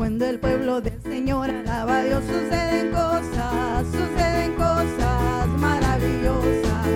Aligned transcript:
Cuando 0.00 0.24
el 0.24 0.38
pueblo 0.38 0.80
del 0.80 0.98
Señor 1.02 1.50
alaba 1.50 1.98
a 1.98 2.02
Dios, 2.02 2.24
suceden 2.24 2.90
cosas, 2.90 3.84
suceden 3.84 4.54
cosas 4.54 5.46
maravillosas. 5.58 6.86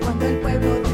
Cuando 0.00 0.24
el 0.24 0.38
pueblo 0.38 0.74
del 0.74 0.93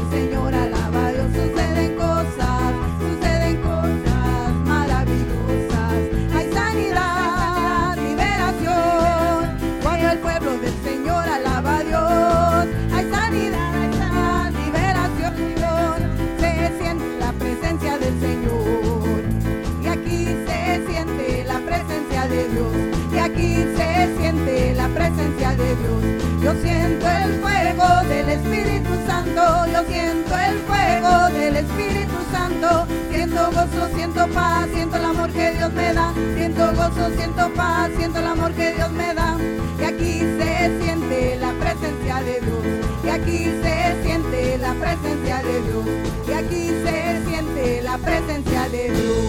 Dios. 22.61 23.13
Y 23.13 23.17
aquí 23.17 23.55
se 23.75 24.17
siente 24.19 24.73
la 24.75 24.87
presencia 24.89 25.49
de 25.51 25.75
Dios. 25.75 26.01
Yo 26.43 26.53
siento 26.61 27.07
el 27.07 27.33
fuego 27.41 27.87
del 28.07 28.29
Espíritu 28.29 28.89
Santo. 29.07 29.65
Yo 29.71 29.83
siento 29.89 30.35
el 30.37 30.57
fuego 30.59 31.29
del 31.29 31.55
Espíritu 31.57 32.17
Santo. 32.31 32.87
Siento 33.11 33.45
gozo, 33.51 33.95
siento 33.95 34.27
paz, 34.29 34.67
siento 34.73 34.97
el 34.97 35.05
amor 35.05 35.29
que 35.31 35.51
Dios 35.51 35.73
me 35.73 35.93
da. 35.93 36.13
Siento 36.35 36.73
gozo, 36.73 37.09
siento 37.15 37.49
paz, 37.55 37.89
siento 37.97 38.19
el 38.19 38.27
amor 38.27 38.51
que 38.53 38.73
Dios 38.73 38.91
me 38.91 39.13
da. 39.13 39.37
Y 39.79 39.83
aquí 39.83 40.19
se 40.19 40.79
siente 40.81 41.37
la 41.37 41.51
presencia 41.53 42.15
de 42.23 42.39
Dios. 42.41 42.63
Y 43.03 43.09
aquí 43.09 43.51
se 43.61 44.03
siente 44.03 44.57
la 44.57 44.73
presencia 44.73 45.37
de 45.37 45.61
Dios. 45.61 45.85
Y 46.27 46.33
aquí 46.33 46.67
se 46.83 47.29
siente 47.29 47.81
la 47.81 47.97
presencia 47.97 48.69
de 48.69 48.91
Dios. 48.91 49.21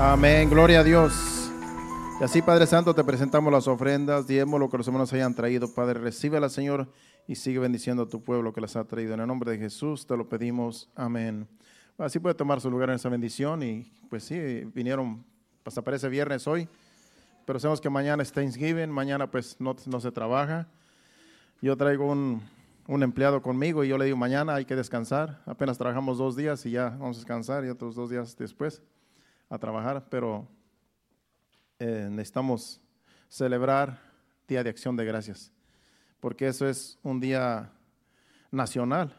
Amén, 0.00 0.48
gloria 0.48 0.80
a 0.80 0.82
Dios. 0.82 1.29
Y 2.20 2.22
así, 2.22 2.42
Padre 2.42 2.66
Santo, 2.66 2.94
te 2.94 3.02
presentamos 3.02 3.50
las 3.50 3.66
ofrendas, 3.66 4.26
diezmos 4.26 4.60
lo 4.60 4.68
que 4.68 4.76
los 4.76 4.86
hermanos 4.86 5.10
hayan 5.14 5.34
traído. 5.34 5.72
Padre, 5.72 5.98
recíbela, 6.00 6.50
Señor, 6.50 6.86
y 7.26 7.34
sigue 7.34 7.58
bendiciendo 7.58 8.02
a 8.02 8.08
tu 8.10 8.22
pueblo 8.22 8.52
que 8.52 8.60
las 8.60 8.76
ha 8.76 8.84
traído. 8.84 9.14
En 9.14 9.20
el 9.20 9.26
nombre 9.26 9.52
de 9.52 9.56
Jesús 9.56 10.06
te 10.06 10.14
lo 10.18 10.28
pedimos. 10.28 10.90
Amén. 10.94 11.48
Así 11.96 12.18
puede 12.18 12.34
tomar 12.34 12.60
su 12.60 12.70
lugar 12.70 12.90
en 12.90 12.96
esa 12.96 13.08
bendición. 13.08 13.62
Y 13.62 13.90
pues 14.10 14.24
sí, 14.24 14.38
vinieron, 14.74 15.24
hasta 15.64 15.80
parece 15.80 16.10
viernes 16.10 16.46
hoy, 16.46 16.68
pero 17.46 17.58
sabemos 17.58 17.80
que 17.80 17.88
mañana 17.88 18.22
es 18.22 18.30
Thanksgiving, 18.30 18.90
mañana 18.90 19.30
pues 19.30 19.56
no, 19.58 19.74
no 19.86 19.98
se 19.98 20.12
trabaja. 20.12 20.68
Yo 21.62 21.74
traigo 21.74 22.04
un, 22.04 22.42
un 22.86 23.02
empleado 23.02 23.40
conmigo 23.40 23.82
y 23.82 23.88
yo 23.88 23.96
le 23.96 24.04
digo, 24.04 24.18
mañana 24.18 24.56
hay 24.56 24.66
que 24.66 24.76
descansar. 24.76 25.40
Apenas 25.46 25.78
trabajamos 25.78 26.18
dos 26.18 26.36
días 26.36 26.66
y 26.66 26.72
ya 26.72 26.90
vamos 26.90 27.16
a 27.16 27.20
descansar 27.20 27.64
y 27.64 27.70
otros 27.70 27.94
dos 27.94 28.10
días 28.10 28.36
después 28.36 28.82
a 29.48 29.56
trabajar, 29.56 30.04
pero 30.10 30.46
eh, 31.80 32.08
necesitamos 32.10 32.78
celebrar 33.30 34.02
Día 34.46 34.62
de 34.62 34.68
Acción 34.68 34.96
de 34.96 35.04
Gracias, 35.06 35.50
porque 36.20 36.46
eso 36.46 36.68
es 36.68 36.98
un 37.02 37.20
día 37.20 37.72
nacional 38.50 39.16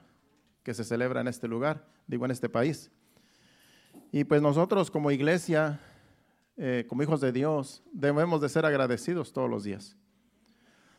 que 0.61 0.75
se 0.75 0.83
celebra 0.83 1.21
en 1.21 1.27
este 1.27 1.47
lugar, 1.47 1.87
digo 2.05 2.23
en 2.23 2.29
este 2.29 2.49
país. 2.49 2.91
Y 4.11 4.25
pues 4.25 4.43
nosotros 4.43 4.91
como 4.91 5.09
iglesia, 5.09 5.79
eh, 6.55 6.85
como 6.87 7.01
hijos 7.01 7.19
de 7.19 7.31
Dios, 7.31 7.81
debemos 7.91 8.41
de 8.41 8.49
ser 8.49 8.63
agradecidos 8.63 9.33
todos 9.33 9.49
los 9.49 9.63
días. 9.63 9.97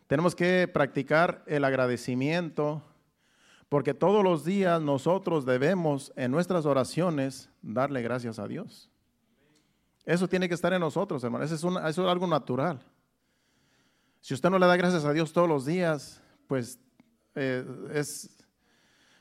Tenemos 0.08 0.34
que 0.34 0.66
practicar 0.66 1.44
el 1.46 1.64
agradecimiento, 1.64 2.83
porque 3.68 3.94
todos 3.94 4.24
los 4.24 4.44
días 4.44 4.83
nosotros 4.83 5.46
debemos 5.46 6.12
en 6.16 6.33
nuestras 6.33 6.66
oraciones 6.66 7.50
darle 7.62 8.02
gracias 8.02 8.40
a 8.40 8.48
Dios. 8.48 8.92
Eso 10.05 10.28
tiene 10.28 10.48
que 10.48 10.55
estar 10.55 10.72
en 10.72 10.81
nosotros, 10.81 11.22
hermano. 11.22 11.45
Eso 11.45 11.55
es, 11.89 11.98
algo 11.98 12.27
natural. 12.27 12.81
Si 14.20 14.34
usted 14.34 14.50
no 14.50 14.58
le 14.58 14.67
da 14.67 14.77
gracias 14.77 15.05
a 15.05 15.12
Dios 15.12 15.33
todos 15.33 15.48
los 15.48 15.64
días, 15.64 16.20
pues 16.46 16.79
eh, 17.35 17.64
es, 17.92 18.36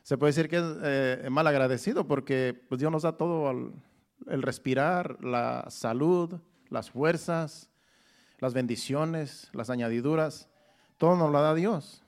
se 0.03 0.17
puede 0.17 0.31
decir 0.31 0.49
que 0.49 0.57
es 0.57 0.63
eh, 0.83 1.27
mal 1.29 1.47
agradecido 1.47 2.07
porque 2.07 2.59
pues, 2.67 2.79
Dios 2.79 2.91
nos 2.91 3.03
da 3.03 3.17
todo 3.17 3.51
el 3.51 4.41
respirar, 4.41 5.23
la 5.23 5.65
salud, 5.69 6.39
las 6.69 6.89
fuerzas, 6.89 7.69
las 8.39 8.53
bendiciones, 8.53 9.49
las 9.53 9.69
añadiduras. 9.69 10.49
Todo 10.97 11.15
nos 11.15 11.31
lo 11.31 11.41
da 11.41 11.53
Dios. 11.53 12.03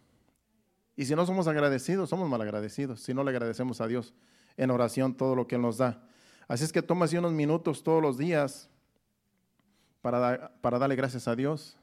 Y 0.96 1.06
si 1.06 1.16
no 1.16 1.26
somos 1.26 1.48
agradecidos, 1.48 2.10
somos 2.10 2.30
mal 2.30 2.42
agradecidos. 2.42 3.02
Si 3.02 3.14
no 3.14 3.24
le 3.24 3.32
agradecemos 3.32 3.82
a 3.82 3.88
Dios 3.88 4.14
en 4.58 4.72
oración 4.72 5.16
todo 5.16 5.36
lo 5.36 5.48
que 5.48 5.56
Él 5.56 5.62
nos 5.62 5.78
da. 5.78 6.08
Así 6.48 6.64
es 6.64 6.72
que 6.72 6.82
toma 6.82 7.06
así 7.06 7.18
unos 7.18 7.32
minutos 7.32 7.84
todos 7.84 8.02
los 8.02 8.18
días 8.18 8.70
para, 10.02 10.52
para 10.62 10.80
darle 10.80 10.96
gracias 10.96 11.28
a 11.28 11.36
Dios 11.36 11.78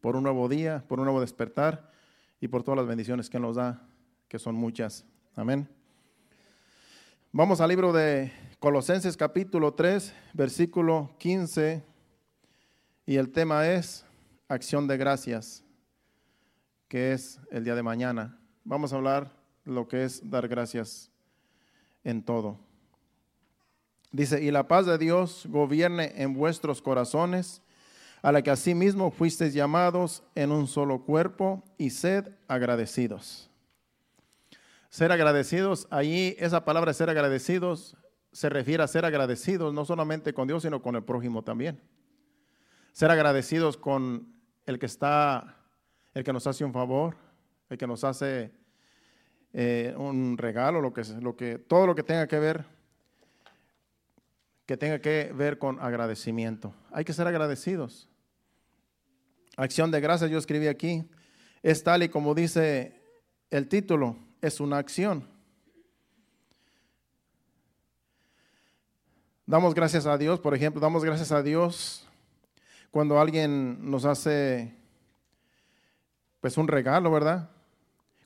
por 0.00 0.16
un 0.16 0.24
nuevo 0.24 0.48
día, 0.48 0.84
por 0.88 0.98
un 0.98 1.06
nuevo 1.06 1.20
despertar 1.20 1.90
y 2.40 2.48
por 2.48 2.62
todas 2.62 2.78
las 2.78 2.86
bendiciones 2.86 3.30
que 3.30 3.38
nos 3.38 3.56
da, 3.56 3.86
que 4.28 4.38
son 4.38 4.54
muchas. 4.54 5.04
Amén. 5.34 5.68
Vamos 7.32 7.60
al 7.60 7.70
libro 7.70 7.92
de 7.92 8.32
Colosenses 8.58 9.16
capítulo 9.16 9.74
3, 9.74 10.12
versículo 10.34 11.10
15, 11.18 11.82
y 13.06 13.16
el 13.16 13.30
tema 13.30 13.68
es 13.68 14.04
acción 14.48 14.86
de 14.86 14.96
gracias, 14.96 15.64
que 16.88 17.12
es 17.12 17.40
el 17.50 17.64
día 17.64 17.74
de 17.74 17.82
mañana. 17.82 18.38
Vamos 18.64 18.92
a 18.92 18.96
hablar 18.96 19.32
lo 19.64 19.88
que 19.88 20.04
es 20.04 20.28
dar 20.28 20.46
gracias 20.46 21.10
en 22.04 22.22
todo. 22.22 22.58
Dice, 24.12 24.42
y 24.42 24.50
la 24.50 24.68
paz 24.68 24.84
de 24.84 24.98
Dios 24.98 25.46
gobierne 25.48 26.12
en 26.16 26.34
vuestros 26.34 26.82
corazones, 26.82 27.62
a 28.20 28.30
la 28.30 28.42
que 28.42 28.50
asimismo 28.50 29.10
fuisteis 29.10 29.54
llamados 29.54 30.22
en 30.34 30.52
un 30.52 30.68
solo 30.68 31.02
cuerpo, 31.02 31.64
y 31.78 31.90
sed 31.90 32.28
agradecidos. 32.46 33.50
Ser 34.90 35.10
agradecidos, 35.10 35.88
ahí 35.90 36.36
esa 36.38 36.66
palabra 36.66 36.92
ser 36.92 37.08
agradecidos 37.08 37.96
se 38.32 38.50
refiere 38.50 38.82
a 38.82 38.88
ser 38.88 39.06
agradecidos 39.06 39.72
no 39.72 39.86
solamente 39.86 40.34
con 40.34 40.46
Dios, 40.46 40.62
sino 40.62 40.82
con 40.82 40.94
el 40.94 41.02
prójimo 41.02 41.42
también. 41.42 41.80
Ser 42.92 43.10
agradecidos 43.10 43.78
con 43.78 44.34
el 44.66 44.78
que 44.78 44.86
está, 44.86 45.56
el 46.12 46.22
que 46.22 46.32
nos 46.34 46.46
hace 46.46 46.64
un 46.64 46.72
favor, 46.74 47.16
el 47.70 47.78
que 47.78 47.86
nos 47.86 48.04
hace 48.04 48.52
eh, 49.54 49.94
un 49.96 50.36
regalo, 50.36 50.82
lo 50.82 50.92
que, 50.92 51.02
lo 51.20 51.34
que, 51.34 51.58
todo 51.58 51.86
lo 51.86 51.94
que 51.94 52.02
tenga 52.02 52.26
que 52.26 52.38
ver 52.38 52.64
que 54.72 54.78
tenga 54.78 55.00
que 55.00 55.30
ver 55.34 55.58
con 55.58 55.78
agradecimiento. 55.80 56.72
Hay 56.92 57.04
que 57.04 57.12
ser 57.12 57.26
agradecidos. 57.26 58.08
Acción 59.54 59.90
de 59.90 60.00
gracias, 60.00 60.30
yo 60.30 60.38
escribí 60.38 60.66
aquí, 60.66 61.06
es 61.62 61.84
tal 61.84 62.02
y 62.04 62.08
como 62.08 62.34
dice 62.34 62.98
el 63.50 63.68
título, 63.68 64.16
es 64.40 64.60
una 64.60 64.78
acción. 64.78 65.28
Damos 69.44 69.74
gracias 69.74 70.06
a 70.06 70.16
Dios, 70.16 70.40
por 70.40 70.54
ejemplo, 70.54 70.80
damos 70.80 71.04
gracias 71.04 71.32
a 71.32 71.42
Dios 71.42 72.08
cuando 72.90 73.20
alguien 73.20 73.90
nos 73.90 74.06
hace 74.06 74.74
pues 76.40 76.56
un 76.56 76.66
regalo, 76.66 77.10
¿verdad? 77.10 77.50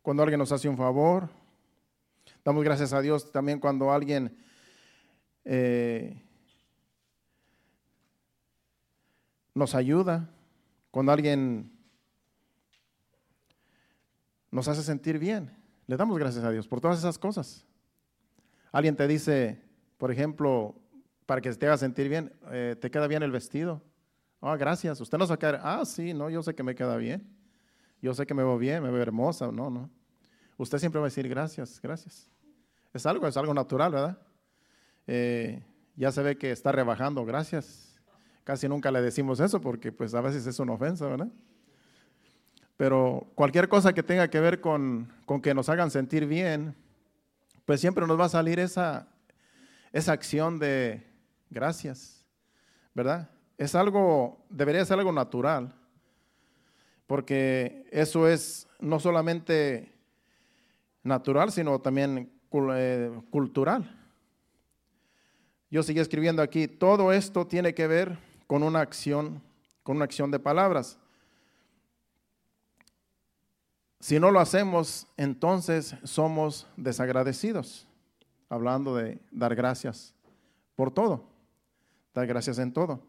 Cuando 0.01 0.23
alguien 0.23 0.39
nos 0.39 0.53
hace 0.53 0.69
un 0.69 0.77
favor. 0.77 1.29
Damos 2.45 2.63
gracias 2.63 2.93
a 2.93 3.01
Dios 3.01 3.33
también 3.33 3.59
cuando 3.59 3.91
alguien 3.91 4.39
eh, 5.45 6.23
nos 9.57 9.75
ayuda, 9.75 10.29
cuando 10.91 11.13
alguien 11.13 11.73
nos 14.51 14.69
hace 14.69 14.83
sentir 14.83 15.19
bien. 15.19 15.51
Le 15.87 15.97
damos 15.97 16.19
gracias 16.19 16.45
a 16.45 16.51
Dios 16.51 16.69
por 16.69 16.79
todas 16.79 16.99
esas 16.99 17.19
cosas. 17.19 17.65
Alguien 18.71 18.97
te 18.97 19.09
dice, 19.09 19.63
por 19.97 20.13
ejemplo, 20.13 20.75
para 21.25 21.41
que 21.41 21.51
te 21.55 21.67
haga 21.67 21.79
sentir 21.79 22.11
bien, 22.11 22.35
eh, 22.53 22.77
¿te 22.79 22.91
queda 22.91 23.07
bien 23.07 23.23
el 23.23 23.33
vestido? 23.33 23.83
Ah, 24.43 24.57
gracias. 24.59 25.01
Usted 25.01 25.17
no 25.17 25.27
saca, 25.27 25.59
ah, 25.63 25.87
sí, 25.87 26.13
no, 26.13 26.29
yo 26.29 26.43
sé 26.43 26.55
que 26.55 26.63
me 26.63 26.75
queda 26.75 26.99
bien. 26.99 27.27
Yo 28.03 28.13
sé 28.13 28.27
que 28.27 28.35
me 28.35 28.43
veo 28.43 28.59
bien, 28.59 28.83
me 28.83 28.91
veo 28.91 29.01
hermosa. 29.01 29.51
No, 29.51 29.71
no. 29.71 29.89
Usted 30.59 30.77
siempre 30.77 31.01
va 31.01 31.07
a 31.07 31.09
decir 31.09 31.27
gracias, 31.31 31.81
gracias. 31.81 32.29
Es 32.93 33.07
algo, 33.07 33.27
es 33.27 33.37
algo 33.39 33.55
natural, 33.55 33.91
¿verdad? 33.91 34.19
Eh, 35.07 35.65
ya 35.95 36.13
se 36.13 36.23
ve 36.23 36.37
que 36.37 36.51
está 36.51 36.73
rebajando, 36.73 37.25
gracias. 37.25 37.86
Casi 38.47 38.69
nunca 38.69 38.93
le 38.93 39.03
decimos 39.03 39.41
eso 39.41 39.61
porque 39.61 39.91
pues 39.91 40.15
a 40.15 40.21
veces 40.21 40.47
es 40.47 40.61
una 40.61 40.75
ofensa, 40.75 41.05
¿verdad? 41.09 41.27
Pero 42.77 43.27
cualquier 43.35 43.69
cosa 43.69 43.93
que 43.93 44.05
tenga 44.05 44.31
que 44.31 44.39
ver 44.39 44.61
con, 44.61 45.13
con 45.25 45.43
que 45.43 45.53
nos 45.53 45.69
hagan 45.69 45.91
sentir 45.91 46.27
bien, 46.27 46.73
pues 47.65 47.81
siempre 47.81 48.07
nos 48.07 48.21
va 48.21 48.27
a 48.27 48.29
salir 48.29 48.61
esa, 48.61 49.09
esa 49.93 50.13
acción 50.13 50.61
de 50.61 51.05
gracias, 51.51 52.25
¿verdad? 52.95 53.29
Es 53.59 53.75
algo, 53.75 54.47
debería 54.49 54.85
ser 54.85 55.01
algo 55.01 55.11
natural, 55.11 55.75
porque 57.09 57.89
eso 57.91 58.29
es 58.29 58.69
no 58.79 59.01
solamente 59.01 59.93
natural, 61.03 61.51
sino 61.51 61.81
también 61.81 62.31
eh, 62.77 63.11
cultural. 63.29 63.93
yo 65.69 65.83
seguí 65.83 65.99
escribiendo 65.99 66.43
aquí, 66.43 66.69
todo 66.69 67.13
esto 67.13 67.45
tiene 67.49 67.75
que 67.75 67.89
ver 67.89 68.26
con 68.47 68.63
una 68.63 68.81
acción, 68.81 69.43
con 69.83 69.97
una 69.97 70.05
acción 70.05 70.31
de 70.31 70.39
palabras. 70.39 70.99
Si 74.01 74.21
no 74.21 74.31
lo 74.31 74.41
hacemos, 74.41 75.07
entonces 75.17 75.97
somos 76.05 76.67
desagradecidos, 76.77 77.87
hablando 78.49 78.95
de 78.95 79.19
dar 79.31 79.55
gracias 79.55 80.15
por 80.77 80.91
todo, 80.91 81.25
dar 82.15 82.27
gracias 82.27 82.59
en 82.59 82.73
todo. 82.73 83.01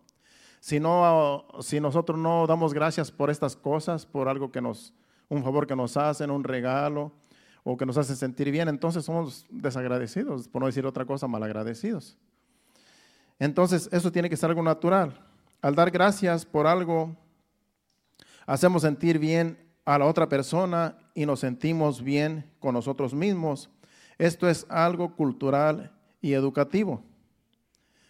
Si, 0.60 0.80
no, 0.80 1.46
si 1.62 1.80
nosotros 1.80 2.18
no 2.18 2.48
damos 2.48 2.74
gracias 2.74 3.12
por 3.12 3.30
estas 3.30 3.56
cosas, 3.56 4.06
por 4.06 4.28
algo 4.28 4.52
que 4.52 4.62
nos, 4.62 4.94
un 5.30 5.44
favor 5.44 5.68
que 5.68 5.76
nos 5.76 5.98
hacen, 5.98 6.32
un 6.32 6.44
regalo, 6.44 7.12
o 7.70 7.76
que 7.76 7.86
nos 7.86 7.98
hace 7.98 8.16
sentir 8.16 8.50
bien, 8.50 8.70
entonces 8.70 9.04
somos 9.04 9.46
desagradecidos, 9.50 10.48
por 10.48 10.62
no 10.62 10.68
decir 10.68 10.86
otra 10.86 11.04
cosa, 11.04 11.28
malagradecidos. 11.28 12.18
Entonces, 13.40 13.90
eso 13.92 14.10
tiene 14.10 14.30
que 14.30 14.38
ser 14.38 14.50
algo 14.50 14.64
natural. 14.64 15.27
Al 15.62 15.74
dar 15.74 15.90
gracias 15.90 16.46
por 16.46 16.68
algo, 16.68 17.16
hacemos 18.46 18.84
sentir 18.84 19.18
bien 19.18 19.58
a 19.86 19.98
la 19.98 20.06
otra 20.06 20.30
persona 20.30 20.98
y 21.16 21.26
nos 21.26 21.40
sentimos 21.40 22.04
bien 22.04 22.52
con 22.60 22.74
nosotros 22.74 23.14
mismos. 23.14 23.70
Esto 24.18 24.48
es 24.48 24.66
algo 24.70 25.16
cultural 25.16 25.98
y 26.22 26.34
educativo, 26.34 27.04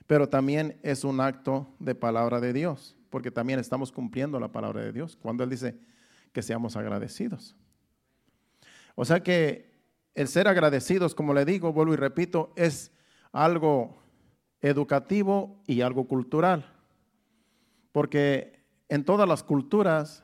pero 0.08 0.28
también 0.28 0.80
es 0.84 1.04
un 1.04 1.22
acto 1.22 1.74
de 1.80 1.96
palabra 1.96 2.42
de 2.42 2.52
Dios, 2.52 2.98
porque 3.10 3.32
también 3.32 3.60
estamos 3.60 3.92
cumpliendo 3.92 4.40
la 4.40 4.52
palabra 4.52 4.82
de 4.82 4.92
Dios 4.92 5.18
cuando 5.22 5.44
Él 5.44 5.50
dice 5.50 5.78
que 6.34 6.42
seamos 6.42 6.76
agradecidos. 6.76 7.56
O 8.96 9.06
sea 9.06 9.22
que 9.22 9.72
el 10.16 10.28
ser 10.28 10.48
agradecidos, 10.48 11.16
como 11.16 11.34
le 11.34 11.46
digo, 11.46 11.72
vuelvo 11.72 11.94
y 11.94 11.98
repito, 11.98 12.52
es 12.56 12.92
algo 13.32 14.02
educativo 14.62 15.62
y 15.68 15.82
algo 15.82 16.08
cultural. 16.08 16.77
Porque 17.98 18.54
en 18.90 19.04
todas 19.04 19.28
las 19.28 19.42
culturas 19.42 20.24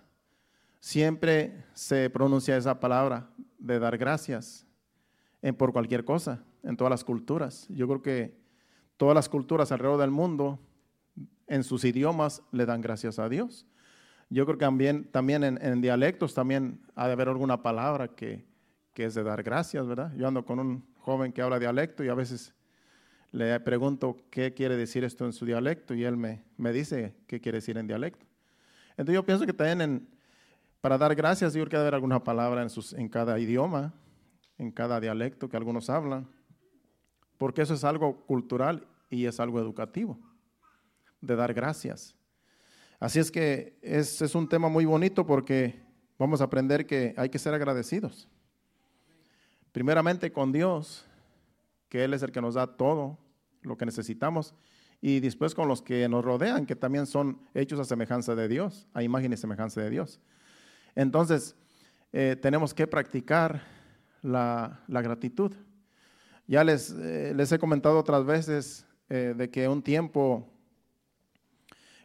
siempre 0.80 1.66
se 1.74 2.08
pronuncia 2.12 2.56
esa 2.56 2.80
palabra 2.80 3.32
de 3.58 3.80
dar 3.80 3.98
gracias 3.98 4.68
por 5.58 5.74
cualquier 5.74 6.06
cosa, 6.06 6.44
en 6.62 6.78
todas 6.78 6.92
las 6.92 7.04
culturas. 7.04 7.66
Yo 7.70 7.88
creo 7.88 8.04
que 8.04 8.38
todas 8.96 9.16
las 9.16 9.28
culturas 9.28 9.72
alrededor 9.72 10.00
del 10.00 10.12
mundo, 10.12 10.60
en 11.48 11.64
sus 11.64 11.84
idiomas, 11.84 12.44
le 12.52 12.68
dan 12.68 12.80
gracias 12.80 13.18
a 13.18 13.28
Dios. 13.28 13.66
Yo 14.30 14.46
creo 14.46 14.60
que 14.60 14.66
también, 14.66 15.06
también 15.06 15.44
en, 15.44 15.82
dialectos 15.82 16.36
también 16.36 16.80
ha 16.94 17.08
de 17.08 17.14
haber 17.14 17.28
alguna 17.28 17.64
palabra 17.64 18.10
que, 18.10 18.46
que 18.94 19.06
es 19.06 19.16
de 19.16 19.24
dar 19.24 19.42
gracias, 19.42 19.88
¿verdad? 19.88 20.14
Yo 20.16 20.28
ando 20.28 20.46
con 20.46 20.60
un 20.60 20.86
joven 21.00 21.34
que 21.34 21.42
habla 21.42 21.58
dialecto 21.58 22.04
y 22.04 22.10
a 22.10 22.14
veces 22.14 22.54
le 23.34 23.60
pregunto 23.60 24.16
qué 24.30 24.54
quiere 24.54 24.78
decir 24.78 25.04
esto 25.04 25.26
en 25.26 25.34
su 25.34 25.44
dialecto 25.44 25.96
y 25.96 26.04
él 26.04 26.16
me, 26.16 26.44
me 26.56 26.72
dice 26.72 27.16
qué 27.26 27.42
quiere 27.42 27.58
decir 27.58 27.80
en 27.80 27.88
dialecto. 27.88 28.24
Entonces 28.92 29.16
yo 29.16 29.26
pienso 29.26 29.48
que 29.48 29.54
también 29.54 30.08
para 30.80 31.00
dar 31.00 31.16
gracias, 31.16 31.54
yo 31.56 31.62
creo 31.62 31.70
que 31.70 31.78
debe 31.78 31.88
haber 31.88 31.96
alguna 31.96 32.24
palabra 32.24 32.62
en, 32.62 32.70
sus, 32.70 32.94
en 32.94 33.10
cada 33.10 33.40
idioma, 33.40 33.92
en 34.60 34.72
cada 34.72 35.00
dialecto 35.00 35.50
que 35.50 35.58
algunos 35.58 35.90
hablan, 35.90 36.28
porque 37.40 37.64
eso 37.64 37.74
es 37.74 37.84
algo 37.84 38.24
cultural 38.28 38.86
y 39.10 39.26
es 39.26 39.40
algo 39.40 39.60
educativo, 39.60 40.20
de 41.20 41.36
dar 41.36 41.56
gracias. 41.56 42.16
Así 43.00 43.18
es 43.18 43.32
que 43.32 43.80
es, 43.82 44.22
es 44.22 44.36
un 44.36 44.48
tema 44.48 44.70
muy 44.70 44.86
bonito 44.86 45.26
porque 45.26 45.82
vamos 46.20 46.40
a 46.40 46.44
aprender 46.44 46.86
que 46.86 47.16
hay 47.18 47.30
que 47.30 47.40
ser 47.40 47.56
agradecidos. 47.56 48.30
Primeramente 49.72 50.32
con 50.32 50.52
Dios, 50.52 51.04
que 51.90 52.04
Él 52.04 52.14
es 52.14 52.22
el 52.22 52.32
que 52.32 52.42
nos 52.42 52.54
da 52.54 52.68
todo 52.68 53.23
lo 53.64 53.78
que 53.78 53.86
necesitamos, 53.86 54.54
y 55.02 55.20
después 55.20 55.54
con 55.54 55.68
los 55.68 55.82
que 55.82 56.08
nos 56.08 56.24
rodean, 56.24 56.66
que 56.66 56.78
también 56.78 57.06
son 57.06 57.38
hechos 57.54 57.78
a 57.80 57.84
semejanza 57.84 58.36
de 58.36 58.48
Dios, 58.48 58.88
a 58.94 59.04
imagen 59.04 59.34
y 59.34 59.38
semejanza 59.38 59.82
de 59.82 59.90
Dios. 59.90 60.22
Entonces, 60.96 61.58
eh, 62.14 62.38
tenemos 62.42 62.74
que 62.74 62.88
practicar 62.88 63.64
la, 64.22 64.80
gratitud. 64.88 65.52
Ya 66.48 66.64
les, 66.64 66.92
eh, 66.92 67.34
les, 67.36 67.52
he 67.52 67.60
comentado 67.60 68.00
otras 68.00 68.26
veces 68.26 68.86
eh, 69.10 69.34
de 69.36 69.50
que 69.50 69.68
un 69.68 69.82
tiempo, 69.82 70.48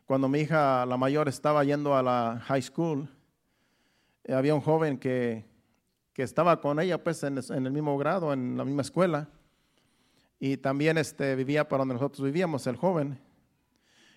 cuando 0.05 0.29
mi 0.29 0.41
hija, 0.41 0.85
la 0.85 0.97
mayor, 0.97 1.29
estaba 1.29 1.63
yendo 1.63 1.95
a 1.95 2.03
la 2.03 2.43
high 2.47 2.63
school, 2.63 3.09
había 4.29 4.57
un 4.57 4.61
joven 4.61 4.99
que, 4.99 5.45
que, 6.13 6.25
estaba 6.25 6.61
con 6.61 6.81
ella 6.81 7.03
pues 7.03 7.23
en 7.23 7.39
el 7.39 7.71
mismo 7.71 7.97
grado, 7.97 8.33
en 8.33 8.57
la 8.57 8.65
misma 8.65 8.83
escuela 8.83 9.29
y 10.41 10.57
también 10.57 10.99
este, 10.99 11.35
vivía 11.35 11.69
para 11.69 11.81
donde 11.81 11.95
nosotros 11.95 12.25
vivíamos, 12.25 12.67
el 12.67 12.77
joven. 12.77 13.19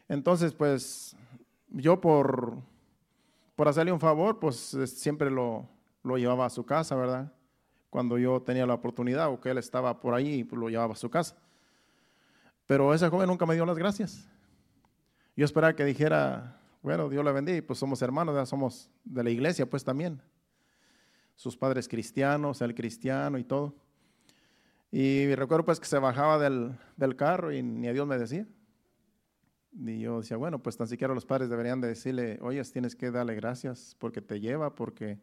Entonces, 0.07 0.53
pues 0.53 1.15
yo 1.69 1.99
por, 1.99 2.57
por 3.55 3.67
hacerle 3.67 3.91
un 3.91 3.99
favor, 3.99 4.39
pues 4.39 4.77
siempre 4.85 5.31
lo, 5.31 5.67
lo, 6.03 6.17
llevaba 6.17 6.45
a 6.45 6.49
su 6.49 6.65
casa, 6.65 6.95
¿verdad? 6.95 7.33
Cuando 7.89 8.17
yo 8.17 8.41
tenía 8.41 8.65
la 8.65 8.73
oportunidad 8.73 9.29
o 9.31 9.39
que 9.39 9.49
él 9.49 9.57
estaba 9.57 9.99
por 9.99 10.13
ahí, 10.13 10.43
pues 10.43 10.59
lo 10.59 10.69
llevaba 10.69 10.93
a 10.93 10.97
su 10.97 11.09
casa. 11.09 11.35
Pero 12.65 12.93
ese 12.93 13.09
joven 13.09 13.27
nunca 13.27 13.45
me 13.45 13.55
dio 13.55 13.65
las 13.65 13.77
gracias. 13.77 14.27
Yo 15.35 15.45
esperaba 15.45 15.75
que 15.75 15.85
dijera, 15.85 16.61
bueno, 16.81 17.09
Dios 17.09 17.23
le 17.25 17.31
bendiga, 17.31 17.65
pues 17.65 17.79
somos 17.79 18.01
hermanos, 18.01 18.35
ya 18.35 18.45
somos 18.45 18.89
de 19.03 19.23
la 19.23 19.29
iglesia, 19.29 19.69
pues 19.69 19.83
también. 19.83 20.21
Sus 21.35 21.57
padres 21.57 21.87
cristianos, 21.87 22.61
él 22.61 22.75
cristiano 22.75 23.37
y 23.37 23.43
todo. 23.43 23.75
Y 24.91 25.33
recuerdo 25.35 25.63
pues 25.63 25.79
que 25.79 25.85
se 25.85 25.97
bajaba 25.99 26.37
del, 26.37 27.15
carro 27.15 27.53
y 27.53 27.63
ni 27.63 27.87
a 27.87 27.93
Dios 27.93 28.05
me 28.05 28.17
decía. 28.17 28.45
Y 29.71 30.01
yo 30.01 30.19
decía, 30.19 30.35
bueno, 30.35 30.61
pues 30.61 30.75
tan 30.75 30.87
siquiera 30.87 31.13
los 31.13 31.25
padres 31.25 31.49
deberían 31.49 31.79
de 31.79 31.87
decirle, 31.87 32.37
oye, 32.41 32.61
tienes 32.65 32.93
que 32.93 33.09
darle 33.09 33.35
gracias 33.35 33.95
porque 33.99 34.21
te 34.21 34.41
lleva, 34.41 34.75
porque 34.75 35.17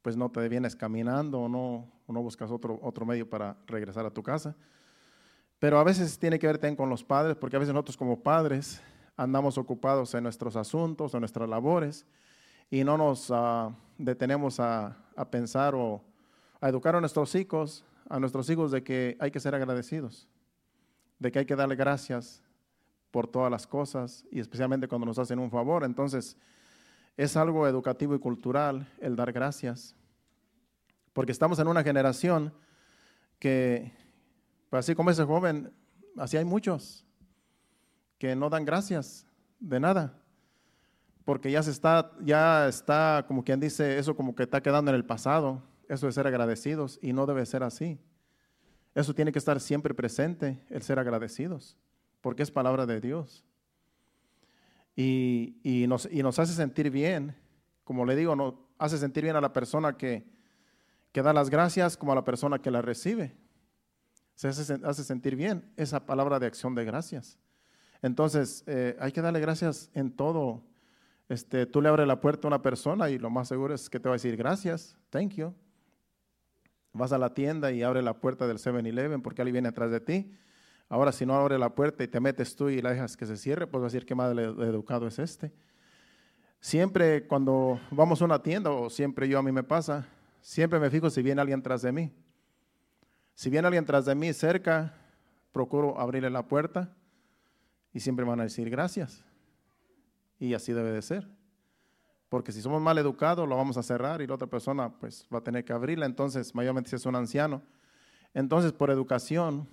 pues 0.00 0.16
no 0.16 0.30
te 0.30 0.48
vienes 0.48 0.76
caminando 0.76 1.40
o 1.40 1.48
no, 1.48 1.90
no 2.06 2.22
buscas 2.22 2.52
otro, 2.52 2.78
otro 2.82 3.04
medio 3.04 3.28
para 3.28 3.56
regresar 3.66 4.06
a 4.06 4.10
tu 4.10 4.22
casa. 4.22 4.54
Pero 5.58 5.78
a 5.78 5.84
veces 5.84 6.16
tiene 6.18 6.38
que 6.38 6.46
ver 6.46 6.58
también 6.58 6.76
con 6.76 6.88
los 6.88 7.02
padres, 7.02 7.36
porque 7.36 7.56
a 7.56 7.58
veces 7.58 7.74
nosotros 7.74 7.96
como 7.96 8.22
padres 8.22 8.80
andamos 9.16 9.58
ocupados 9.58 10.14
en 10.14 10.22
nuestros 10.22 10.54
asuntos, 10.54 11.14
en 11.14 11.20
nuestras 11.20 11.48
labores, 11.48 12.06
y 12.70 12.84
no 12.84 12.96
nos 12.96 13.28
ah, 13.32 13.74
detenemos 13.98 14.60
a, 14.60 14.96
a 15.16 15.30
pensar 15.30 15.74
o 15.74 16.00
a 16.60 16.68
educar 16.68 16.94
a 16.94 17.00
nuestros 17.00 17.34
hijos 17.34 17.84
a 18.08 18.18
nuestros 18.20 18.48
hijos 18.50 18.70
de 18.70 18.82
que 18.82 19.16
hay 19.20 19.30
que 19.30 19.40
ser 19.40 19.54
agradecidos, 19.54 20.28
de 21.18 21.32
que 21.32 21.40
hay 21.40 21.46
que 21.46 21.56
darle 21.56 21.76
gracias 21.76 22.42
por 23.10 23.28
todas 23.28 23.50
las 23.50 23.66
cosas 23.66 24.24
y 24.30 24.40
especialmente 24.40 24.88
cuando 24.88 25.06
nos 25.06 25.18
hacen 25.18 25.38
un 25.38 25.50
favor. 25.50 25.84
Entonces, 25.84 26.36
es 27.16 27.36
algo 27.36 27.66
educativo 27.68 28.14
y 28.14 28.18
cultural 28.18 28.88
el 29.00 29.16
dar 29.16 29.32
gracias, 29.32 29.94
porque 31.12 31.32
estamos 31.32 31.58
en 31.58 31.68
una 31.68 31.82
generación 31.82 32.52
que, 33.38 33.92
pues 34.70 34.80
así 34.80 34.94
como 34.94 35.10
ese 35.10 35.24
joven, 35.24 35.72
así 36.16 36.36
hay 36.36 36.44
muchos 36.44 37.04
que 38.18 38.34
no 38.34 38.48
dan 38.48 38.64
gracias 38.64 39.26
de 39.60 39.78
nada, 39.78 40.18
porque 41.24 41.50
ya 41.50 41.62
se 41.62 41.70
está, 41.70 42.12
ya 42.20 42.66
está, 42.66 43.24
como 43.28 43.44
quien 43.44 43.60
dice, 43.60 43.98
eso 43.98 44.16
como 44.16 44.34
que 44.34 44.44
está 44.44 44.62
quedando 44.62 44.90
en 44.90 44.96
el 44.96 45.04
pasado 45.04 45.62
eso 45.92 46.06
de 46.06 46.12
ser 46.12 46.26
agradecidos 46.26 46.98
y 47.02 47.12
no 47.12 47.26
debe 47.26 47.44
ser 47.44 47.62
así. 47.62 48.00
Eso 48.94 49.14
tiene 49.14 49.30
que 49.30 49.38
estar 49.38 49.60
siempre 49.60 49.94
presente, 49.94 50.64
el 50.70 50.82
ser 50.82 50.98
agradecidos, 50.98 51.76
porque 52.20 52.42
es 52.42 52.50
palabra 52.50 52.86
de 52.86 53.00
Dios. 53.00 53.44
Y, 54.96 55.84
nos, 55.88 56.10
nos, 56.10 56.38
hace 56.38 56.54
sentir 56.54 56.90
bien, 56.90 57.34
como 57.84 58.04
le 58.04 58.16
digo, 58.16 58.36
nos 58.36 58.54
hace 58.78 58.98
sentir 58.98 59.24
bien 59.24 59.36
a 59.36 59.40
la 59.40 59.52
persona 59.52 59.96
que, 59.96 60.24
que 61.12 61.22
da 61.22 61.32
las 61.32 61.50
gracias 61.50 61.96
como 61.96 62.12
a 62.12 62.14
la 62.14 62.24
persona 62.24 62.60
que 62.60 62.70
la 62.70 62.82
recibe. 62.82 63.34
Se 64.34 64.48
hace, 64.48 65.04
sentir 65.04 65.36
bien 65.36 65.70
esa 65.76 66.04
palabra 66.06 66.38
de 66.38 66.46
acción 66.46 66.74
de 66.74 66.84
gracias. 66.84 67.38
Entonces, 68.00 68.64
eh, 68.66 68.96
hay 68.98 69.12
que 69.12 69.20
darle 69.20 69.40
gracias 69.40 69.90
en 69.94 70.10
todo. 70.10 70.62
Este, 71.28 71.66
tú 71.66 71.80
le 71.80 71.88
abres 71.88 72.06
la 72.06 72.20
puerta 72.20 72.46
a 72.46 72.48
una 72.48 72.62
persona 72.62 73.08
y 73.10 73.18
lo 73.18 73.30
más 73.30 73.48
seguro 73.48 73.74
es 73.74 73.88
que 73.88 74.00
te 74.00 74.08
va 74.08 74.14
a 74.14 74.16
decir 74.16 74.36
gracias, 74.36 74.96
thank 75.10 75.34
you. 75.34 75.54
Vas 76.92 77.12
a 77.12 77.18
la 77.18 77.32
tienda 77.32 77.72
y 77.72 77.82
abre 77.82 78.02
la 78.02 78.14
puerta 78.14 78.46
del 78.46 78.58
7-Eleven 78.58 79.22
porque 79.22 79.42
alguien 79.42 79.54
viene 79.54 79.68
atrás 79.68 79.90
de 79.90 80.00
ti. 80.00 80.32
Ahora, 80.88 81.10
si 81.10 81.24
no 81.24 81.34
abre 81.34 81.58
la 81.58 81.74
puerta 81.74 82.04
y 82.04 82.08
te 82.08 82.20
metes 82.20 82.54
tú 82.54 82.68
y 82.68 82.82
la 82.82 82.90
dejas 82.90 83.16
que 83.16 83.24
se 83.24 83.36
cierre, 83.38 83.66
pues 83.66 83.80
va 83.80 83.86
a 83.86 83.88
decir 83.88 84.04
qué 84.04 84.14
mal 84.14 84.38
educado 84.38 85.06
es 85.06 85.18
este. 85.18 85.52
Siempre 86.60 87.26
cuando 87.26 87.80
vamos 87.90 88.20
a 88.20 88.24
una 88.26 88.42
tienda, 88.42 88.70
o 88.70 88.90
siempre 88.90 89.26
yo 89.26 89.38
a 89.38 89.42
mí 89.42 89.50
me 89.50 89.62
pasa, 89.62 90.06
siempre 90.42 90.78
me 90.78 90.90
fijo 90.90 91.08
si 91.08 91.22
viene 91.22 91.40
alguien 91.40 91.62
tras 91.62 91.82
de 91.82 91.92
mí. 91.92 92.12
Si 93.34 93.48
viene 93.48 93.66
alguien 93.66 93.86
tras 93.86 94.04
de 94.04 94.14
mí 94.14 94.32
cerca, 94.32 94.94
procuro 95.50 95.98
abrirle 95.98 96.30
la 96.30 96.46
puerta 96.46 96.94
y 97.92 98.00
siempre 98.00 98.24
van 98.24 98.40
a 98.40 98.44
decir 98.44 98.68
gracias. 98.68 99.24
Y 100.38 100.54
así 100.54 100.72
debe 100.72 100.92
de 100.92 101.02
ser. 101.02 101.26
Porque 102.32 102.50
si 102.50 102.62
somos 102.62 102.80
mal 102.80 102.96
educados, 102.96 103.46
lo 103.46 103.58
vamos 103.58 103.76
a 103.76 103.82
cerrar 103.82 104.22
y 104.22 104.26
la 104.26 104.36
otra 104.36 104.46
persona 104.46 104.88
pues 104.88 105.28
va 105.30 105.40
a 105.40 105.44
tener 105.44 105.66
que 105.66 105.74
abrirla. 105.74 106.06
Entonces, 106.06 106.54
mayormente 106.54 106.88
si 106.88 106.96
es 106.96 107.04
un 107.04 107.14
anciano. 107.14 107.60
Entonces, 108.32 108.72
por 108.72 108.90
educación, 108.90 109.68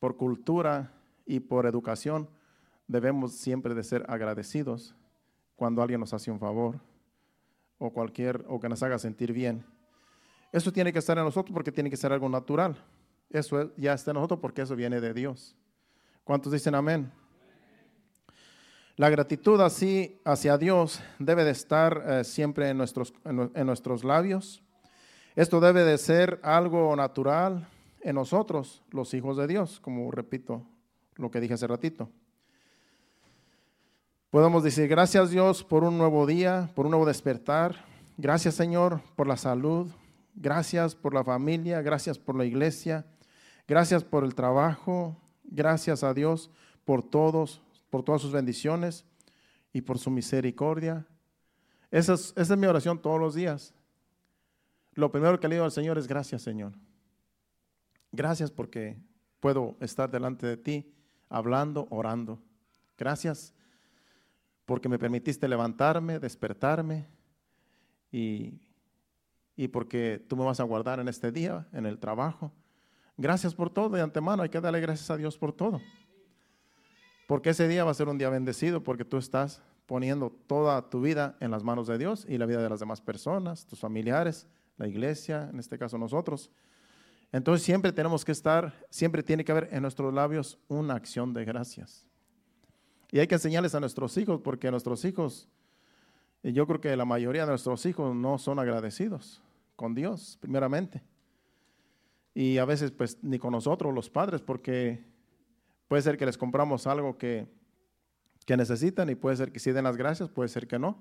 por 0.00 0.16
cultura 0.16 0.92
y 1.26 1.38
por 1.38 1.66
educación, 1.66 2.28
debemos 2.88 3.34
siempre 3.34 3.72
de 3.76 3.84
ser 3.84 4.04
agradecidos 4.08 4.96
cuando 5.54 5.80
alguien 5.80 6.00
nos 6.00 6.12
hace 6.12 6.28
un 6.32 6.40
favor 6.40 6.80
o 7.78 7.92
cualquier 7.92 8.44
o 8.48 8.58
que 8.58 8.68
nos 8.68 8.82
haga 8.82 8.98
sentir 8.98 9.32
bien. 9.32 9.64
Eso 10.50 10.72
tiene 10.72 10.92
que 10.92 10.98
estar 10.98 11.16
en 11.18 11.24
nosotros 11.24 11.54
porque 11.54 11.70
tiene 11.70 11.88
que 11.88 11.96
ser 11.96 12.12
algo 12.12 12.28
natural. 12.28 12.84
Eso 13.30 13.72
ya 13.76 13.92
está 13.92 14.10
en 14.10 14.16
nosotros 14.16 14.40
porque 14.40 14.62
eso 14.62 14.74
viene 14.74 15.00
de 15.00 15.14
Dios. 15.14 15.54
¿Cuántos 16.24 16.52
dicen 16.52 16.74
amén? 16.74 17.12
La 18.98 19.10
gratitud 19.10 19.60
así 19.60 20.20
hacia 20.24 20.58
Dios 20.58 21.00
debe 21.20 21.44
de 21.44 21.52
estar 21.52 22.02
eh, 22.04 22.24
siempre 22.24 22.68
en 22.68 22.78
nuestros, 22.78 23.14
en 23.24 23.64
nuestros 23.64 24.02
labios. 24.02 24.60
Esto 25.36 25.60
debe 25.60 25.84
de 25.84 25.96
ser 25.98 26.40
algo 26.42 26.96
natural 26.96 27.68
en 28.00 28.16
nosotros, 28.16 28.82
los 28.90 29.14
hijos 29.14 29.36
de 29.36 29.46
Dios, 29.46 29.78
como 29.78 30.10
repito 30.10 30.66
lo 31.14 31.30
que 31.30 31.38
dije 31.38 31.54
hace 31.54 31.68
ratito. 31.68 32.10
Podemos 34.30 34.64
decir, 34.64 34.88
gracias 34.88 35.30
Dios 35.30 35.62
por 35.62 35.84
un 35.84 35.96
nuevo 35.96 36.26
día, 36.26 36.68
por 36.74 36.86
un 36.86 36.90
nuevo 36.90 37.06
despertar. 37.06 37.84
Gracias 38.16 38.56
Señor 38.56 39.00
por 39.14 39.28
la 39.28 39.36
salud. 39.36 39.86
Gracias 40.34 40.96
por 40.96 41.14
la 41.14 41.22
familia. 41.22 41.82
Gracias 41.82 42.18
por 42.18 42.34
la 42.34 42.44
iglesia. 42.44 43.06
Gracias 43.68 44.02
por 44.02 44.24
el 44.24 44.34
trabajo. 44.34 45.16
Gracias 45.44 46.02
a 46.02 46.14
Dios 46.14 46.50
por 46.84 47.08
todos 47.08 47.62
por 47.90 48.02
todas 48.02 48.22
sus 48.22 48.32
bendiciones 48.32 49.04
y 49.72 49.80
por 49.80 49.98
su 49.98 50.10
misericordia. 50.10 51.06
Esa 51.90 52.14
es, 52.14 52.56
mi 52.56 52.66
oración 52.66 53.00
todos 53.00 53.18
los 53.18 53.34
días. 53.34 53.74
Lo 54.94 55.10
primero 55.10 55.38
que 55.40 55.48
le 55.48 55.54
digo 55.54 55.64
al 55.64 55.72
Señor 55.72 55.98
es 55.98 56.06
gracias, 56.06 56.42
Señor. 56.42 56.72
Gracias 58.12 58.50
porque 58.50 58.96
puedo 59.40 59.76
estar 59.80 60.10
delante 60.10 60.46
de 60.46 60.56
ti 60.56 60.92
hablando, 61.28 61.86
orando. 61.90 62.42
Gracias 62.96 63.54
porque 64.64 64.88
me 64.88 64.98
permitiste 64.98 65.48
levantarme, 65.48 66.18
despertarme 66.18 67.06
y, 68.10 68.60
y 69.56 69.68
porque 69.68 70.24
tú 70.28 70.36
me 70.36 70.44
vas 70.44 70.60
a 70.60 70.64
guardar 70.64 71.00
en 71.00 71.08
este 71.08 71.32
día, 71.32 71.66
en 71.72 71.86
el 71.86 71.98
trabajo. 71.98 72.52
Gracias 73.16 73.54
por 73.54 73.70
todo 73.70 73.88
de 73.90 74.02
antemano. 74.02 74.42
Hay 74.42 74.48
que 74.48 74.60
darle 74.60 74.80
gracias 74.80 75.10
a 75.10 75.16
Dios 75.16 75.38
por 75.38 75.52
todo. 75.52 75.80
Porque 77.28 77.50
ese 77.50 77.68
día 77.68 77.84
va 77.84 77.90
a 77.90 77.94
ser 77.94 78.08
un 78.08 78.16
día 78.16 78.30
bendecido 78.30 78.82
porque 78.82 79.04
tú 79.04 79.18
estás 79.18 79.60
poniendo 79.84 80.30
toda 80.46 80.88
tu 80.88 81.02
vida 81.02 81.36
en 81.40 81.50
las 81.50 81.62
manos 81.62 81.86
de 81.86 81.98
Dios 81.98 82.24
y 82.26 82.38
la 82.38 82.46
vida 82.46 82.62
de 82.62 82.70
las 82.70 82.80
demás 82.80 83.02
personas, 83.02 83.66
tus 83.66 83.80
familiares, 83.80 84.46
la 84.78 84.88
iglesia, 84.88 85.50
en 85.52 85.58
este 85.58 85.76
caso 85.76 85.98
nosotros. 85.98 86.50
Entonces 87.30 87.66
siempre 87.66 87.92
tenemos 87.92 88.24
que 88.24 88.32
estar, 88.32 88.72
siempre 88.88 89.22
tiene 89.22 89.44
que 89.44 89.52
haber 89.52 89.68
en 89.72 89.82
nuestros 89.82 90.14
labios 90.14 90.58
una 90.68 90.94
acción 90.94 91.34
de 91.34 91.44
gracias. 91.44 92.06
Y 93.12 93.18
hay 93.18 93.26
que 93.26 93.34
enseñarles 93.34 93.74
a 93.74 93.80
nuestros 93.80 94.16
hijos 94.16 94.40
porque 94.42 94.70
nuestros 94.70 95.04
hijos, 95.04 95.50
y 96.42 96.54
yo 96.54 96.66
creo 96.66 96.80
que 96.80 96.96
la 96.96 97.04
mayoría 97.04 97.42
de 97.42 97.48
nuestros 97.48 97.84
hijos 97.84 98.16
no 98.16 98.38
son 98.38 98.58
agradecidos 98.58 99.42
con 99.76 99.94
Dios, 99.94 100.38
primeramente. 100.40 101.02
Y 102.32 102.56
a 102.56 102.64
veces 102.64 102.90
pues 102.90 103.18
ni 103.20 103.38
con 103.38 103.52
nosotros 103.52 103.92
los 103.92 104.08
padres 104.08 104.40
porque 104.40 105.17
Puede 105.88 106.02
ser 106.02 106.18
que 106.18 106.26
les 106.26 106.36
compramos 106.36 106.86
algo 106.86 107.16
que, 107.16 107.48
necesitan 108.46 109.10
y 109.10 109.14
puede 109.14 109.36
ser 109.36 109.52
que 109.52 109.58
sí 109.58 109.72
den 109.72 109.84
las 109.84 109.98
gracias, 109.98 110.30
puede 110.30 110.48
ser 110.48 110.66
que 110.66 110.78
no. 110.78 110.98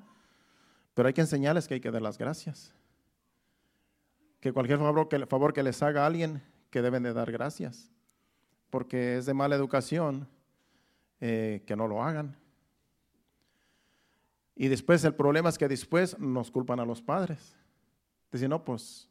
Pero 0.94 1.08
hay 1.08 1.14
que 1.14 1.22
enseñarles 1.22 1.68
que 1.68 1.76
hay 1.76 1.80
que 1.80 1.92
dar 1.92 2.02
las 2.02 2.18
gracias. 2.18 2.74
Que 4.42 4.52
cualquier 4.52 4.80
favor 4.80 5.08
que, 5.08 5.26
favor 5.28 5.54
que 5.54 5.64
les 5.64 5.82
haga 5.82 6.04
a 6.04 6.08
alguien, 6.08 6.44
que 6.70 6.82
deben 6.82 7.04
de 7.04 7.14
dar 7.14 7.32
gracias. 7.32 7.90
Porque 8.70 9.18
es 9.18 9.26
de 9.26 9.34
mala 9.34 9.56
educación 9.56 10.28
eh, 11.22 11.64
que 11.66 11.76
no 11.76 11.88
lo 11.88 12.04
hagan. 12.04 12.36
Y 14.56 14.68
después 14.68 15.04
el 15.06 15.14
problema 15.14 15.50
es 15.50 15.58
que 15.58 15.68
después 15.68 16.20
nos 16.20 16.52
culpan 16.52 16.80
a 16.80 16.86
los 16.86 17.02
padres. 17.02 17.56
Dicen, 18.32 18.50
no, 18.50 18.66
pues 18.66 19.10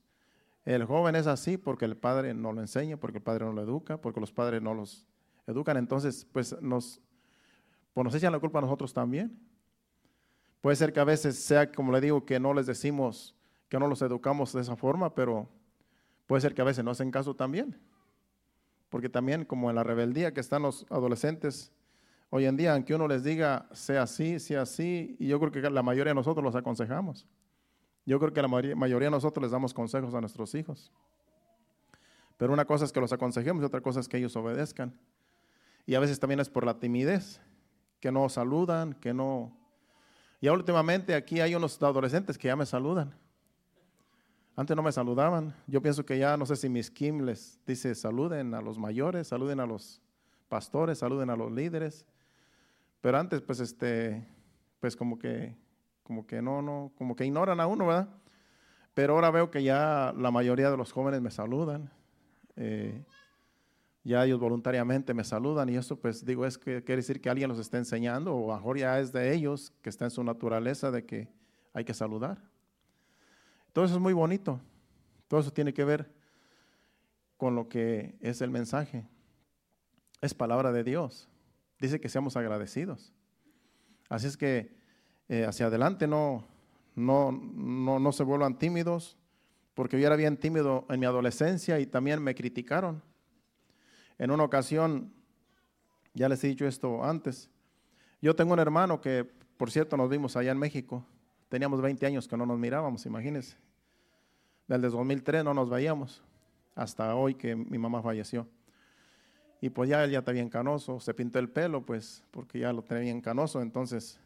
el 0.64 0.84
joven 0.84 1.14
es 1.14 1.26
así 1.26 1.56
porque 1.56 1.84
el 1.84 1.96
padre 1.96 2.34
no 2.34 2.52
lo 2.52 2.60
enseña, 2.60 2.96
porque 2.96 3.18
el 3.18 3.24
padre 3.24 3.44
no 3.46 3.52
lo 3.52 3.62
educa, 3.62 4.00
porque 4.00 4.20
los 4.20 4.32
padres 4.32 4.60
no 4.60 4.74
los 4.74 5.06
educan, 5.46 5.76
entonces 5.76 6.26
pues 6.32 6.60
nos, 6.60 7.00
pues 7.94 8.04
nos 8.04 8.14
echan 8.14 8.32
la 8.32 8.38
culpa 8.38 8.58
a 8.58 8.62
nosotros 8.62 8.92
también. 8.92 9.38
Puede 10.60 10.76
ser 10.76 10.92
que 10.92 11.00
a 11.00 11.04
veces 11.04 11.38
sea, 11.38 11.70
como 11.70 11.92
le 11.92 12.00
digo, 12.00 12.24
que 12.24 12.40
no 12.40 12.52
les 12.52 12.66
decimos, 12.66 13.34
que 13.68 13.78
no 13.78 13.86
los 13.86 14.02
educamos 14.02 14.52
de 14.52 14.62
esa 14.62 14.76
forma, 14.76 15.14
pero 15.14 15.48
puede 16.26 16.40
ser 16.40 16.54
que 16.54 16.62
a 16.62 16.64
veces 16.64 16.84
no 16.84 16.90
hacen 16.90 17.10
caso 17.10 17.34
también. 17.34 17.78
Porque 18.88 19.08
también 19.08 19.44
como 19.44 19.70
en 19.70 19.76
la 19.76 19.84
rebeldía 19.84 20.32
que 20.32 20.40
están 20.40 20.62
los 20.62 20.86
adolescentes 20.90 21.72
hoy 22.30 22.46
en 22.46 22.56
día, 22.56 22.74
aunque 22.74 22.94
uno 22.94 23.06
les 23.08 23.22
diga, 23.22 23.68
sea 23.72 24.02
así, 24.02 24.38
sea 24.40 24.62
así, 24.62 25.16
y 25.18 25.28
yo 25.28 25.38
creo 25.38 25.52
que 25.52 25.70
la 25.70 25.82
mayoría 25.82 26.10
de 26.10 26.16
nosotros 26.16 26.42
los 26.42 26.54
aconsejamos. 26.54 27.26
Yo 28.04 28.18
creo 28.20 28.32
que 28.32 28.42
la 28.42 28.48
mayoría 28.48 29.06
de 29.06 29.10
nosotros 29.10 29.42
les 29.42 29.50
damos 29.50 29.74
consejos 29.74 30.14
a 30.14 30.20
nuestros 30.20 30.54
hijos. 30.54 30.92
Pero 32.36 32.52
una 32.52 32.64
cosa 32.64 32.84
es 32.84 32.92
que 32.92 33.00
los 33.00 33.12
aconsejemos 33.12 33.62
y 33.62 33.66
otra 33.66 33.80
cosa 33.80 34.00
es 34.00 34.08
que 34.08 34.18
ellos 34.18 34.36
obedezcan. 34.36 34.96
Y 35.86 35.94
a 35.94 36.00
veces 36.00 36.18
también 36.18 36.40
es 36.40 36.50
por 36.50 36.66
la 36.66 36.78
timidez, 36.78 37.40
que 38.00 38.10
no 38.10 38.28
saludan, 38.28 38.94
que 38.94 39.14
no... 39.14 39.56
Y 40.40 40.48
últimamente 40.48 41.14
aquí 41.14 41.40
hay 41.40 41.54
unos 41.54 41.80
adolescentes 41.82 42.36
que 42.36 42.48
ya 42.48 42.56
me 42.56 42.66
saludan. 42.66 43.14
Antes 44.56 44.76
no 44.76 44.82
me 44.82 44.92
saludaban. 44.92 45.54
Yo 45.66 45.80
pienso 45.80 46.04
que 46.04 46.18
ya, 46.18 46.36
no 46.36 46.44
sé 46.44 46.56
si 46.56 46.68
mis 46.68 46.90
Kim 46.90 47.22
les 47.22 47.60
dice, 47.66 47.94
saluden 47.94 48.52
a 48.54 48.60
los 48.60 48.78
mayores, 48.78 49.28
saluden 49.28 49.60
a 49.60 49.66
los 49.66 50.02
pastores, 50.48 50.98
saluden 50.98 51.30
a 51.30 51.36
los 51.36 51.52
líderes. 51.52 52.04
Pero 53.00 53.18
antes, 53.18 53.40
pues, 53.40 53.60
este, 53.60 54.26
pues 54.80 54.96
como 54.96 55.18
que, 55.18 55.56
como 56.02 56.26
que 56.26 56.42
no, 56.42 56.62
no, 56.62 56.92
como 56.96 57.14
que 57.14 57.24
ignoran 57.24 57.60
a 57.60 57.66
uno, 57.66 57.86
¿verdad? 57.86 58.08
Pero 58.94 59.14
ahora 59.14 59.30
veo 59.30 59.50
que 59.50 59.62
ya 59.62 60.14
la 60.16 60.30
mayoría 60.30 60.70
de 60.70 60.76
los 60.76 60.90
jóvenes 60.90 61.20
me 61.20 61.30
saludan. 61.30 61.92
Eh, 62.56 63.04
ya 64.06 64.24
ellos 64.24 64.38
voluntariamente 64.38 65.12
me 65.14 65.24
saludan 65.24 65.68
y 65.68 65.76
eso 65.76 65.98
pues 65.98 66.24
digo 66.24 66.46
es 66.46 66.56
que 66.56 66.84
quiere 66.84 67.00
decir 67.00 67.20
que 67.20 67.28
alguien 67.28 67.48
los 67.48 67.58
está 67.58 67.76
enseñando 67.76 68.36
o 68.36 68.54
mejor 68.54 68.78
ya 68.78 69.00
es 69.00 69.12
de 69.12 69.34
ellos 69.34 69.72
que 69.82 69.90
está 69.90 70.04
en 70.04 70.12
su 70.12 70.22
naturaleza 70.22 70.92
de 70.92 71.04
que 71.04 71.28
hay 71.72 71.84
que 71.84 71.92
saludar. 71.92 72.38
Todo 73.72 73.84
eso 73.84 73.94
es 73.94 74.00
muy 74.00 74.12
bonito. 74.12 74.60
Todo 75.26 75.40
eso 75.40 75.52
tiene 75.52 75.74
que 75.74 75.84
ver 75.84 76.08
con 77.36 77.56
lo 77.56 77.68
que 77.68 78.16
es 78.20 78.40
el 78.42 78.50
mensaje. 78.50 79.08
Es 80.20 80.34
palabra 80.34 80.70
de 80.70 80.84
Dios. 80.84 81.28
Dice 81.80 82.00
que 82.00 82.08
seamos 82.08 82.36
agradecidos. 82.36 83.12
Así 84.08 84.28
es 84.28 84.36
que 84.36 84.76
eh, 85.28 85.44
hacia 85.46 85.66
adelante 85.66 86.06
no, 86.06 86.46
no, 86.94 87.32
no, 87.32 87.98
no 87.98 88.12
se 88.12 88.22
vuelvan 88.22 88.56
tímidos, 88.56 89.18
porque 89.74 90.00
yo 90.00 90.06
era 90.06 90.14
bien 90.14 90.36
tímido 90.36 90.86
en 90.88 91.00
mi 91.00 91.06
adolescencia 91.06 91.80
y 91.80 91.86
también 91.86 92.22
me 92.22 92.36
criticaron. 92.36 93.02
En 94.18 94.30
una 94.30 94.44
ocasión, 94.44 95.12
ya 96.14 96.28
les 96.28 96.42
he 96.44 96.48
dicho 96.48 96.66
esto 96.66 97.04
antes, 97.04 97.50
yo 98.22 98.34
tengo 98.34 98.54
un 98.54 98.58
hermano 98.58 99.00
que, 99.00 99.24
por 99.56 99.70
cierto, 99.70 99.96
nos 99.96 100.08
vimos 100.08 100.36
allá 100.36 100.52
en 100.52 100.58
México. 100.58 101.04
Teníamos 101.48 101.80
20 101.80 102.06
años 102.06 102.26
que 102.26 102.36
no 102.36 102.46
nos 102.46 102.58
mirábamos, 102.58 103.06
imagínense. 103.06 103.56
Desde 104.66 104.88
2003 104.88 105.44
no 105.44 105.54
nos 105.54 105.70
veíamos, 105.70 106.22
hasta 106.74 107.14
hoy 107.14 107.34
que 107.34 107.54
mi 107.54 107.78
mamá 107.78 108.02
falleció. 108.02 108.48
Y 109.60 109.70
pues 109.70 109.88
ya 109.88 110.04
él 110.04 110.10
ya 110.10 110.18
está 110.20 110.32
bien 110.32 110.48
canoso, 110.48 110.98
se 111.00 111.14
pintó 111.14 111.38
el 111.38 111.48
pelo, 111.48 111.84
pues, 111.84 112.24
porque 112.30 112.58
ya 112.58 112.72
lo 112.72 112.82
tenía 112.82 113.04
bien 113.04 113.20
canoso, 113.20 113.62
entonces 113.62 114.18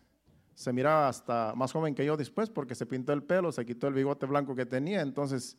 se 0.54 0.72
miraba 0.72 1.08
hasta 1.08 1.54
más 1.56 1.72
joven 1.72 1.94
que 1.94 2.04
yo 2.04 2.16
después, 2.16 2.50
porque 2.50 2.74
se 2.74 2.86
pintó 2.86 3.12
el 3.12 3.22
pelo, 3.22 3.52
se 3.52 3.64
quitó 3.64 3.88
el 3.88 3.94
bigote 3.94 4.26
blanco 4.26 4.54
que 4.54 4.66
tenía, 4.66 5.00
entonces 5.00 5.56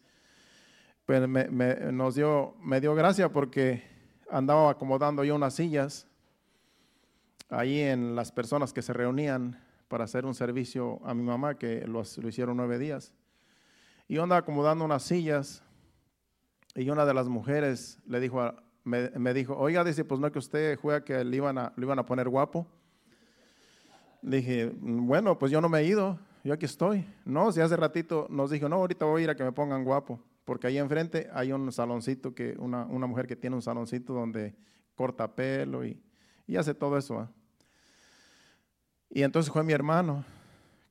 pues 1.05 1.27
me, 1.27 1.45
nos 1.91 2.15
dio, 2.15 2.55
me 2.61 2.79
dio 2.79 2.93
gracia 2.93 3.29
porque 3.29 3.83
andaba 4.31 4.71
acomodando 4.71 5.23
yo 5.23 5.35
unas 5.35 5.53
sillas 5.55 6.07
ahí 7.50 7.81
en 7.81 8.15
las 8.15 8.31
personas 8.31 8.71
que 8.73 8.81
se 8.81 8.93
reunían 8.93 9.61
para 9.89 10.05
hacer 10.05 10.25
un 10.25 10.33
servicio 10.33 11.01
a 11.05 11.13
mi 11.13 11.21
mamá, 11.21 11.55
que 11.55 11.85
lo, 11.85 12.01
hicieron 12.01 12.57
nueve 12.57 12.79
días. 12.79 13.13
Y 14.07 14.15
yo 14.15 14.23
andaba 14.23 14.39
acomodando 14.39 14.85
unas 14.85 15.03
sillas 15.03 15.63
y 16.75 16.89
una 16.89 17.05
de 17.05 17.13
las 17.13 17.27
mujeres 17.27 18.00
le 18.07 18.21
dijo, 18.21 18.53
me, 18.85 19.33
dijo, 19.33 19.57
oiga, 19.57 19.83
dice, 19.83 20.05
pues 20.05 20.21
no 20.21 20.31
que 20.31 20.39
usted 20.39 20.79
juega 20.79 21.03
que 21.03 21.23
le 21.25 21.35
iban 21.35 21.57
a, 21.57 21.73
iban 21.77 22.00
a 22.00 22.05
poner 22.05 22.29
guapo. 22.29 22.65
Le 24.21 24.38
dije, 24.38 24.71
bueno, 24.79 25.38
pues 25.38 25.51
yo 25.51 25.59
no 25.59 25.67
me 25.67 25.79
he 25.79 25.85
ido, 25.85 26.17
yo 26.43 26.53
aquí 26.53 26.65
estoy. 26.65 27.05
No, 27.25 27.51
si 27.51 27.59
hace 27.59 27.75
ratito 27.75 28.27
nos 28.29 28.51
dijo, 28.51 28.69
no, 28.69 28.77
ahorita 28.77 29.03
voy 29.03 29.21
a 29.21 29.23
ir 29.25 29.29
a 29.29 29.35
que 29.35 29.43
me 29.43 29.51
pongan 29.51 29.83
guapo 29.83 30.21
porque 30.51 30.67
ahí 30.67 30.77
enfrente 30.77 31.29
hay 31.31 31.53
un 31.53 31.72
saloncito, 31.72 32.36
que 32.36 32.58
una, 32.60 32.84
mujer 32.84 33.25
que 33.25 33.38
tiene 33.38 33.55
un 33.55 33.62
saloncito 33.62 34.12
donde 34.12 34.53
corta 34.96 35.34
pelo 35.34 35.86
y, 35.86 35.98
hace 36.58 36.74
todo 36.74 36.98
eso. 36.98 37.29
Y 39.10 39.24
entonces 39.24 39.50
fue 39.50 39.63
mi 39.63 39.72
hermano, 39.72 40.25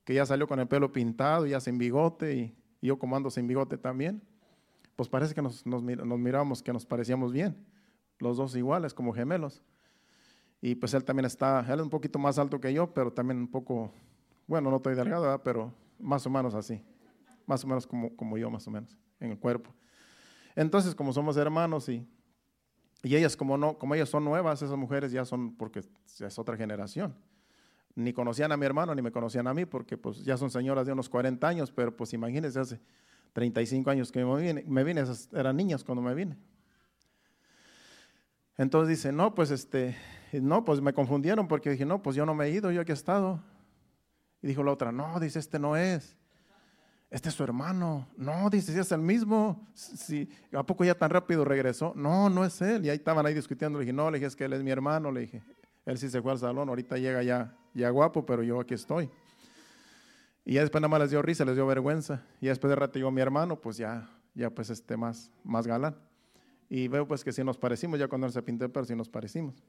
que 0.03 0.15
ya 0.15 0.25
salió 0.25 0.49
con 0.49 0.61
el 0.61 0.67
pelo 0.67 0.91
pintado, 0.91 1.47
ya 1.47 1.61
sin 1.61 1.77
bigote, 1.77 2.35
y, 2.35 2.57
yo 2.81 2.99
comando 2.99 3.29
sin 3.29 3.47
bigote 3.47 3.77
también. 3.77 4.23
Pues 4.97 5.11
parece 5.11 5.35
que 5.35 5.43
nos, 5.43 5.67
nos, 5.67 5.83
miramos 5.83 6.63
que 6.63 6.73
nos 6.73 6.87
parecíamos 6.87 7.31
bien. 7.31 7.55
los 8.19 8.39
dos 8.39 8.57
iguales, 8.57 8.95
como 8.95 9.13
gemelos. 9.13 9.63
Y 10.63 10.75
pues 10.75 10.95
él 10.95 11.05
también 11.05 11.27
está, 11.27 11.67
él 11.69 11.81
es 11.81 11.85
un 11.85 11.91
poquito 11.91 12.19
más 12.19 12.39
alto 12.39 12.59
que 12.59 12.73
yo, 12.73 12.95
pero 12.95 13.13
también 13.13 13.37
un 13.37 13.51
poco, 13.51 13.93
bueno, 14.47 14.71
no 14.71 14.77
estoy 14.77 14.95
delgado, 14.95 15.39
pero 15.43 15.71
más 15.99 16.27
o 16.27 16.31
menos 16.31 16.55
así, 16.55 16.83
más 17.45 17.63
o 17.63 17.67
menos 17.67 17.87
como, 17.87 18.17
como 18.17 18.39
yo, 18.39 18.51
más 18.51 18.67
o 18.67 18.71
menos, 18.71 18.97
en 19.21 19.31
el 19.31 19.39
cuerpo. 19.39 19.73
Entonces, 20.57 20.95
como 20.95 21.13
somos 21.13 21.37
hermanos 21.37 21.89
y, 21.89 22.07
y 23.03 23.17
ellas 23.17 23.37
como 23.37 23.57
no, 23.57 23.79
como 23.79 23.95
ellas 23.95 24.09
son 24.09 24.25
nuevas, 24.25 24.63
esas 24.63 24.77
mujeres 24.77 25.13
ya 25.13 25.25
son, 25.25 25.55
porque 25.57 25.81
es 26.19 26.39
otra 26.39 26.57
generación. 26.57 27.15
Ni 27.95 28.13
conocían 28.13 28.53
a 28.53 28.57
mi 28.57 28.67
hermano, 28.67 28.95
ni 28.95 29.03
me 29.03 29.11
conocían 29.11 29.47
a 29.47 29.55
mí, 29.55 29.65
porque 29.65 29.97
pues 29.97 30.25
ya 30.25 30.37
son 30.37 30.51
señoras 30.51 30.87
de 30.87 30.93
unos 30.93 31.09
40 31.09 31.47
años, 31.47 31.71
pero 31.71 31.97
pues 31.97 32.13
imagínense, 32.13 32.59
hace 32.59 32.81
35 33.33 33.91
años 33.91 34.13
que 34.13 34.25
me 34.25 34.41
vine, 34.41 34.65
me 34.67 34.85
vine 34.85 35.05
eran 35.33 35.57
niñas 35.57 35.85
cuando 35.85 36.03
me 36.03 36.15
vine. 36.15 36.37
Entonces 38.57 38.89
dice, 38.97 39.13
no, 39.13 39.35
pues 39.35 39.51
este, 39.51 39.97
no, 40.33 40.65
pues 40.65 40.81
me 40.81 40.93
confundieron 40.93 41.49
porque 41.49 41.71
dije, 41.71 41.87
no, 41.87 42.03
pues 42.03 42.15
yo 42.15 42.27
no 42.27 42.35
me 42.35 42.47
he 42.47 42.51
ido, 42.51 42.71
yo 42.71 42.83
aquí 42.83 42.93
he 42.93 42.95
estado. 42.95 43.43
Y 44.43 44.49
dijo 44.49 44.63
la 44.63 44.73
otra, 44.73 44.93
no, 44.93 45.19
dice, 45.19 45.39
este 45.39 45.59
no 45.59 45.77
es. 45.77 46.17
Este 47.11 47.29
es 47.29 47.35
su 47.35 47.43
hermano. 47.43 48.07
No, 48.17 48.49
dice, 48.49 48.73
si 48.73 48.79
es 48.79 48.93
el 48.93 49.01
mismo. 49.01 49.67
Si, 49.75 50.29
¿A 50.53 50.63
poco 50.63 50.85
ya 50.85 50.95
tan 50.95 51.11
rápido 51.11 51.45
regresó? 51.45 51.93
No, 51.97 52.31
no 52.31 52.45
es 52.45 52.61
él. 52.63 52.87
Y 52.87 52.91
ahí 52.91 52.97
estaban 52.97 53.27
ahí 53.27 53.35
discutiendo. 53.35 53.79
Le 53.79 53.85
dije, 53.85 53.93
no, 53.93 54.11
le 54.11 54.19
dije, 54.19 54.27
es 54.27 54.37
que 54.37 54.45
él 54.45 54.53
es 54.53 54.63
mi 54.63 54.71
hermano. 54.71 55.11
Le 55.11 55.23
dije, 55.23 55.43
él 55.87 55.99
sí 55.99 56.09
se 56.09 56.23
fue 56.23 56.31
al 56.31 56.39
salón. 56.39 56.69
Ahorita 56.69 56.97
llega 56.99 57.23
ya, 57.25 57.57
ya 57.75 57.91
guapo, 57.91 58.25
pero 58.25 58.45
yo 58.45 58.61
aquí 58.61 58.75
estoy. 58.75 59.11
Y 60.45 60.55
ya 60.55 60.61
después 60.61 60.81
nada 60.81 60.89
más 60.89 61.01
les 61.01 61.11
dio 61.11 61.21
risa, 61.21 61.45
les 61.45 61.57
dio 61.57 61.67
vergüenza. 61.67 62.23
Y 62.41 62.47
después 62.47 62.69
de 62.69 62.77
rato 62.77 62.99
llegó 62.99 63.11
mi 63.11 63.21
hermano, 63.21 63.61
pues 63.61 63.77
ya, 63.77 64.09
ya 64.35 64.51
pues 64.51 64.71
este 64.71 64.97
más, 64.97 65.31
más 65.43 65.67
galán. 65.67 65.97
Y 66.69 66.87
veo 66.87 67.07
pues 67.07 67.25
que 67.25 67.33
sí 67.33 67.43
nos 67.43 67.59
parecimos, 67.59 67.99
ya 67.99 68.07
cuando 68.07 68.29
él 68.29 68.33
se 68.33 68.43
pintó 68.43 68.69
pero 68.73 68.87
sí 68.87 68.95
nos 68.95 69.09
parecimos. 69.09 69.63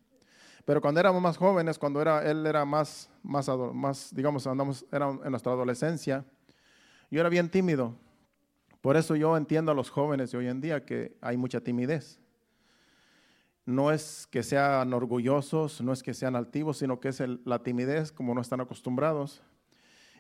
Pero 0.64 0.80
cuando 0.80 1.00
éramos 1.00 1.22
más 1.22 1.38
jóvenes, 1.38 1.80
cuando 1.80 2.02
era, 2.02 2.24
él 2.30 2.46
era 2.46 2.64
más, 2.66 3.10
más, 3.24 3.50
más, 3.74 4.14
digamos, 4.14 4.46
andamos, 4.46 4.86
era 4.92 5.10
en 5.10 5.32
nuestra 5.32 5.52
adolescencia, 5.52 6.24
yo 7.12 7.20
era 7.20 7.30
bien 7.30 7.50
tímido. 7.50 7.96
Por 8.82 8.98
eso 8.98 9.16
yo 9.16 9.38
entiendo 9.38 9.72
a 9.72 9.76
los 9.76 9.92
jóvenes 9.92 10.32
de 10.32 10.40
hoy 10.40 10.48
en 10.48 10.62
día 10.62 10.84
que 10.86 11.16
hay 11.22 11.38
mucha 11.38 11.62
timidez. 11.62 12.20
No 13.66 13.92
es 13.92 14.28
que 14.32 14.42
sean 14.42 14.92
orgullosos, 14.94 15.82
no 15.82 15.94
es 15.94 16.02
que 16.02 16.16
sean 16.16 16.36
altivos, 16.36 16.80
sino 16.80 17.00
que 17.00 17.10
es 17.10 17.22
la 17.46 17.62
timidez 17.62 18.12
como 18.12 18.34
no 18.34 18.42
están 18.42 18.62
acostumbrados. 18.62 19.44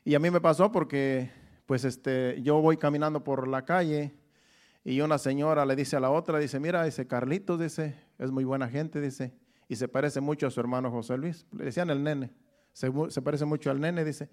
Y 0.06 0.14
a 0.14 0.20
mí 0.20 0.30
me 0.30 0.40
pasó 0.40 0.72
porque 0.72 1.32
pues 1.66 1.86
este, 1.86 2.40
yo 2.44 2.62
voy 2.62 2.78
caminando 2.78 3.24
por 3.24 3.48
la 3.48 3.66
calle 3.66 4.14
y 4.84 5.02
una 5.02 5.18
señora 5.18 5.66
le 5.66 5.76
dice 5.76 5.96
a 5.96 6.00
la 6.00 6.10
otra, 6.10 6.40
dice, 6.40 6.60
mira, 6.60 6.84
dice, 6.84 7.08
Carlitos, 7.08 7.60
dice, 7.60 7.96
es 8.20 8.32
muy 8.32 8.44
buena 8.44 8.68
gente, 8.68 9.00
dice, 9.00 9.34
y 9.68 9.76
se 9.76 9.88
parece 9.88 10.22
mucho 10.22 10.48
a 10.48 10.52
su 10.52 10.60
hermano 10.60 10.92
José 10.92 11.18
Luis. 11.18 11.46
Le 11.52 11.66
decían 11.66 11.90
el 11.90 12.04
nene, 12.04 12.34
se, 12.74 12.92
parece 13.22 13.46
mucho 13.46 13.72
al 13.72 13.80
nene, 13.80 14.04
dice. 14.04 14.30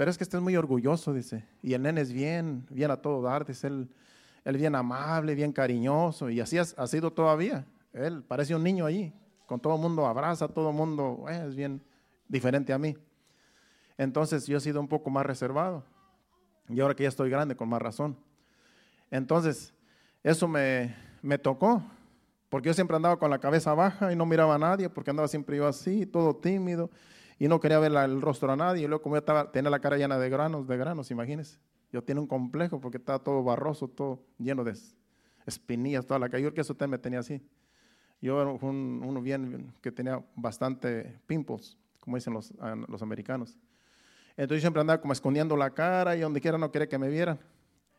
Pero 0.00 0.10
es 0.10 0.16
que 0.16 0.24
este 0.24 0.38
es 0.38 0.42
muy 0.42 0.56
orgulloso, 0.56 1.12
dice. 1.12 1.44
Y 1.62 1.74
el 1.74 1.82
nene 1.82 2.00
es 2.00 2.10
bien, 2.10 2.66
bien 2.70 2.90
a 2.90 2.96
todo 2.96 3.20
dar, 3.20 3.44
dice 3.44 3.66
él, 3.66 3.86
él 4.46 4.56
bien 4.56 4.74
amable, 4.74 5.34
bien 5.34 5.52
cariñoso. 5.52 6.30
Y 6.30 6.40
así 6.40 6.56
ha, 6.56 6.86
sido 6.86 7.12
todavía. 7.12 7.66
Él 7.92 8.22
parece 8.22 8.54
un 8.54 8.62
niño 8.62 8.86
allí, 8.86 9.12
con 9.44 9.60
todo 9.60 9.76
mundo 9.76 10.06
abraza, 10.06 10.48
todo 10.48 10.72
mundo 10.72 11.26
eh, 11.28 11.44
es 11.46 11.54
bien 11.54 11.82
diferente 12.28 12.72
a 12.72 12.78
mí. 12.78 12.96
Entonces 13.98 14.46
yo 14.46 14.56
he 14.56 14.60
sido 14.62 14.80
un 14.80 14.88
poco 14.88 15.10
más 15.10 15.26
reservado. 15.26 15.84
Y 16.70 16.80
ahora 16.80 16.94
que 16.94 17.02
ya 17.02 17.10
estoy 17.10 17.28
grande, 17.28 17.54
con 17.54 17.68
más 17.68 17.82
razón. 17.82 18.16
Entonces, 19.10 19.74
eso 20.22 20.48
me, 20.48 20.96
me 21.20 21.36
tocó. 21.36 21.82
Porque 22.48 22.68
yo 22.68 22.72
siempre 22.72 22.96
andaba 22.96 23.18
con 23.18 23.28
la 23.28 23.38
cabeza 23.38 23.74
baja 23.74 24.10
y 24.10 24.16
no 24.16 24.24
miraba 24.24 24.54
a 24.54 24.58
nadie, 24.58 24.88
porque 24.88 25.10
andaba 25.10 25.28
siempre 25.28 25.58
yo 25.58 25.66
así, 25.66 26.06
todo 26.06 26.34
tímido, 26.34 26.88
y 27.40 27.48
no 27.48 27.58
quería 27.58 27.78
ver 27.78 27.90
el 27.90 28.20
rostro 28.20 28.52
a 28.52 28.56
nadie. 28.56 28.84
Y 28.84 28.86
luego 28.86 29.02
como 29.02 29.16
yo 29.16 29.20
estaba, 29.20 29.50
tenía 29.50 29.70
la 29.70 29.80
cara 29.80 29.96
llena 29.96 30.18
de 30.18 30.28
granos, 30.28 30.68
de 30.68 30.76
granos, 30.76 31.10
imagínense. 31.10 31.58
Yo 31.90 32.04
tenía 32.04 32.20
un 32.20 32.26
complejo 32.26 32.80
porque 32.80 32.98
estaba 32.98 33.18
todo 33.18 33.42
barroso, 33.42 33.88
todo 33.88 34.22
lleno 34.38 34.62
de 34.62 34.76
espinillas, 35.46 36.04
toda 36.06 36.20
la 36.20 36.28
calle. 36.28 36.44
Yo 36.44 36.52
que 36.52 36.60
eso 36.60 36.76
me 36.86 36.98
tenía 36.98 37.20
así. 37.20 37.42
Yo 38.20 38.42
era 38.42 38.50
un, 38.50 39.02
uno 39.02 39.22
bien 39.22 39.72
que 39.80 39.90
tenía 39.90 40.22
bastante 40.36 41.18
pimples, 41.26 41.78
como 42.00 42.18
dicen 42.18 42.34
los, 42.34 42.52
los 42.88 43.00
americanos. 43.00 43.56
Entonces 44.36 44.58
yo 44.58 44.66
siempre 44.66 44.82
andaba 44.82 45.00
como 45.00 45.14
escondiendo 45.14 45.56
la 45.56 45.70
cara 45.70 46.16
y 46.16 46.20
donde 46.20 46.42
quiera 46.42 46.58
no 46.58 46.70
quería 46.70 46.90
que 46.90 46.98
me 46.98 47.08
vieran. 47.08 47.40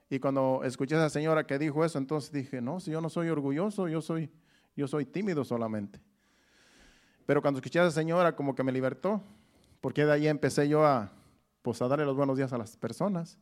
Y 0.07 0.19
cuando 0.19 0.61
escuché 0.63 0.93
a 0.93 0.99
esa 0.99 1.09
señora 1.09 1.47
que 1.47 1.57
dijo 1.57 1.83
eso, 1.83 1.97
entonces 1.97 2.31
dije, 2.31 2.61
no, 2.61 2.79
si 2.79 2.91
yo 2.91 3.01
no 3.01 3.09
soy 3.09 3.29
orgulloso, 3.29 3.87
yo 3.87 4.01
soy, 4.01 4.29
yo 4.75 4.87
soy 4.87 5.07
tímido 5.07 5.43
solamente. 5.43 5.99
Pero 7.25 7.41
cuando 7.41 7.59
escuché 7.59 7.79
a 7.79 7.83
esa 7.83 7.91
señora, 7.91 8.35
como 8.35 8.55
que 8.55 8.63
me 8.63 8.71
libertó, 8.71 9.21
porque 9.79 10.05
de 10.05 10.11
ahí 10.11 10.27
empecé 10.27 10.67
yo 10.67 10.85
a, 10.85 11.11
pues, 11.61 11.81
a 11.81 11.87
darle 11.87 12.05
los 12.05 12.15
buenos 12.15 12.37
días 12.37 12.53
a 12.53 12.57
las 12.57 12.77
personas 12.77 13.37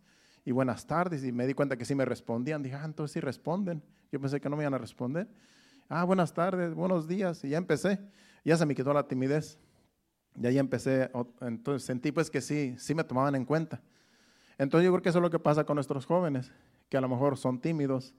y 0.46 0.52
buenas 0.52 0.86
tardes, 0.86 1.24
y 1.24 1.32
me 1.32 1.46
di 1.46 1.54
cuenta 1.54 1.78
que 1.78 1.86
sí 1.86 1.96
me 1.96 2.06
respondían. 2.06 2.64
Dije, 2.64 2.76
ah, 2.76 2.86
entonces 2.86 3.14
sí 3.14 3.20
responden. 3.20 3.84
Yo 4.12 4.20
pensé 4.20 4.40
que 4.40 4.50
no 4.50 4.56
me 4.56 4.64
iban 4.64 4.74
a 4.74 4.78
responder. 4.78 5.28
Ah, 5.88 6.04
buenas 6.04 6.34
tardes, 6.34 6.74
buenos 6.74 7.08
días, 7.08 7.44
y 7.44 7.50
ya 7.50 7.58
empecé. 7.58 8.00
Ya 8.46 8.58
se 8.58 8.66
me 8.66 8.76
quitó 8.76 8.94
la 8.94 9.08
timidez. 9.08 9.60
Y 10.42 10.48
ahí 10.48 10.58
empecé, 10.58 11.12
entonces 11.42 11.86
sentí 11.86 12.12
pues 12.12 12.30
que 12.30 12.42
sí, 12.42 12.76
sí 12.78 12.96
me 12.96 13.04
tomaban 13.04 13.36
en 13.36 13.46
cuenta. 13.46 13.82
Entonces 14.58 14.86
yo 14.86 14.92
creo 14.92 15.02
que 15.02 15.10
eso 15.10 15.20
es 15.20 15.24
lo 15.24 15.30
que 15.30 15.40
pasa 15.40 15.66
con 15.66 15.76
nuestros 15.76 16.06
jóvenes, 16.06 16.52
que 16.90 16.98
a 16.98 17.02
lo 17.02 17.10
mejor 17.10 17.38
son 17.38 17.60
tímidos 17.60 18.14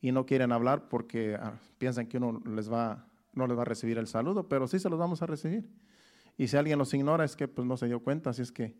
y 0.00 0.12
no 0.12 0.26
quieren 0.26 0.52
hablar 0.52 0.88
porque 0.88 1.36
ah, 1.40 1.54
piensan 1.78 2.06
que 2.06 2.18
uno 2.18 2.42
les 2.44 2.70
va, 2.70 3.06
no 3.36 3.46
les 3.46 3.56
va 3.56 3.62
a 3.62 3.66
recibir 3.66 3.98
el 3.98 4.08
saludo, 4.08 4.48
pero 4.48 4.66
sí 4.66 4.78
se 4.78 4.88
los 4.88 4.98
vamos 4.98 5.22
a 5.22 5.26
recibir. 5.26 5.68
Y 6.38 6.48
si 6.48 6.56
alguien 6.56 6.78
los 6.78 6.92
ignora 6.94 7.24
es 7.24 7.36
que 7.36 7.46
pues 7.46 7.66
no 7.66 7.76
se 7.76 7.86
dio 7.86 8.00
cuenta, 8.00 8.30
así 8.30 8.42
es 8.42 8.50
que 8.50 8.74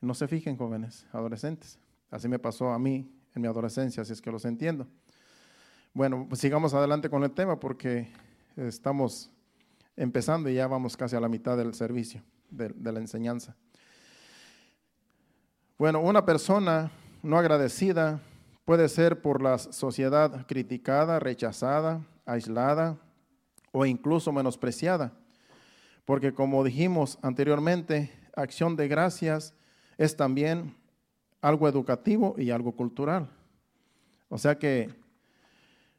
no 0.00 0.14
se 0.14 0.26
fijen 0.26 0.56
jóvenes, 0.56 1.06
adolescentes. 1.12 1.78
Así 2.10 2.26
me 2.28 2.38
pasó 2.38 2.70
a 2.70 2.78
mí 2.78 3.10
en 3.34 3.42
mi 3.42 3.48
adolescencia, 3.48 4.02
así 4.02 4.12
es 4.12 4.20
que 4.20 4.30
los 4.32 4.44
entiendo. 4.44 4.86
Bueno, 5.94 6.26
pues 6.28 6.40
sigamos 6.40 6.74
adelante 6.74 7.08
con 7.10 7.22
el 7.22 7.32
tema 7.32 7.60
porque 7.60 8.08
estamos 8.56 9.30
empezando 9.94 10.48
y 10.48 10.54
ya 10.54 10.66
vamos 10.66 10.96
casi 10.96 11.14
a 11.14 11.20
la 11.20 11.28
mitad 11.28 11.56
del 11.56 11.74
servicio, 11.74 12.22
de 12.50 12.92
la 12.92 12.98
enseñanza. 12.98 13.54
Bueno, 15.78 16.00
una 16.00 16.24
persona 16.24 16.90
no 17.22 17.38
agradecida 17.38 18.20
puede 18.64 18.88
ser 18.88 19.20
por 19.20 19.42
la 19.42 19.58
sociedad 19.58 20.46
criticada, 20.46 21.18
rechazada, 21.18 22.06
aislada 22.24 22.98
o 23.72 23.84
incluso 23.84 24.32
menospreciada. 24.32 25.12
Porque 26.04 26.32
como 26.32 26.62
dijimos 26.62 27.18
anteriormente, 27.22 28.12
acción 28.36 28.76
de 28.76 28.88
gracias 28.88 29.54
es 29.98 30.16
también 30.16 30.76
algo 31.40 31.68
educativo 31.68 32.34
y 32.38 32.50
algo 32.50 32.72
cultural. 32.72 33.28
O 34.28 34.38
sea 34.38 34.58
que 34.58 34.90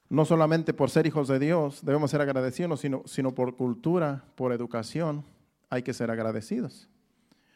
no 0.10 0.26
solamente 0.26 0.74
por 0.74 0.90
ser 0.90 1.08
hijos 1.08 1.28
de 1.28 1.40
Dios 1.40 1.84
debemos 1.84 2.12
ser 2.12 2.22
agradecidos, 2.22 2.80
sino, 2.80 3.04
sino 3.06 3.34
por 3.34 3.56
cultura, 3.56 4.26
por 4.36 4.54
educación, 4.54 5.26
hay 5.70 5.84
que 5.84 5.94
ser 5.94 6.12
agradecidos. 6.12 6.90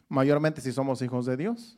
Mayormente 0.10 0.62
si 0.62 0.72
somos 0.72 1.02
hijos 1.02 1.26
de 1.26 1.38
Dios. 1.38 1.78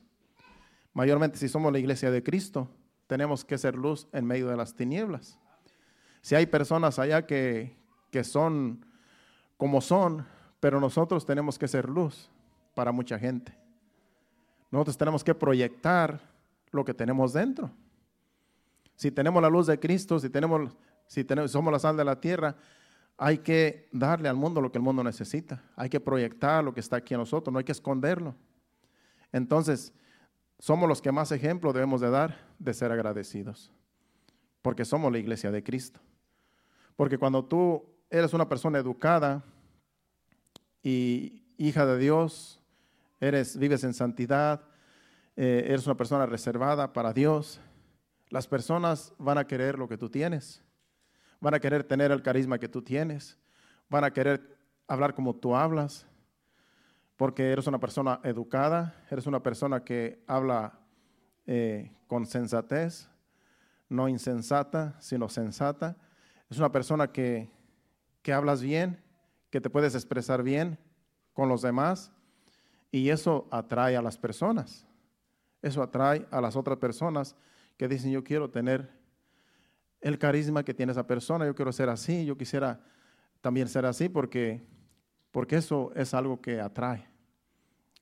Mayormente 0.94 1.38
si 1.38 1.48
somos 1.48 1.72
la 1.72 1.80
iglesia 1.80 2.12
de 2.12 2.24
Cristo, 2.24 2.70
tenemos 3.08 3.44
que 3.44 3.58
ser 3.58 3.76
luz 3.76 4.08
en 4.12 4.26
medio 4.26 4.48
de 4.50 4.58
las 4.58 4.76
tinieblas. 4.76 5.40
Si 6.22 6.36
hay 6.36 6.46
personas 6.46 7.00
allá 7.00 7.26
que, 7.26 7.79
que 8.12 8.24
son 8.24 8.86
como 9.58 9.82
son, 9.82 10.26
pero 10.60 10.80
nosotros 10.80 11.26
tenemos 11.26 11.60
que 11.60 11.68
ser 11.68 11.90
luz 11.90 12.30
para 12.74 12.92
mucha 12.92 13.20
gente. 13.20 13.54
Nosotros 14.72 14.98
tenemos 14.98 15.24
que 15.24 15.36
proyectar 15.36 16.20
lo 16.72 16.86
que 16.86 16.94
tenemos 16.94 17.34
dentro. 17.34 17.72
Si 18.96 19.12
tenemos 19.12 19.42
la 19.42 19.50
luz 19.50 19.68
de 19.68 19.80
Cristo, 19.80 20.20
si, 20.20 20.30
tenemos, 20.30 20.76
si 21.08 21.24
tenemos, 21.24 21.52
somos 21.52 21.72
la 21.72 21.80
sal 21.80 21.98
de 21.98 22.06
la 22.06 22.20
tierra, 22.20 22.56
hay 23.18 23.40
que 23.40 23.90
darle 23.92 24.30
al 24.30 24.36
mundo 24.36 24.62
lo 24.62 24.72
que 24.72 24.78
el 24.78 24.84
mundo 24.84 25.04
necesita. 25.04 25.64
Hay 25.76 25.90
que 25.90 26.00
proyectar 26.00 26.64
lo 26.64 26.74
que 26.74 26.80
está 26.80 26.98
aquí 26.98 27.14
en 27.14 27.20
nosotros, 27.20 27.52
no 27.52 27.60
hay 27.60 27.66
que 27.66 27.72
esconderlo. 27.72 28.36
Entonces, 29.32 29.94
somos 30.58 30.88
los 30.88 31.02
que 31.02 31.12
más 31.12 31.32
ejemplo 31.32 31.74
debemos 31.74 32.02
de 32.02 32.10
dar 32.10 32.38
de 32.60 32.74
ser 32.74 32.92
agradecidos, 32.92 33.72
porque 34.62 34.86
somos 34.86 35.12
la 35.12 35.20
iglesia 35.20 35.52
de 35.52 35.64
Cristo. 35.64 36.00
Porque 36.96 37.18
cuando 37.18 37.46
tú 37.46 37.86
eres 38.10 38.34
una 38.34 38.50
persona 38.50 38.80
educada 38.80 39.44
y 40.82 41.44
hija 41.58 41.86
de 41.86 41.98
Dios, 41.98 42.62
eres, 43.20 43.58
vives 43.58 43.84
en 43.84 43.94
santidad, 43.94 44.62
eh, 45.36 45.66
eres 45.68 45.86
una 45.86 45.96
persona 45.96 46.26
reservada 46.26 46.94
para 46.94 47.14
Dios, 47.14 47.62
las 48.30 48.48
personas 48.48 49.14
van 49.18 49.38
a 49.38 49.48
querer 49.48 49.78
lo 49.78 49.88
que 49.88 49.98
tú 49.98 50.10
tienes, 50.10 50.64
van 51.40 51.54
a 51.54 51.60
querer 51.60 51.84
tener 51.84 52.12
el 52.12 52.22
carisma 52.22 52.60
que 52.60 52.70
tú 52.70 52.82
tienes, 52.82 53.38
van 53.90 54.04
a 54.04 54.12
querer 54.12 54.58
hablar 54.88 55.14
como 55.14 55.36
tú 55.36 55.56
hablas, 55.56 56.08
porque 57.18 57.52
eres 57.52 57.68
una 57.68 57.80
persona 57.80 58.22
educada, 58.24 58.96
eres 59.10 59.28
una 59.28 59.44
persona 59.44 59.84
que 59.84 60.24
habla 60.26 60.80
eh, 61.46 61.92
con 62.08 62.26
sensatez, 62.26 63.10
no 63.90 64.08
insensata, 64.08 64.96
sino 65.00 65.28
sensata. 65.28 65.98
Es 66.50 66.60
una 66.60 66.72
persona 66.72 67.12
que, 67.12 67.50
que 68.22 68.34
hablas 68.34 68.62
bien, 68.62 69.02
que 69.50 69.62
te 69.62 69.70
puedes 69.70 69.96
expresar 69.96 70.44
bien 70.44 70.78
con 71.34 71.50
los 71.50 71.62
demás 71.62 72.12
y 72.92 73.10
eso 73.10 73.48
atrae 73.52 73.96
a 73.96 74.02
las 74.02 74.18
personas. 74.18 74.88
Eso 75.62 75.82
atrae 75.84 76.26
a 76.32 76.42
las 76.42 76.56
otras 76.56 76.78
personas 76.78 77.36
que 77.78 77.88
dicen, 77.88 78.12
yo 78.12 78.24
quiero 78.24 78.50
tener 78.50 78.90
el 80.02 80.18
carisma 80.18 80.64
que 80.64 80.74
tiene 80.74 80.92
esa 80.92 81.08
persona, 81.08 81.46
yo 81.46 81.56
quiero 81.56 81.72
ser 81.72 81.90
así, 81.90 82.26
yo 82.26 82.38
quisiera 82.38 82.82
también 83.42 83.68
ser 83.68 83.86
así 83.86 84.10
porque, 84.10 84.66
porque 85.32 85.58
eso 85.58 85.92
es 85.96 86.14
algo 86.14 86.42
que 86.42 86.60
atrae, 86.62 87.08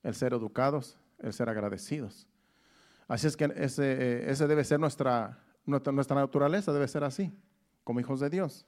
el 0.03 0.13
ser 0.13 0.33
educados, 0.33 0.99
el 1.19 1.33
ser 1.33 1.49
agradecidos. 1.49 2.27
Así 3.07 3.27
es 3.27 3.37
que 3.37 3.51
ese, 3.55 3.93
eh, 3.93 4.31
ese 4.31 4.47
debe 4.47 4.63
ser 4.63 4.79
nuestra, 4.79 5.39
nuestra, 5.65 5.93
nuestra 5.93 6.15
naturaleza, 6.15 6.73
debe 6.73 6.87
ser 6.87 7.03
así, 7.03 7.33
como 7.83 7.99
hijos 7.99 8.19
de 8.19 8.29
Dios. 8.29 8.67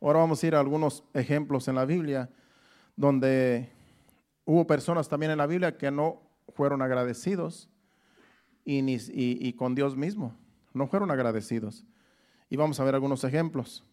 Ahora 0.00 0.20
vamos 0.20 0.42
a 0.42 0.46
ir 0.46 0.54
a 0.54 0.60
algunos 0.60 1.04
ejemplos 1.12 1.68
en 1.68 1.74
la 1.74 1.84
Biblia 1.84 2.30
donde 2.96 3.70
hubo 4.44 4.66
personas 4.66 5.08
también 5.08 5.32
en 5.32 5.38
la 5.38 5.46
Biblia 5.46 5.76
que 5.76 5.90
no 5.90 6.22
fueron 6.54 6.82
agradecidos 6.82 7.68
y, 8.64 8.82
ni, 8.82 8.98
y, 9.08 9.52
con 9.54 9.74
Dios 9.74 9.96
mismo, 9.96 10.34
no 10.72 10.86
fueron 10.86 11.10
agradecidos. 11.10 11.84
Y 12.48 12.56
vamos 12.56 12.80
a 12.80 12.84
ver 12.84 12.94
algunos 12.94 13.24
ejemplos. 13.24 13.84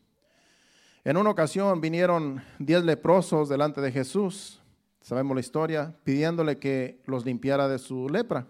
En 1.04 1.18
una 1.18 1.30
ocasión 1.30 1.80
vinieron 1.80 2.42
diez 2.60 2.84
leprosos 2.84 3.50
delante 3.50 3.82
de 3.82 3.92
Jesús, 3.92 4.62
sabemos 5.02 5.36
la 5.36 5.42
historia, 5.42 5.96
pidiéndole 6.04 6.58
que 6.58 7.02
los 7.06 7.26
limpiara 7.26 7.68
de 7.68 7.80
su 7.80 8.10
lepra. 8.10 8.48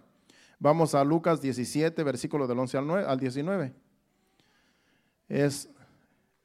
Vamos 0.60 0.96
a 0.96 1.04
Lucas 1.04 1.39
17, 1.39 2.04
versículo 2.04 2.48
del 2.48 2.58
11 2.58 2.78
al, 2.78 3.20
19. 3.20 3.74
Es, 5.30 5.70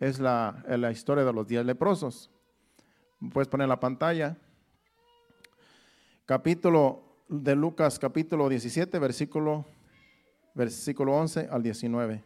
es 0.03 0.19
la, 0.19 0.65
la 0.67 0.91
historia 0.91 1.25
de 1.25 1.33
los 1.33 1.47
diez 1.47 1.65
leprosos. 1.65 2.29
Puedes 3.33 3.47
poner 3.47 3.69
la 3.69 3.79
pantalla. 3.79 4.37
Capítulo 6.27 7.05
de 7.29 7.55
Lucas, 7.55 8.01
capítulo 8.01 8.49
17, 8.49 8.99
versículo, 8.99 9.65
versículo 10.55 11.15
11 11.15 11.49
al 11.49 11.63
19. 11.63 12.25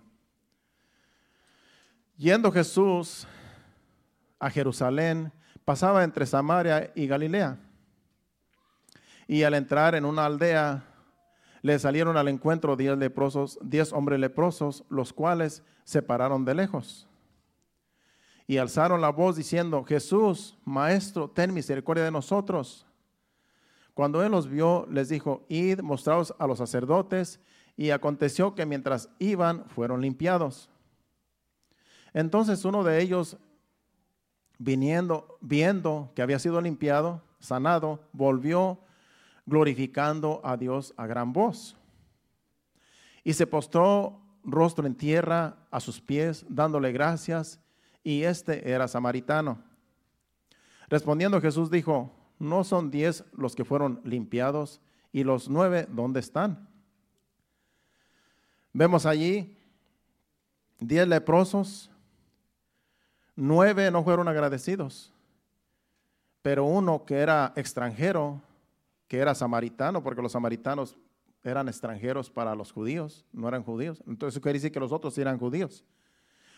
Yendo 2.17 2.51
Jesús 2.51 3.27
a 4.39 4.49
Jerusalén, 4.49 5.31
pasaba 5.67 6.03
entre 6.03 6.25
Samaria 6.25 6.91
y 6.95 7.07
Galilea. 7.07 7.59
Y 9.29 9.43
al 9.43 9.53
entrar 9.53 9.95
en 9.95 10.07
una 10.07 10.25
aldea, 10.25 10.83
le 11.61 11.79
salieron 11.79 12.17
al 12.17 12.29
encuentro 12.29 12.75
diez 12.75 12.97
leprosos, 12.97 13.59
diez 13.61 13.93
hombres 13.93 14.19
leprosos, 14.19 14.83
los 14.89 15.13
cuales 15.13 15.63
se 15.85 16.01
pararon 16.01 16.47
de 16.47 16.55
lejos. 16.55 17.07
Y 18.47 18.59
alzaron 18.59 19.01
la 19.01 19.11
voz 19.11 19.37
diciendo, 19.37 19.85
Jesús, 19.85 20.57
Maestro, 20.65 21.29
ten 21.29 21.53
misericordia 21.53 22.05
de 22.05 22.11
nosotros. 22.13 22.87
Cuando 23.93 24.23
él 24.23 24.31
los 24.31 24.49
vio, 24.49 24.87
les 24.91 25.09
dijo, 25.09 25.45
id, 25.49 25.81
mostraos 25.81 26.35
a 26.39 26.47
los 26.47 26.59
sacerdotes. 26.59 27.41
Y 27.77 27.91
aconteció 27.91 28.55
que 28.55 28.65
mientras 28.65 29.09
iban, 29.19 29.65
fueron 29.67 30.01
limpiados. 30.01 30.71
Entonces 32.15 32.65
uno 32.65 32.85
de 32.85 33.03
ellos, 33.03 33.37
viniendo, 34.59 35.39
viendo 35.41 36.13
que 36.15 36.23
había 36.23 36.39
sido 36.39 36.61
limpiado, 36.61 37.23
sanado, 37.41 38.01
volvió 38.13 38.81
glorificando 39.45 40.41
a 40.45 40.57
Dios 40.57 40.95
a 40.97 41.07
gran 41.07 41.33
voz. 41.33 41.77
Y 43.25 43.33
se 43.35 43.47
postró 43.47 44.21
rostro 44.45 44.87
en 44.87 44.95
tierra 44.95 45.57
a 45.71 45.81
sus 45.81 46.01
pies, 46.01 46.47
dándole 46.49 46.93
gracias, 46.93 47.61
y 48.07 48.23
este 48.23 48.71
era 48.71 48.87
samaritano. 48.87 49.59
Respondiendo 50.89 51.41
Jesús 51.41 51.73
dijo, 51.73 52.13
¿no 52.39 52.63
son 52.63 52.93
diez 52.93 53.25
los 53.33 53.57
que 53.57 53.65
fueron 53.65 54.01
limpiados? 54.05 54.81
¿Y 55.11 55.25
los 55.25 55.49
nueve 55.49 55.89
dónde 55.91 56.21
están? 56.21 56.69
Vemos 58.73 59.07
allí 59.07 59.59
diez 60.79 61.09
leprosos, 61.09 61.91
nueve 63.35 63.91
no 63.91 64.05
fueron 64.05 64.29
agradecidos, 64.29 65.13
pero 66.43 66.65
uno 66.65 67.05
que 67.07 67.17
era 67.17 67.53
extranjero 67.57 68.41
que 69.09 69.19
era 69.19 69.35
samaritano, 69.35 70.01
porque 70.01 70.23
los 70.23 70.31
samaritanos 70.31 70.97
eran 71.43 71.67
extranjeros 71.67 72.31
para 72.31 72.55
los 72.55 72.71
judíos, 72.71 73.25
no 73.33 73.49
eran 73.49 73.65
judíos. 73.65 74.01
Entonces 74.07 74.35
eso 74.35 74.41
quiere 74.41 74.59
decir 74.59 74.71
que 74.71 74.79
los 74.79 74.93
otros 74.93 75.19
eran 75.19 75.39
judíos. 75.39 75.85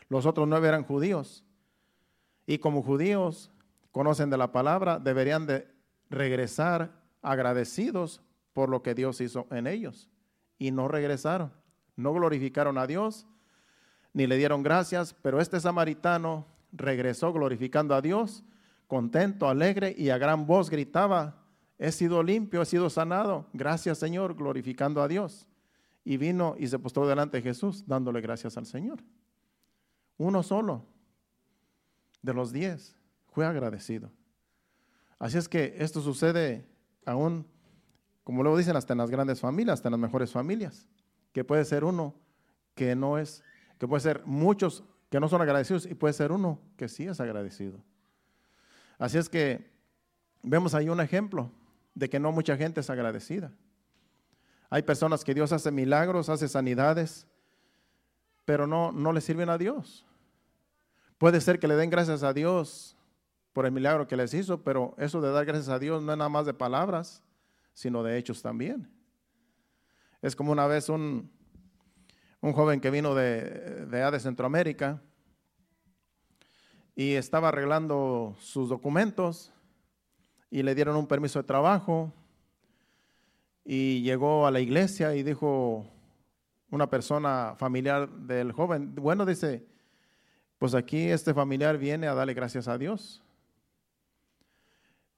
Los 0.08 0.26
otros 0.26 0.48
nueve 0.48 0.68
eran 0.68 0.84
judíos. 0.84 1.44
Y 2.46 2.58
como 2.58 2.82
judíos 2.82 3.50
conocen 3.92 4.30
de 4.30 4.38
la 4.38 4.52
palabra, 4.52 4.98
deberían 4.98 5.46
de 5.46 5.68
regresar 6.08 6.92
agradecidos 7.22 8.22
por 8.52 8.68
lo 8.68 8.82
que 8.82 8.94
Dios 8.94 9.20
hizo 9.20 9.46
en 9.50 9.66
ellos. 9.66 10.08
Y 10.58 10.70
no 10.70 10.88
regresaron, 10.88 11.52
no 11.96 12.12
glorificaron 12.12 12.78
a 12.78 12.86
Dios, 12.86 13.26
ni 14.12 14.26
le 14.26 14.36
dieron 14.36 14.62
gracias, 14.62 15.14
pero 15.22 15.40
este 15.40 15.60
samaritano 15.60 16.46
regresó 16.72 17.32
glorificando 17.32 17.94
a 17.94 18.00
Dios, 18.00 18.44
contento, 18.86 19.48
alegre 19.48 19.94
y 19.96 20.10
a 20.10 20.18
gran 20.18 20.46
voz 20.46 20.70
gritaba, 20.70 21.44
he 21.78 21.92
sido 21.92 22.22
limpio, 22.22 22.62
he 22.62 22.66
sido 22.66 22.90
sanado. 22.90 23.46
Gracias 23.52 23.98
Señor, 23.98 24.34
glorificando 24.34 25.02
a 25.02 25.08
Dios. 25.08 25.46
Y 26.04 26.16
vino 26.16 26.56
y 26.58 26.66
se 26.66 26.78
postró 26.78 27.06
delante 27.06 27.36
de 27.36 27.42
Jesús, 27.42 27.84
dándole 27.86 28.20
gracias 28.20 28.56
al 28.56 28.66
Señor. 28.66 28.98
Uno 30.18 30.42
solo 30.42 30.84
de 32.22 32.34
los 32.34 32.52
diez 32.52 32.96
fue 33.28 33.46
agradecido. 33.46 34.10
Así 35.18 35.38
es 35.38 35.48
que 35.48 35.76
esto 35.78 36.00
sucede 36.00 36.66
aún, 37.06 37.46
como 38.24 38.42
luego 38.42 38.58
dicen, 38.58 38.76
hasta 38.76 38.92
en 38.92 38.98
las 38.98 39.10
grandes 39.10 39.40
familias, 39.40 39.74
hasta 39.74 39.88
en 39.88 39.92
las 39.92 40.00
mejores 40.00 40.32
familias, 40.32 40.86
que 41.32 41.44
puede 41.44 41.64
ser 41.64 41.84
uno 41.84 42.14
que 42.74 42.94
no 42.94 43.18
es, 43.18 43.42
que 43.78 43.88
puede 43.88 44.00
ser 44.00 44.22
muchos 44.26 44.84
que 45.10 45.20
no 45.20 45.28
son 45.28 45.40
agradecidos 45.40 45.86
y 45.86 45.94
puede 45.94 46.12
ser 46.12 46.32
uno 46.32 46.60
que 46.76 46.88
sí 46.88 47.06
es 47.06 47.20
agradecido. 47.20 47.82
Así 48.98 49.18
es 49.18 49.28
que 49.28 49.70
vemos 50.42 50.74
ahí 50.74 50.88
un 50.88 51.00
ejemplo 51.00 51.50
de 51.94 52.08
que 52.10 52.20
no 52.20 52.32
mucha 52.32 52.56
gente 52.56 52.80
es 52.80 52.90
agradecida. 52.90 53.52
Hay 54.70 54.82
personas 54.82 55.24
que 55.24 55.34
Dios 55.34 55.52
hace 55.52 55.70
milagros, 55.70 56.28
hace 56.28 56.46
sanidades, 56.46 57.26
pero 58.48 58.66
no, 58.66 58.92
no 58.92 59.12
le 59.12 59.20
sirven 59.20 59.50
a 59.50 59.58
Dios. 59.58 60.06
Puede 61.18 61.38
ser 61.42 61.60
que 61.60 61.68
le 61.68 61.76
den 61.76 61.90
gracias 61.90 62.22
a 62.22 62.32
Dios 62.32 62.96
por 63.52 63.66
el 63.66 63.72
milagro 63.72 64.08
que 64.08 64.16
les 64.16 64.32
hizo, 64.32 64.64
pero 64.64 64.94
eso 64.96 65.20
de 65.20 65.30
dar 65.30 65.44
gracias 65.44 65.68
a 65.68 65.78
Dios 65.78 66.02
no 66.02 66.12
es 66.12 66.16
nada 66.16 66.30
más 66.30 66.46
de 66.46 66.54
palabras, 66.54 67.22
sino 67.74 68.02
de 68.02 68.16
hechos 68.16 68.40
también. 68.40 68.90
Es 70.22 70.34
como 70.34 70.50
una 70.50 70.66
vez 70.66 70.88
un, 70.88 71.30
un 72.40 72.54
joven 72.54 72.80
que 72.80 72.90
vino 72.90 73.14
de, 73.14 73.84
de, 73.84 74.10
de 74.10 74.18
Centroamérica 74.18 75.02
y 76.96 77.16
estaba 77.16 77.48
arreglando 77.48 78.34
sus 78.40 78.70
documentos 78.70 79.52
y 80.50 80.62
le 80.62 80.74
dieron 80.74 80.96
un 80.96 81.06
permiso 81.06 81.38
de 81.38 81.46
trabajo 81.46 82.14
y 83.62 84.00
llegó 84.00 84.46
a 84.46 84.50
la 84.50 84.60
iglesia 84.60 85.14
y 85.14 85.22
dijo 85.22 85.97
una 86.70 86.88
persona 86.88 87.54
familiar 87.56 88.08
del 88.08 88.52
joven, 88.52 88.94
bueno, 88.94 89.24
dice, 89.24 89.64
pues 90.58 90.74
aquí 90.74 91.08
este 91.08 91.32
familiar 91.32 91.78
viene 91.78 92.06
a 92.06 92.14
darle 92.14 92.34
gracias 92.34 92.68
a 92.68 92.76
Dios. 92.76 93.22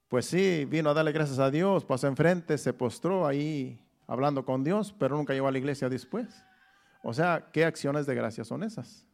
Pues 0.08 0.26
sí, 0.26 0.64
vino 0.64 0.90
a 0.90 0.94
darle 0.94 1.12
gracias 1.12 1.38
a 1.38 1.50
Dios, 1.50 1.84
pasó 1.84 2.06
enfrente, 2.06 2.58
se 2.58 2.72
postró 2.72 3.26
ahí 3.26 3.80
hablando 4.06 4.44
con 4.44 4.64
Dios, 4.64 4.94
pero 4.98 5.16
nunca 5.16 5.32
llegó 5.32 5.48
a 5.48 5.52
la 5.52 5.58
iglesia 5.58 5.88
después. 5.88 6.44
O 7.02 7.14
sea, 7.14 7.48
¿qué 7.52 7.64
acciones 7.64 8.06
de 8.06 8.14
gracia 8.14 8.44
son 8.44 8.62
esas? 8.62 9.06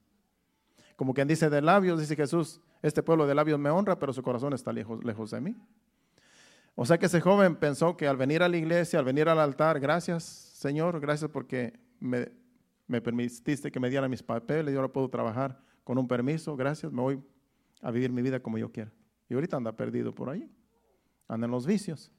Como 0.97 1.13
quien 1.13 1.29
dice 1.29 1.51
de 1.51 1.61
labios, 1.61 2.01
dice 2.01 2.17
Jesús, 2.17 2.61
este 2.83 3.03
pueblo 3.03 3.27
de 3.27 3.35
labios 3.35 3.59
me 3.59 3.71
honra, 3.71 3.99
pero 3.99 4.13
su 4.13 4.23
corazón 4.23 4.55
está 4.55 4.73
lejos, 4.73 5.05
lejos 5.05 5.31
de 5.31 5.41
mí. 5.41 5.57
O 6.75 6.85
sea 6.85 6.99
que 6.99 7.07
ese 7.07 7.21
joven 7.21 7.57
pensó 7.57 7.97
que 7.97 8.09
al 8.09 8.17
venir 8.17 8.43
a 8.43 8.49
la 8.49 8.57
iglesia, 8.57 8.99
al 8.99 9.05
venir 9.05 9.29
al 9.29 9.39
altar, 9.39 9.81
gracias 9.81 10.25
Señor, 10.25 10.99
gracias 11.01 11.31
porque 11.31 11.79
me, 12.01 13.01
permitiste 13.01 13.71
que 13.71 13.81
me 13.81 13.91
diera 13.91 14.09
mis 14.09 14.23
papeles 14.23 14.73
y 14.73 14.77
ahora 14.77 14.89
puedo 14.89 15.09
trabajar 15.09 15.61
con 15.85 15.99
un 15.99 16.09
permiso, 16.09 16.57
gracias, 16.57 16.93
me 16.93 17.03
voy 17.03 17.23
a 17.83 17.91
vivir 17.91 18.11
mi 18.11 18.23
vida 18.23 18.41
como 18.41 18.59
yo 18.59 18.71
quiera. 18.71 18.93
Y 19.29 19.35
ahorita 19.35 19.57
anda 19.57 19.73
perdido 19.73 20.15
por 20.15 20.31
ahí, 20.31 20.51
anda 21.29 21.47
en 21.47 21.51
los 21.51 21.67
vicios. 21.67 22.13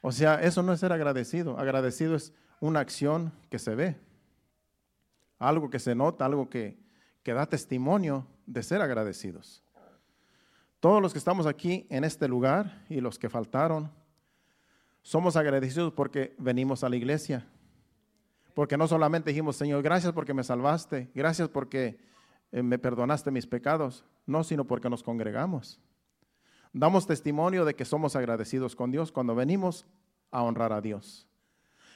O 0.00 0.12
sea, 0.12 0.36
eso 0.36 0.62
no 0.62 0.72
es 0.72 0.80
ser 0.80 0.92
agradecido, 0.92 1.58
agradecido 1.58 2.14
es 2.14 2.32
una 2.60 2.80
acción 2.80 3.32
que 3.50 3.58
se 3.58 3.74
ve, 3.74 3.96
algo 5.38 5.70
que 5.70 5.78
se 5.78 5.94
nota, 5.94 6.24
algo 6.24 6.48
que, 6.48 6.78
que 7.22 7.32
da 7.32 7.46
testimonio 7.46 8.26
de 8.46 8.62
ser 8.62 8.80
agradecidos. 8.80 9.62
Todos 10.80 11.02
los 11.02 11.12
que 11.12 11.18
estamos 11.18 11.46
aquí 11.46 11.86
en 11.90 12.04
este 12.04 12.28
lugar 12.28 12.84
y 12.88 13.00
los 13.00 13.18
que 13.18 13.28
faltaron, 13.28 13.90
somos 15.02 15.36
agradecidos 15.36 15.92
porque 15.92 16.34
venimos 16.38 16.84
a 16.84 16.88
la 16.88 16.96
iglesia. 16.96 17.46
Porque 18.58 18.76
no 18.76 18.88
solamente 18.88 19.30
dijimos, 19.30 19.54
Señor, 19.54 19.84
gracias 19.84 20.12
porque 20.12 20.34
me 20.34 20.42
salvaste, 20.42 21.12
gracias 21.14 21.48
porque 21.48 21.96
eh, 22.50 22.60
me 22.60 22.76
perdonaste 22.76 23.30
mis 23.30 23.46
pecados, 23.46 24.04
no, 24.26 24.42
sino 24.42 24.64
porque 24.64 24.90
nos 24.90 25.04
congregamos. 25.04 25.78
Damos 26.72 27.06
testimonio 27.06 27.64
de 27.64 27.76
que 27.76 27.84
somos 27.84 28.16
agradecidos 28.16 28.74
con 28.74 28.90
Dios 28.90 29.12
cuando 29.12 29.36
venimos 29.36 29.86
a 30.32 30.42
honrar 30.42 30.72
a 30.72 30.80
Dios. 30.80 31.28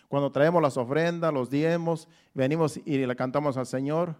Cuando 0.06 0.30
traemos 0.30 0.62
las 0.62 0.76
ofrendas, 0.76 1.34
los 1.34 1.50
diemos, 1.50 2.06
venimos 2.32 2.76
y 2.76 3.04
le 3.04 3.16
cantamos 3.16 3.56
al 3.56 3.66
Señor, 3.66 4.14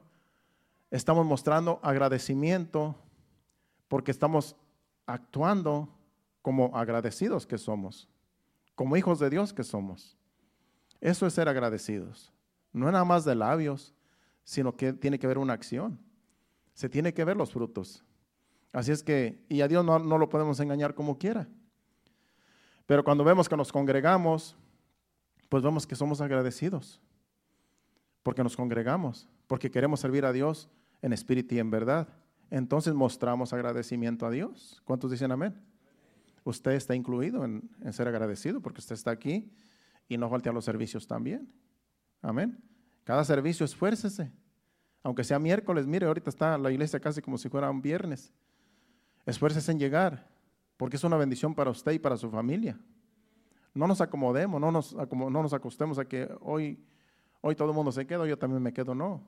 estamos 0.91 1.25
mostrando 1.25 1.79
agradecimiento 1.81 2.97
porque 3.87 4.11
estamos 4.11 4.57
actuando 5.07 5.89
como 6.43 6.77
agradecidos 6.77 7.47
que 7.47 7.59
somos, 7.59 8.09
como 8.75 8.97
hijos 8.97 9.21
de 9.21 9.31
Dios 9.31 9.53
que 9.53 9.63
somos. 9.63 10.19
Eso 11.03 11.27
es 11.27 11.35
ser 11.35 11.49
agradecidos. 11.49 12.33
No 12.73 12.87
es 12.87 12.93
nada 12.93 13.05
más 13.05 13.25
de 13.25 13.35
labios, 13.35 13.93
sino 14.45 14.75
que 14.77 14.95
tiene 14.95 15.19
que 15.19 15.27
ver 15.27 15.37
una 15.37 15.53
acción. 15.53 15.99
Se 16.73 16.89
tiene 16.89 17.13
que 17.13 17.25
ver 17.25 17.37
los 17.37 17.53
frutos. 17.53 18.05
Así 18.73 18.93
es 18.93 19.03
que, 19.03 19.45
y 19.49 19.61
a 19.61 19.69
Dios 19.69 19.85
no, 19.85 19.99
no 19.99 20.17
lo 20.17 20.29
podemos 20.31 20.59
engañar 20.61 20.95
como 20.95 21.19
quiera. 21.19 21.49
Pero 22.87 23.03
cuando 23.03 23.25
vemos 23.25 23.49
que 23.49 23.57
nos 23.57 23.73
congregamos, 23.73 24.57
pues 25.49 25.63
vemos 25.63 25.87
que 25.87 25.97
somos 25.97 26.21
agradecidos, 26.21 27.01
porque 28.23 28.43
nos 28.43 28.57
congregamos, 28.57 29.29
porque 29.49 29.71
queremos 29.71 30.01
servir 30.01 30.25
a 30.25 30.33
Dios 30.33 30.71
en 31.03 31.13
espíritu 31.13 31.57
y 31.57 31.59
en 31.59 31.71
verdad. 31.71 32.09
Entonces 32.49 32.95
mostramos 32.95 33.53
agradecimiento 33.53 34.25
a 34.25 34.31
Dios. 34.31 34.81
¿Cuántos 34.85 35.11
dicen 35.11 35.33
amén? 35.33 35.61
Usted 36.45 36.73
está 36.73 36.95
incluido 36.95 37.45
en, 37.45 37.69
ser 37.93 38.07
agradecido 38.09 38.61
porque 38.61 38.81
usted 38.81 38.95
está 38.95 39.11
aquí 39.11 39.51
y 40.09 40.17
no 40.17 40.29
falte 40.29 40.49
a 40.49 40.53
los 40.53 40.65
servicios 40.65 41.07
también. 41.07 41.53
Amén. 42.21 42.63
Cada 43.05 43.25
servicio 43.25 43.65
esfuércese. 43.65 44.33
Aunque 45.03 45.25
sea 45.25 45.39
miércoles, 45.39 45.87
mire, 45.87 46.07
ahorita 46.07 46.31
está 46.31 46.57
la 46.57 46.71
iglesia 46.71 47.01
casi 47.01 47.21
como 47.21 47.37
si 47.37 47.49
fuera 47.49 47.71
un 47.71 47.83
viernes. 47.83 48.33
Esfuércese 49.27 49.73
en 49.73 49.79
llegar, 49.79 50.29
porque 50.77 50.97
es 50.97 51.05
una 51.05 51.17
bendición 51.17 51.55
para 51.55 51.71
usted 51.71 51.93
y 51.93 51.99
para 51.99 52.17
su 52.17 52.31
familia. 52.31 52.79
No 53.75 53.87
nos 53.87 54.01
acomodemos, 54.01 54.61
no 54.61 54.71
nos, 54.71 54.95
no 54.95 55.31
nos 55.31 55.53
acostemos 55.53 55.99
a 55.99 56.05
que 56.05 56.29
hoy, 56.41 56.85
hoy 57.41 57.57
todo 57.57 57.71
el 57.71 57.75
mundo 57.75 57.91
se 57.91 58.07
queda, 58.07 58.27
yo 58.27 58.39
también 58.39 58.63
me 58.63 58.73
quedo, 58.73 58.95
no. 58.95 59.23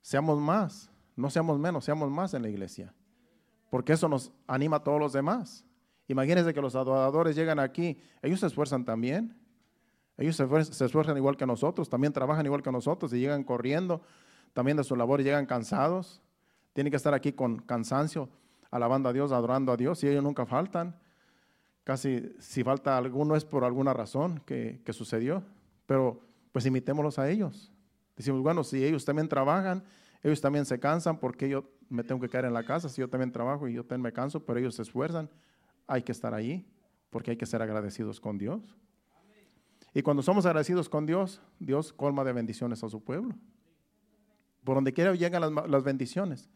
Seamos 0.00 0.38
más, 0.38 0.90
no 1.16 1.28
seamos 1.28 1.58
menos, 1.58 1.84
seamos 1.84 2.10
más 2.10 2.32
en 2.34 2.42
la 2.42 2.48
iglesia. 2.48 2.94
Porque 3.68 3.92
eso 3.92 4.08
nos 4.08 4.32
anima 4.46 4.76
a 4.76 4.84
todos 4.84 4.98
los 4.98 5.12
demás. 5.12 5.64
Imagínense 6.08 6.54
que 6.54 6.60
los 6.60 6.74
adoradores 6.74 7.36
llegan 7.36 7.58
aquí, 7.58 7.98
ellos 8.22 8.40
se 8.40 8.46
esfuerzan 8.46 8.84
también. 8.84 9.39
Ellos 10.20 10.36
se 10.36 10.84
esfuerzan, 10.84 11.16
igual 11.16 11.36
que 11.36 11.46
nosotros, 11.46 11.88
también 11.88 12.12
trabajan 12.12 12.46
igual 12.46 12.62
que 12.62 12.70
nosotros 12.70 13.12
y 13.12 13.18
llegan 13.18 13.42
corriendo 13.42 14.00
también 14.52 14.76
de 14.76 14.84
su 14.84 14.96
labor 14.96 15.22
llegan 15.22 15.46
cansados. 15.46 16.20
Tienen 16.72 16.90
que 16.90 16.96
estar 16.96 17.14
aquí 17.14 17.32
con 17.32 17.58
cansancio, 17.58 18.28
alabando 18.70 19.08
a 19.08 19.12
Dios, 19.12 19.32
adorando 19.32 19.72
a 19.72 19.76
Dios 19.76 20.02
y 20.04 20.08
ellos 20.08 20.22
nunca 20.22 20.46
faltan. 20.46 20.96
Casi 21.84 22.34
si 22.38 22.62
falta 22.62 22.96
alguno 22.96 23.36
es 23.36 23.44
por 23.44 23.64
alguna 23.64 23.92
razón 23.92 24.40
que, 24.44 24.82
sucedió, 24.92 25.42
pero 25.86 26.20
pues 26.52 26.66
imitémoslos 26.66 27.18
a 27.18 27.28
ellos. 27.28 27.72
Decimos, 28.16 28.42
bueno, 28.42 28.64
si 28.64 28.84
ellos 28.84 29.04
también 29.04 29.28
trabajan, 29.28 29.82
ellos 30.22 30.40
también 30.40 30.66
se 30.66 30.78
cansan, 30.78 31.18
porque 31.18 31.48
yo 31.48 31.64
me 31.88 32.04
tengo 32.04 32.20
que 32.20 32.28
quedar 32.28 32.44
en 32.44 32.52
la 32.52 32.64
casa? 32.64 32.88
Si 32.88 33.00
yo 33.00 33.08
también 33.08 33.32
trabajo 33.32 33.66
y 33.66 33.72
yo 33.72 33.82
también 33.82 34.02
me 34.02 34.12
canso, 34.12 34.44
pero 34.44 34.58
ellos 34.58 34.74
se 34.74 34.82
esfuerzan, 34.82 35.28
hay 35.86 36.02
que 36.02 36.12
estar 36.12 36.34
ahí, 36.34 36.68
porque 37.08 37.32
hay 37.32 37.36
que 37.36 37.46
ser 37.46 37.62
agradecidos 37.62 38.20
con 38.20 38.36
Dios. 38.36 38.76
Y 39.94 40.02
cuando 40.02 40.22
somos 40.22 40.46
agradecidos 40.46 40.88
con 40.88 41.06
Dios, 41.06 41.40
Dios 41.58 41.92
colma 41.92 42.24
de 42.24 42.32
bendiciones 42.32 42.84
a 42.84 42.88
su 42.88 43.02
pueblo. 43.02 43.34
Por 44.64 44.76
donde 44.76 44.92
quiera 44.92 45.14
llegan 45.14 45.54
las, 45.54 45.82
bendiciones. 45.82 46.48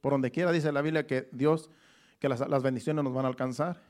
Por 0.00 0.12
donde 0.12 0.30
quiera 0.30 0.52
dice 0.52 0.70
la 0.70 0.82
Biblia 0.82 1.06
que 1.06 1.28
Dios, 1.32 1.70
que 2.18 2.28
las, 2.28 2.46
las 2.48 2.62
bendiciones 2.62 3.02
nos 3.02 3.12
van 3.12 3.24
a 3.24 3.28
alcanzar. 3.28 3.80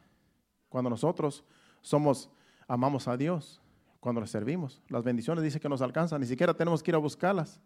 Cuando 0.68 0.88
nosotros 0.88 1.44
somos, 1.82 2.30
amamos 2.68 3.06
a 3.09 3.16
Dios, 3.16 3.61
cuando 4.00 4.20
le 4.20 4.26
servimos, 4.26 4.82
las 4.88 5.02
bendiciones 5.02 5.42
dice 5.44 5.61
que 5.61 5.68
nos 5.68 5.82
alcanzan, 5.82 6.20
ni 6.20 6.26
siquiera 6.26 6.54
tenemos 6.54 6.82
que 6.82 6.90
ir 6.90 6.94
a 6.94 6.98
buscarlas, 6.98 7.61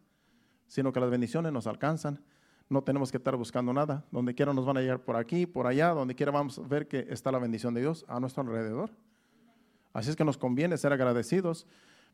sino 0.66 0.92
que 0.92 1.00
las 1.00 1.10
bendiciones 1.10 1.52
nos 1.52 1.66
alcanzan. 1.66 2.22
No 2.68 2.82
tenemos 2.82 3.10
que 3.10 3.16
estar 3.16 3.34
buscando 3.36 3.72
nada. 3.72 4.04
Donde 4.12 4.34
quiera 4.34 4.54
nos 4.54 4.64
van 4.64 4.76
a 4.76 4.80
llegar 4.80 5.00
por 5.00 5.16
aquí, 5.16 5.44
por 5.44 5.66
allá, 5.66 5.88
donde 5.88 6.14
quiera 6.14 6.30
vamos 6.30 6.58
a 6.58 6.62
ver 6.62 6.86
que 6.86 7.06
está 7.10 7.32
la 7.32 7.40
bendición 7.40 7.74
de 7.74 7.80
Dios 7.80 8.04
a 8.08 8.20
nuestro 8.20 8.42
alrededor. 8.42 8.90
Así 9.92 10.10
es 10.10 10.16
que 10.16 10.24
nos 10.24 10.38
conviene 10.38 10.76
ser 10.76 10.92
agradecidos, 10.92 11.66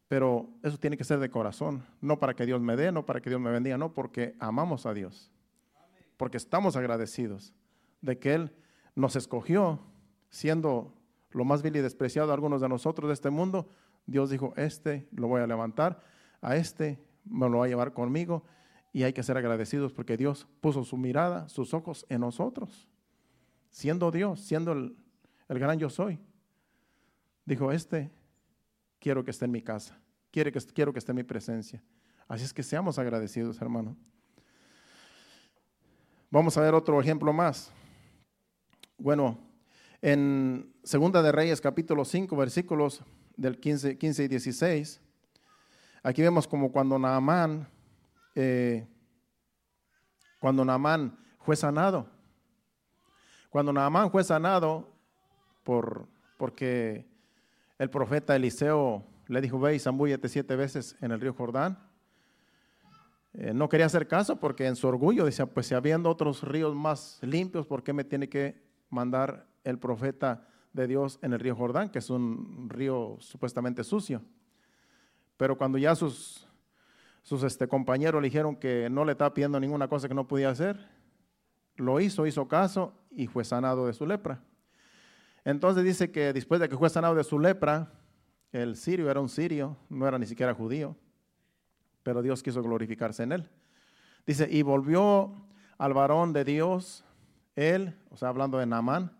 pero 0.09 0.49
eso 0.62 0.79
tiene 0.79 0.97
que 0.97 1.05
ser 1.05 1.19
de 1.19 1.31
corazón, 1.31 1.85
no 2.01 2.19
para 2.19 2.35
que 2.35 2.47
Dios 2.47 2.61
me 2.61 2.77
dé, 2.77 2.93
no 2.93 3.05
para 3.05 3.21
que 3.21 3.31
Dios 3.31 3.41
me 3.41 3.51
bendiga, 3.51 3.77
no, 3.77 3.93
porque 3.93 4.35
amamos 4.39 4.87
a 4.87 4.95
Dios, 4.95 5.31
porque 6.17 6.37
estamos 6.37 6.77
agradecidos 6.77 7.53
de 8.01 8.19
que 8.19 8.35
Él 8.35 8.53
nos 8.95 9.17
escogió 9.17 9.81
siendo 10.31 10.93
lo 11.31 11.45
más 11.45 11.62
vil 11.62 11.77
y 11.77 11.81
despreciado 11.81 12.29
de 12.29 12.35
algunos 12.35 12.61
de 12.61 12.69
nosotros 12.69 13.09
de 13.09 13.15
este 13.15 13.31
mundo, 13.31 13.69
Dios 14.07 14.31
dijo, 14.31 14.55
este 14.57 15.09
lo 15.11 15.29
voy 15.29 15.43
a 15.43 15.47
levantar, 15.47 16.01
a 16.41 16.57
este 16.57 16.99
me 17.25 17.49
lo 17.49 17.59
va 17.59 17.67
a 17.67 17.69
llevar 17.69 17.93
conmigo 17.93 18.45
y 18.93 19.03
hay 19.03 19.12
que 19.12 19.23
ser 19.23 19.37
agradecidos 19.37 19.93
porque 19.93 20.17
Dios 20.17 20.47
puso 20.61 20.85
su 20.85 20.97
mirada, 20.97 21.49
sus 21.49 21.75
ojos 21.75 22.07
en 22.09 22.21
nosotros, 22.21 22.89
siendo 23.69 24.11
Dios, 24.11 24.41
siendo 24.41 24.73
el, 24.73 24.97
gran 25.49 25.79
yo 25.79 25.91
soy. 25.91 26.19
Dijo, 27.46 27.70
este 27.70 28.11
quiero 28.98 29.24
que 29.24 29.30
esté 29.30 29.44
en 29.44 29.52
mi 29.52 29.62
casa, 29.62 29.96
quiere 30.32 30.50
que, 30.50 30.61
quiero 30.74 30.92
que 30.92 30.98
esté 30.98 31.12
en 31.12 31.16
mi 31.16 31.22
presencia. 31.22 31.80
Así 32.26 32.44
es 32.44 32.52
que 32.52 32.64
seamos 32.64 32.98
agradecidos, 32.98 33.62
hermano. 33.62 33.96
Vamos 36.28 36.56
a 36.56 36.61
ver 36.61 36.74
otro 36.74 37.00
ejemplo 37.00 37.32
más. 37.32 37.70
Bueno, 38.98 39.38
en 40.02 40.74
Segunda 40.82 41.22
de 41.22 41.30
Reyes 41.30 41.61
capítulo 41.61 42.04
5 42.04 42.37
versículos 42.37 43.02
del 43.37 43.61
15, 43.61 43.96
15 43.96 44.24
y 44.24 44.28
16, 44.28 45.00
aquí 46.02 46.22
vemos 46.22 46.48
como 46.48 46.72
cuando 46.72 46.98
Naamán, 46.98 47.68
eh, 48.35 48.88
cuando 50.40 50.64
Naamán 50.64 51.16
fue 51.38 51.54
sanado, 51.54 52.09
cuando 53.50 53.72
Naamán 53.72 54.11
fue 54.11 54.24
sanado 54.24 54.92
por, 55.62 56.09
porque 56.38 57.06
el 57.79 57.91
profeta 57.91 58.35
Eliseo 58.37 59.05
le 59.29 59.41
dijo, 59.41 59.59
ve 59.59 59.75
y 59.75 59.79
zambúllete 59.79 60.29
siete 60.29 60.57
veces 60.57 60.97
en 61.01 61.12
el 61.12 61.21
río 61.21 61.35
Jordán, 61.35 61.79
eh, 63.35 63.53
no 63.53 63.69
quería 63.69 63.87
hacer 63.87 64.09
caso 64.09 64.41
porque 64.41 64.67
en 64.67 64.77
su 64.77 64.89
orgullo 64.89 65.25
decía, 65.25 65.47
pues 65.47 65.67
si 65.67 65.75
habiendo 65.75 66.09
otros 66.09 66.43
ríos 66.43 66.75
más 66.75 67.19
limpios, 67.23 67.67
¿por 67.67 67.83
qué 67.83 67.93
me 67.93 68.05
tiene 68.05 68.29
que 68.29 68.62
mandar 68.89 69.47
el 69.65 69.79
profeta 69.79 70.47
de 70.77 70.87
Dios 70.87 71.19
en 71.23 71.33
el 71.33 71.41
río 71.41 71.57
Jordán, 71.57 71.89
que 71.89 71.99
es 71.99 72.11
un 72.11 72.69
río 72.69 73.17
supuestamente 73.19 73.83
sucio. 73.83 74.23
Pero 75.37 75.59
cuando 75.59 75.79
ya 75.79 75.95
sus, 75.97 76.47
sus 77.23 77.43
este, 77.43 77.67
compañeros 77.67 78.23
le 78.23 78.29
dijeron 78.29 78.55
que 78.55 78.89
no 78.91 79.05
le 79.05 79.12
estaba 79.12 79.35
pidiendo 79.35 79.59
ninguna 79.59 79.89
cosa 79.89 80.07
que 80.07 80.15
no 80.15 80.29
podía 80.29 80.51
hacer, 80.51 80.89
lo 81.77 81.99
hizo, 82.01 82.27
hizo 82.27 82.47
caso 82.47 82.95
y 83.11 83.27
fue 83.27 83.45
sanado 83.45 83.87
de 83.87 83.95
su 83.95 84.07
lepra. 84.07 84.41
Entonces 85.46 85.85
dice 85.85 86.11
que 86.11 86.32
después 86.32 86.61
de 86.61 86.68
que 86.68 86.76
fue 86.76 86.90
sanado 86.90 87.14
de 87.14 87.22
su 87.22 87.38
lepra, 87.38 87.92
el 88.50 88.74
sirio 88.74 89.09
era 89.09 89.20
un 89.20 89.28
sirio, 89.28 89.76
no 89.88 90.09
era 90.09 90.18
ni 90.18 90.26
siquiera 90.26 90.52
judío, 90.52 90.96
pero 92.02 92.20
Dios 92.20 92.42
quiso 92.42 92.64
glorificarse 92.64 93.22
en 93.22 93.30
él. 93.30 93.48
Dice, 94.26 94.48
y 94.50 94.62
volvió 94.62 95.46
al 95.78 95.94
varón 95.94 96.32
de 96.32 96.42
Dios, 96.44 97.04
él, 97.54 97.94
o 98.11 98.16
sea, 98.16 98.30
hablando 98.30 98.59
de 98.59 98.66
Naamán, 98.66 99.16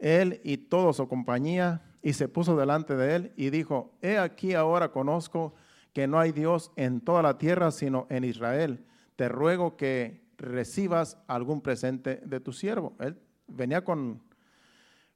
él 0.00 0.40
y 0.42 0.56
toda 0.56 0.92
su 0.92 1.06
compañía, 1.06 1.80
y 2.02 2.12
se 2.12 2.26
puso 2.26 2.56
delante 2.56 2.96
de 2.96 3.14
él 3.14 3.32
y 3.36 3.50
dijo, 3.50 3.92
he 4.02 4.18
aquí 4.18 4.54
ahora 4.54 4.90
conozco 4.90 5.54
que 5.92 6.08
no 6.08 6.18
hay 6.18 6.32
Dios 6.32 6.72
en 6.74 7.00
toda 7.00 7.22
la 7.22 7.38
tierra 7.38 7.70
sino 7.70 8.08
en 8.10 8.24
Israel. 8.24 8.84
Te 9.14 9.28
ruego 9.28 9.76
que 9.76 10.26
recibas 10.38 11.18
algún 11.28 11.60
presente 11.60 12.20
de 12.24 12.40
tu 12.40 12.52
siervo. 12.52 12.96
Él 12.98 13.16
venía 13.46 13.84
con, 13.84 14.22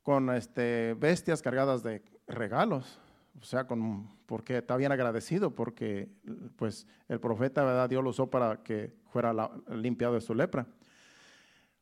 con 0.03 0.31
este, 0.31 0.95
bestias 0.95 1.43
cargadas 1.43 1.83
de 1.83 2.03
regalos, 2.27 2.99
o 3.41 3.45
sea, 3.45 3.67
con, 3.67 4.09
porque 4.27 4.59
está 4.59 4.77
bien 4.77 4.93
agradecido, 4.93 5.55
porque 5.55 6.09
pues 6.57 6.87
el 7.09 7.21
profeta, 7.21 7.65
¿verdad? 7.65 7.88
Dios 7.88 8.03
lo 8.03 8.11
usó 8.11 8.29
para 8.29 8.62
que 8.62 8.93
fuera 9.11 9.33
limpiado 9.69 10.15
de 10.15 10.21
su 10.21 10.35
lepra. 10.35 10.67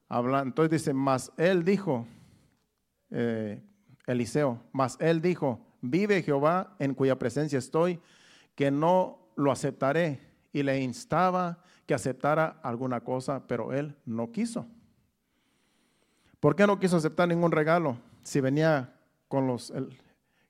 Habla, 0.08 0.40
entonces 0.40 0.70
dice, 0.70 0.94
más 0.94 1.32
él 1.36 1.64
dijo, 1.64 2.06
eh, 3.10 3.62
Eliseo, 4.06 4.60
mas 4.72 4.96
él 5.00 5.20
dijo, 5.20 5.60
vive 5.80 6.22
Jehová 6.22 6.74
en 6.78 6.94
cuya 6.94 7.18
presencia 7.18 7.58
estoy, 7.58 8.00
que 8.54 8.70
no 8.70 9.18
lo 9.36 9.52
aceptaré. 9.52 10.28
Y 10.52 10.64
le 10.64 10.80
instaba 10.80 11.62
que 11.86 11.94
aceptara 11.94 12.58
alguna 12.64 13.02
cosa, 13.02 13.46
pero 13.46 13.72
él 13.72 13.96
no 14.04 14.32
quiso. 14.32 14.66
¿Por 16.40 16.56
qué 16.56 16.66
no 16.66 16.80
quiso 16.80 16.96
aceptar 16.96 17.28
ningún 17.28 17.52
regalo 17.52 17.98
si 18.22 18.40
venía 18.40 18.94
con, 19.28 19.46
los, 19.46 19.72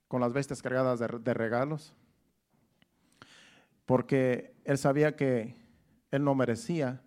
con 0.08 0.20
las 0.20 0.32
bestias 0.32 0.62
cargadas 0.62 0.98
de, 0.98 1.34
regalos? 1.34 1.94
Porque 3.86 4.54
él 4.64 4.78
sabía 4.78 5.16
que 5.16 5.56
él 6.10 6.24
no 6.24 6.34
merecía 6.34 7.02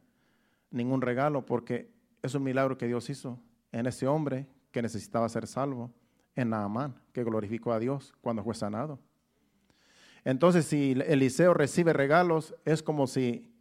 ningún 0.71 1.02
regalo 1.02 1.45
porque 1.45 1.91
es 2.21 2.36
un 2.36 2.43
milagro 2.43 2.78
que 2.78 2.88
Dios 2.88 3.10
hizo 3.10 3.39
en 3.71 3.86
ese 3.86 4.08
hombre 4.08 4.47
que 4.71 4.82
necesitaba 4.82 5.30
ser 5.30 5.47
salvo, 5.47 5.91
en 6.36 6.49
Naamán, 6.49 6.95
que 7.12 7.23
glorificó 7.23 7.73
a 7.73 7.80
Dios 7.80 8.13
cuando 8.21 8.43
fue 8.43 8.56
sanado. 8.56 8.99
Entonces, 10.23 10.65
si 10.65 10.93
Eliseo 10.93 11.54
recibe 11.54 11.93
regalos, 11.93 12.56
es 12.65 12.82
como 12.82 13.06
si 13.08 13.54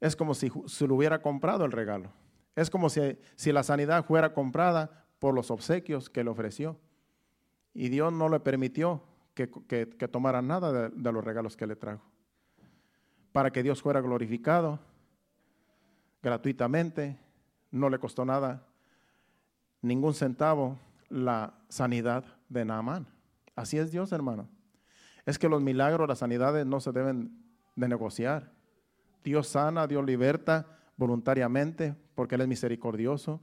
es 0.00 0.14
como 0.14 0.34
si 0.34 0.50
se 0.66 0.86
lo 0.86 0.94
hubiera 0.94 1.20
comprado 1.22 1.64
el 1.64 1.72
regalo. 1.72 2.12
Es 2.54 2.70
como 2.70 2.88
si, 2.88 3.18
si 3.36 3.52
la 3.52 3.62
sanidad 3.62 4.04
fuera 4.04 4.32
comprada 4.32 5.06
por 5.18 5.34
los 5.34 5.50
obsequios 5.50 6.10
que 6.10 6.24
le 6.24 6.30
ofreció. 6.30 6.78
Y 7.74 7.88
Dios 7.88 8.12
no 8.12 8.28
le 8.28 8.40
permitió 8.40 9.02
que, 9.34 9.46
tomara 10.10 10.42
nada 10.42 10.72
de, 10.72 10.88
de 10.88 11.12
los 11.12 11.24
regalos 11.24 11.56
que 11.56 11.66
le 11.66 11.76
trajo. 11.76 12.04
Para 13.32 13.50
que 13.50 13.62
Dios 13.62 13.82
fuera 13.82 14.00
glorificado 14.00 14.80
gratuitamente, 16.22 17.18
no 17.70 17.88
le 17.88 17.98
costó 17.98 18.24
nada, 18.24 18.66
ningún 19.82 20.14
centavo, 20.14 20.78
la 21.08 21.54
sanidad 21.68 22.24
de 22.48 22.64
Naamán. 22.64 23.06
Así 23.54 23.78
es 23.78 23.90
Dios, 23.90 24.12
hermano. 24.12 24.48
Es 25.26 25.38
que 25.38 25.48
los 25.48 25.62
milagros, 25.62 26.08
las 26.08 26.18
sanidades 26.18 26.66
no 26.66 26.80
se 26.80 26.92
deben 26.92 27.44
de 27.76 27.88
negociar. 27.88 28.52
Dios 29.22 29.48
sana, 29.48 29.86
Dios 29.86 30.04
liberta 30.04 30.78
voluntariamente 30.96 31.94
porque 32.14 32.34
Él 32.34 32.42
es 32.42 32.48
misericordioso, 32.48 33.40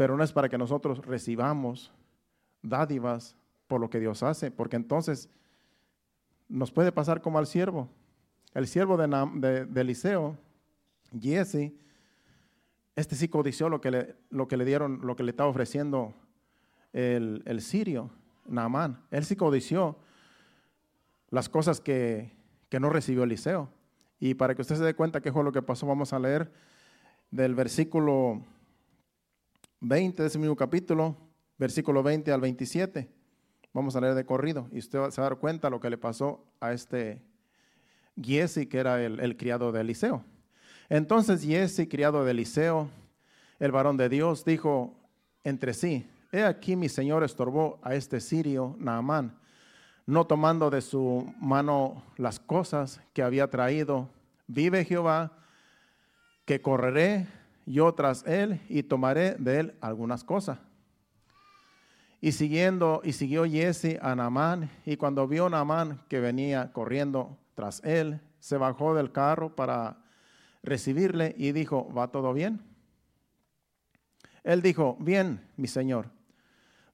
pero 0.00 0.16
no 0.16 0.24
es 0.24 0.32
para 0.32 0.48
que 0.48 0.56
nosotros 0.56 1.04
recibamos 1.04 1.92
dádivas 2.62 3.36
por 3.66 3.82
lo 3.82 3.90
que 3.90 4.00
Dios 4.00 4.22
hace, 4.22 4.50
porque 4.50 4.76
entonces 4.76 5.28
nos 6.48 6.72
puede 6.72 6.90
pasar 6.90 7.20
como 7.20 7.38
al 7.38 7.46
siervo. 7.46 7.86
El 8.54 8.66
siervo 8.66 8.96
de, 8.96 9.66
de, 9.68 9.80
Eliseo, 9.82 10.38
Jesse, 11.20 11.74
este 12.96 13.14
sí 13.14 13.28
codició 13.28 13.68
lo 13.68 13.82
que 13.82 13.90
le, 13.90 14.16
lo 14.30 14.48
que 14.48 14.56
le 14.56 14.64
dieron, 14.64 15.00
lo 15.02 15.16
que 15.16 15.22
le 15.22 15.32
estaba 15.32 15.50
ofreciendo 15.50 16.14
el, 16.94 17.42
el 17.44 17.60
sirio, 17.60 18.08
Naamán. 18.46 19.04
Él 19.10 19.26
sí 19.26 19.36
codició 19.36 19.98
las 21.28 21.50
cosas 21.50 21.78
que, 21.78 22.32
que 22.70 22.80
no 22.80 22.88
recibió 22.88 23.24
Eliseo. 23.24 23.68
Y 24.18 24.32
para 24.32 24.54
que 24.54 24.62
usted 24.62 24.76
se 24.76 24.82
dé 24.84 24.94
cuenta 24.94 25.20
qué 25.20 25.30
fue 25.30 25.44
lo 25.44 25.52
que 25.52 25.60
pasó, 25.60 25.86
vamos 25.86 26.14
a 26.14 26.18
leer 26.18 26.50
del 27.30 27.54
versículo 27.54 28.42
20 29.80 30.22
de 30.22 30.28
ese 30.28 30.38
mismo 30.38 30.56
capítulo, 30.56 31.16
versículo 31.56 32.02
20 32.02 32.30
al 32.32 32.40
27. 32.42 33.10
Vamos 33.72 33.96
a 33.96 34.00
leer 34.00 34.14
de 34.14 34.26
corrido 34.26 34.68
y 34.72 34.78
usted 34.78 35.10
se 35.10 35.20
va 35.20 35.26
a 35.26 35.30
dar 35.30 35.38
cuenta 35.38 35.70
lo 35.70 35.80
que 35.80 35.88
le 35.88 35.96
pasó 35.96 36.44
a 36.60 36.72
este 36.72 37.22
Giesi, 38.20 38.66
que 38.66 38.78
era 38.78 39.02
el, 39.02 39.36
criado 39.38 39.72
de 39.72 39.80
Eliseo. 39.80 40.22
Entonces 40.90 41.40
Giesi, 41.42 41.86
criado 41.86 42.24
de 42.24 42.32
Eliseo, 42.32 42.90
el 43.58 43.72
varón 43.72 43.96
de 43.96 44.10
Dios, 44.10 44.44
dijo 44.44 44.94
entre 45.44 45.72
sí, 45.72 46.06
he 46.30 46.42
aquí 46.42 46.76
mi 46.76 46.90
señor 46.90 47.24
estorbó 47.24 47.78
a 47.82 47.94
este 47.94 48.20
sirio, 48.20 48.76
Naamán, 48.78 49.38
no 50.04 50.26
tomando 50.26 50.68
de 50.68 50.82
su 50.82 51.32
mano 51.40 52.02
las 52.18 52.38
cosas 52.38 53.00
que 53.14 53.22
había 53.22 53.48
traído. 53.48 54.10
Vive 54.46 54.84
Jehová, 54.84 55.32
que 56.44 56.60
correré 56.60 57.28
yo 57.66 57.92
tras 57.94 58.26
él 58.26 58.60
y 58.68 58.82
tomaré 58.82 59.36
de 59.38 59.60
él 59.60 59.74
algunas 59.80 60.24
cosas. 60.24 60.58
Y 62.20 62.32
siguiendo, 62.32 63.00
y 63.02 63.12
siguió 63.12 63.44
Jesse 63.44 63.98
a 64.02 64.14
Naamán, 64.14 64.70
y 64.84 64.96
cuando 64.96 65.26
vio 65.26 65.48
Naamán 65.48 66.02
que 66.08 66.20
venía 66.20 66.72
corriendo 66.72 67.38
tras 67.54 67.82
él, 67.84 68.20
se 68.40 68.56
bajó 68.56 68.94
del 68.94 69.12
carro 69.12 69.56
para 69.56 69.98
recibirle 70.62 71.34
y 71.38 71.52
dijo, 71.52 71.92
¿va 71.92 72.08
todo 72.08 72.32
bien? 72.32 72.60
Él 74.44 74.62
dijo, 74.62 74.96
bien, 75.00 75.40
mi 75.56 75.66
señor. 75.66 76.10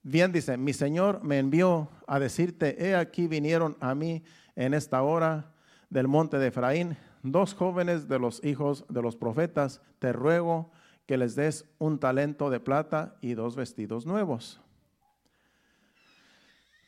Bien 0.09 0.31
dice, 0.31 0.57
mi 0.57 0.72
Señor 0.72 1.20
me 1.24 1.40
envió 1.40 1.88
a 2.07 2.20
decirte, 2.20 2.76
he 2.87 2.94
aquí 2.94 3.26
vinieron 3.26 3.76
a 3.81 3.92
mí 3.96 4.22
en 4.55 4.72
esta 4.72 5.02
hora 5.02 5.52
del 5.90 6.07
monte 6.07 6.38
de 6.38 6.46
Efraín 6.46 6.96
dos 7.33 7.55
jóvenes 7.55 8.09
de 8.09 8.19
los 8.19 8.45
hijos 8.45 8.85
de 8.89 9.03
los 9.03 9.17
profetas, 9.17 9.81
te 9.99 10.12
ruego 10.12 10.71
que 11.07 11.17
les 11.17 11.35
des 11.37 11.65
un 11.79 11.99
talento 11.99 12.51
de 12.51 12.61
plata 12.61 13.17
y 13.21 13.35
dos 13.35 13.57
vestidos 13.57 14.07
nuevos. 14.07 14.61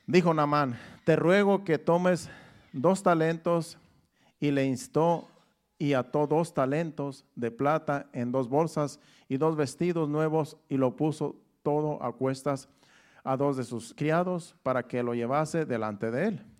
Dijo 0.06 0.32
Namán, 0.32 0.78
te 1.04 1.16
ruego 1.16 1.64
que 1.64 1.78
tomes 1.78 2.30
dos 2.72 3.02
talentos 3.02 3.78
y 4.40 4.50
le 4.50 4.64
instó 4.64 5.28
y 5.78 5.92
ató 5.92 6.26
dos 6.26 6.54
talentos 6.54 7.24
de 7.36 7.50
plata 7.50 8.08
en 8.12 8.32
dos 8.32 8.48
bolsas 8.48 9.00
y 9.28 9.36
dos 9.36 9.54
vestidos 9.54 10.08
nuevos 10.08 10.56
y 10.68 10.76
lo 10.76 10.96
puso 10.96 11.36
todo 11.62 12.02
a 12.02 12.12
cuestas 12.12 12.68
a 13.22 13.36
dos 13.36 13.56
de 13.56 13.64
sus 13.64 13.94
criados 13.94 14.56
para 14.62 14.84
que 14.84 15.02
lo 15.02 15.14
llevase 15.14 15.66
delante 15.66 16.10
de 16.10 16.28
él. 16.28 16.57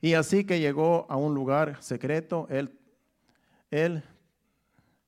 Y 0.00 0.14
así 0.14 0.44
que 0.44 0.60
llegó 0.60 1.06
a 1.10 1.16
un 1.16 1.34
lugar 1.34 1.82
secreto, 1.82 2.46
él, 2.50 2.78
él 3.70 4.02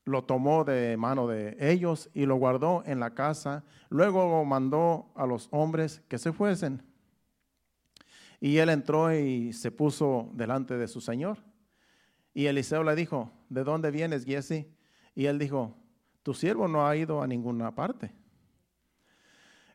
lo 0.04 0.24
tomó 0.24 0.64
de 0.64 0.96
mano 0.96 1.26
de 1.26 1.56
ellos 1.58 2.10
y 2.12 2.26
lo 2.26 2.36
guardó 2.36 2.82
en 2.84 3.00
la 3.00 3.14
casa. 3.14 3.64
Luego 3.88 4.44
mandó 4.44 5.10
a 5.14 5.26
los 5.26 5.48
hombres 5.50 6.02
que 6.08 6.18
se 6.18 6.32
fuesen. 6.32 6.82
Y 8.40 8.58
él 8.58 8.68
entró 8.68 9.14
y 9.14 9.52
se 9.52 9.70
puso 9.70 10.30
delante 10.34 10.76
de 10.76 10.88
su 10.88 11.00
señor. 11.00 11.38
Y 12.34 12.46
Eliseo 12.46 12.82
le 12.82 12.96
dijo, 12.96 13.30
¿de 13.48 13.62
dónde 13.62 13.90
vienes, 13.90 14.24
Jesse? 14.24 14.66
Y 15.14 15.26
él 15.26 15.38
dijo, 15.38 15.76
tu 16.22 16.34
siervo 16.34 16.66
no 16.66 16.86
ha 16.86 16.96
ido 16.96 17.22
a 17.22 17.26
ninguna 17.26 17.74
parte. 17.74 18.12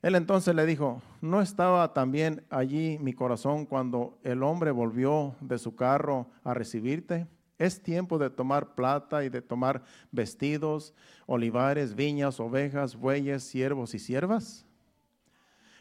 Él 0.08 0.15
entonces 0.15 0.56
le 0.56 0.65
dijo, 0.65 1.02
¿no 1.20 1.41
estaba 1.41 1.93
también 1.93 2.46
allí 2.50 2.98
mi 2.98 3.12
corazón 3.12 3.65
cuando 3.65 4.17
el 4.24 4.41
hombre 4.41 4.72
volvió 4.72 5.36
de 5.41 5.58
su 5.58 5.76
carro 5.76 6.28
a 6.46 6.54
recibirte? 6.54 7.28
Es 7.58 7.84
tiempo 7.84 8.17
de 8.17 8.30
tomar 8.30 8.74
plata 8.74 9.26
y 9.26 9.30
de 9.30 9.41
tomar 9.41 9.84
vestidos, 10.13 10.93
olivares, 11.26 11.93
viñas, 11.93 12.39
ovejas, 12.39 12.96
bueyes, 12.96 13.43
siervos 13.43 13.96
y 13.96 14.00
siervas. 14.00 14.65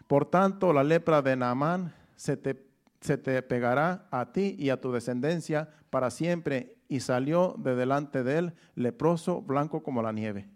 Por 0.09 0.29
tanto, 0.29 0.73
la 0.73 0.83
lepra 0.83 1.23
de 1.23 1.37
Naamán 1.37 1.95
se 2.17 2.37
te, 2.37 2.67
se 3.01 3.19
te 3.19 3.41
pegará 3.43 4.09
a 4.11 4.33
ti 4.33 4.57
y 4.59 4.71
a 4.71 4.81
tu 4.81 4.91
descendencia 4.91 5.69
para 5.89 6.11
siempre. 6.11 6.79
Y 6.89 6.99
salió 6.99 7.55
de 7.59 7.77
delante 7.77 8.25
de 8.25 8.39
él 8.39 8.55
leproso, 8.75 9.41
blanco 9.41 9.85
como 9.85 10.03
la 10.03 10.11
nieve. 10.11 10.49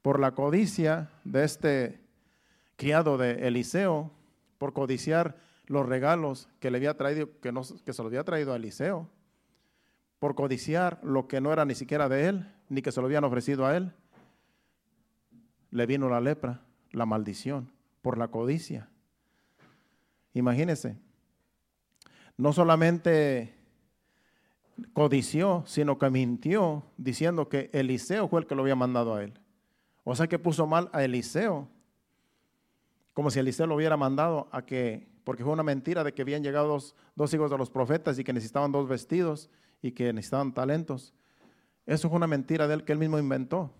Por 0.00 0.18
la 0.18 0.30
codicia 0.30 1.10
de 1.24 1.44
este 1.44 2.01
criado 2.82 3.16
de 3.16 3.46
Eliseo 3.46 4.10
por 4.58 4.72
codiciar 4.72 5.36
los 5.66 5.86
regalos 5.86 6.48
que 6.58 6.68
le 6.68 6.78
había 6.78 6.96
traído, 6.96 7.28
que, 7.40 7.52
que 7.84 7.92
se 7.92 8.02
lo 8.02 8.08
había 8.08 8.24
traído 8.24 8.52
a 8.52 8.56
Eliseo, 8.56 9.08
por 10.18 10.34
codiciar 10.34 10.98
lo 11.04 11.28
que 11.28 11.40
no 11.40 11.52
era 11.52 11.64
ni 11.64 11.76
siquiera 11.76 12.08
de 12.08 12.26
él, 12.26 12.52
ni 12.68 12.82
que 12.82 12.90
se 12.90 13.00
lo 13.00 13.06
habían 13.06 13.22
ofrecido 13.22 13.66
a 13.66 13.76
él, 13.76 13.92
le 15.70 15.86
vino 15.86 16.08
la 16.08 16.20
lepra, 16.20 16.62
la 16.90 17.06
maldición, 17.06 17.70
por 18.02 18.18
la 18.18 18.28
codicia. 18.28 18.88
Imagínense, 20.34 20.98
no 22.36 22.52
solamente 22.52 23.54
codició, 24.92 25.62
sino 25.68 25.98
que 25.98 26.10
mintió 26.10 26.82
diciendo 26.96 27.48
que 27.48 27.70
Eliseo 27.72 28.26
fue 28.26 28.40
el 28.40 28.48
que 28.48 28.56
lo 28.56 28.62
había 28.62 28.74
mandado 28.74 29.14
a 29.14 29.22
él. 29.22 29.38
O 30.02 30.16
sea 30.16 30.26
que 30.26 30.40
puso 30.40 30.66
mal 30.66 30.90
a 30.92 31.04
Eliseo 31.04 31.68
como 33.12 33.30
si 33.30 33.38
Eliseo 33.38 33.66
lo 33.66 33.74
hubiera 33.74 33.96
mandado 33.96 34.48
a 34.52 34.64
que, 34.64 35.08
porque 35.24 35.44
fue 35.44 35.52
una 35.52 35.62
mentira 35.62 36.02
de 36.04 36.12
que 36.12 36.22
habían 36.22 36.42
llegado 36.42 36.78
dos, 37.14 37.34
hijos 37.34 37.50
de 37.50 37.58
los 37.58 37.70
profetas 37.70 38.18
y 38.18 38.24
que 38.24 38.32
necesitaban 38.32 38.72
dos 38.72 38.88
vestidos 38.88 39.50
y 39.82 39.92
que 39.92 40.12
necesitaban 40.12 40.54
talentos. 40.54 41.14
Eso 41.84 42.08
fue 42.08 42.16
una 42.16 42.26
mentira 42.26 42.66
de 42.66 42.74
él 42.74 42.84
que 42.84 42.92
él 42.92 42.98
mismo 42.98 43.18
inventó 43.18 43.72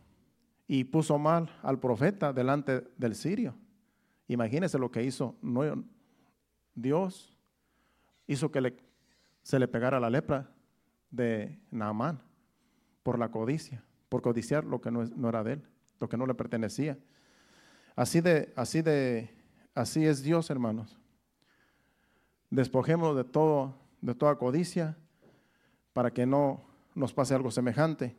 y 0.66 0.84
puso 0.84 1.18
mal 1.18 1.50
al 1.62 1.78
profeta 1.78 2.32
delante 2.32 2.82
del 2.96 3.14
sirio. 3.14 3.54
Imagínese 4.28 4.78
lo 4.78 4.90
que 4.90 5.02
hizo 5.02 5.36
Dios, 6.74 7.38
hizo 8.26 8.50
que 8.50 8.76
se 9.42 9.58
le 9.58 9.68
pegara 9.68 10.00
la 10.00 10.10
lepra 10.10 10.50
de 11.10 11.58
Naamán 11.70 12.20
por 13.02 13.18
la 13.18 13.30
codicia, 13.30 13.84
por 14.08 14.22
codiciar 14.22 14.64
lo 14.64 14.80
que 14.80 14.90
no 14.90 15.28
era 15.28 15.42
de 15.42 15.54
él, 15.54 15.62
lo 16.00 16.08
que 16.08 16.16
no 16.16 16.26
le 16.26 16.34
pertenecía. 16.34 16.98
Así 17.94 18.20
de, 18.20 18.52
así 18.56 18.82
de, 18.82 19.30
así 19.74 20.06
es 20.06 20.22
Dios, 20.22 20.48
hermanos. 20.50 20.98
Despojemos 22.50 23.16
de 23.16 23.24
todo, 23.24 23.74
de 24.00 24.14
toda 24.14 24.36
codicia, 24.36 24.96
para 25.92 26.10
que 26.10 26.26
no 26.26 26.62
nos 26.94 27.12
pase 27.12 27.34
algo 27.34 27.50
semejante. 27.50 28.16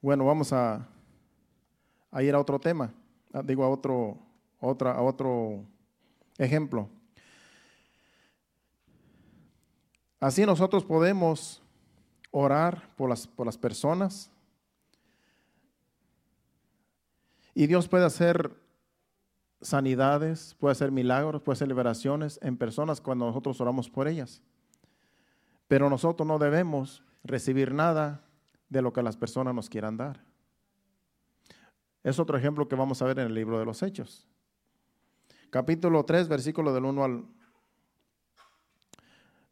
Bueno, 0.00 0.24
vamos 0.24 0.52
a, 0.52 0.86
a 2.10 2.22
ir 2.22 2.34
a 2.34 2.40
otro 2.40 2.58
tema, 2.58 2.92
digo 3.44 3.64
a 3.64 3.68
otro, 3.68 4.18
otra, 4.60 4.92
a 4.92 5.02
otro 5.02 5.64
ejemplo. 6.38 6.88
Así 10.18 10.46
nosotros 10.46 10.84
podemos 10.84 11.62
orar 12.30 12.88
por 12.96 13.08
las, 13.08 13.26
por 13.26 13.46
las 13.46 13.56
personas. 13.56 14.30
Y 17.58 17.66
Dios 17.68 17.88
puede 17.88 18.04
hacer 18.04 18.54
sanidades, 19.62 20.54
puede 20.60 20.72
hacer 20.72 20.92
milagros, 20.92 21.40
puede 21.40 21.54
hacer 21.54 21.68
liberaciones 21.68 22.38
en 22.42 22.58
personas 22.58 23.00
cuando 23.00 23.24
nosotros 23.24 23.58
oramos 23.62 23.88
por 23.88 24.08
ellas. 24.08 24.42
Pero 25.66 25.88
nosotros 25.88 26.26
no 26.28 26.38
debemos 26.38 27.02
recibir 27.24 27.72
nada 27.72 28.22
de 28.68 28.82
lo 28.82 28.92
que 28.92 29.02
las 29.02 29.16
personas 29.16 29.54
nos 29.54 29.70
quieran 29.70 29.96
dar. 29.96 30.22
Es 32.04 32.18
otro 32.18 32.36
ejemplo 32.36 32.68
que 32.68 32.76
vamos 32.76 33.00
a 33.00 33.06
ver 33.06 33.20
en 33.20 33.28
el 33.28 33.34
libro 33.34 33.58
de 33.58 33.64
los 33.64 33.82
Hechos. 33.82 34.28
Capítulo 35.48 36.04
3, 36.04 36.28
versículo 36.28 36.74
del 36.74 36.84
1 36.84 37.04
al... 37.04 37.24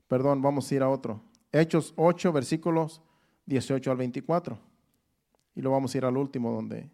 Perdón, 0.09 0.43
vamos 0.43 0.71
a 0.71 0.75
ir 0.75 0.83
a 0.83 0.91
otro. 0.91 1.23
Hechos 1.53 1.95
8, 1.97 2.35
versículos 2.35 3.01
18 3.47 3.91
al 3.91 3.97
24. 3.97 4.59
Y 5.55 5.63
lo 5.63 5.71
vamos 5.71 5.95
a 5.95 5.97
ir 5.97 6.05
al 6.05 6.19
último 6.19 6.53
donde, 6.53 6.91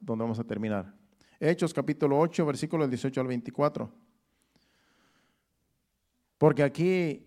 donde 0.00 0.22
vamos 0.22 0.38
a 0.38 0.44
terminar. 0.44 0.94
Hechos 1.40 1.72
capítulo 1.72 2.18
8, 2.18 2.44
versículos 2.46 2.88
18 2.88 3.20
al 3.20 3.26
24. 3.26 3.92
Porque 6.36 6.62
aquí 6.62 7.26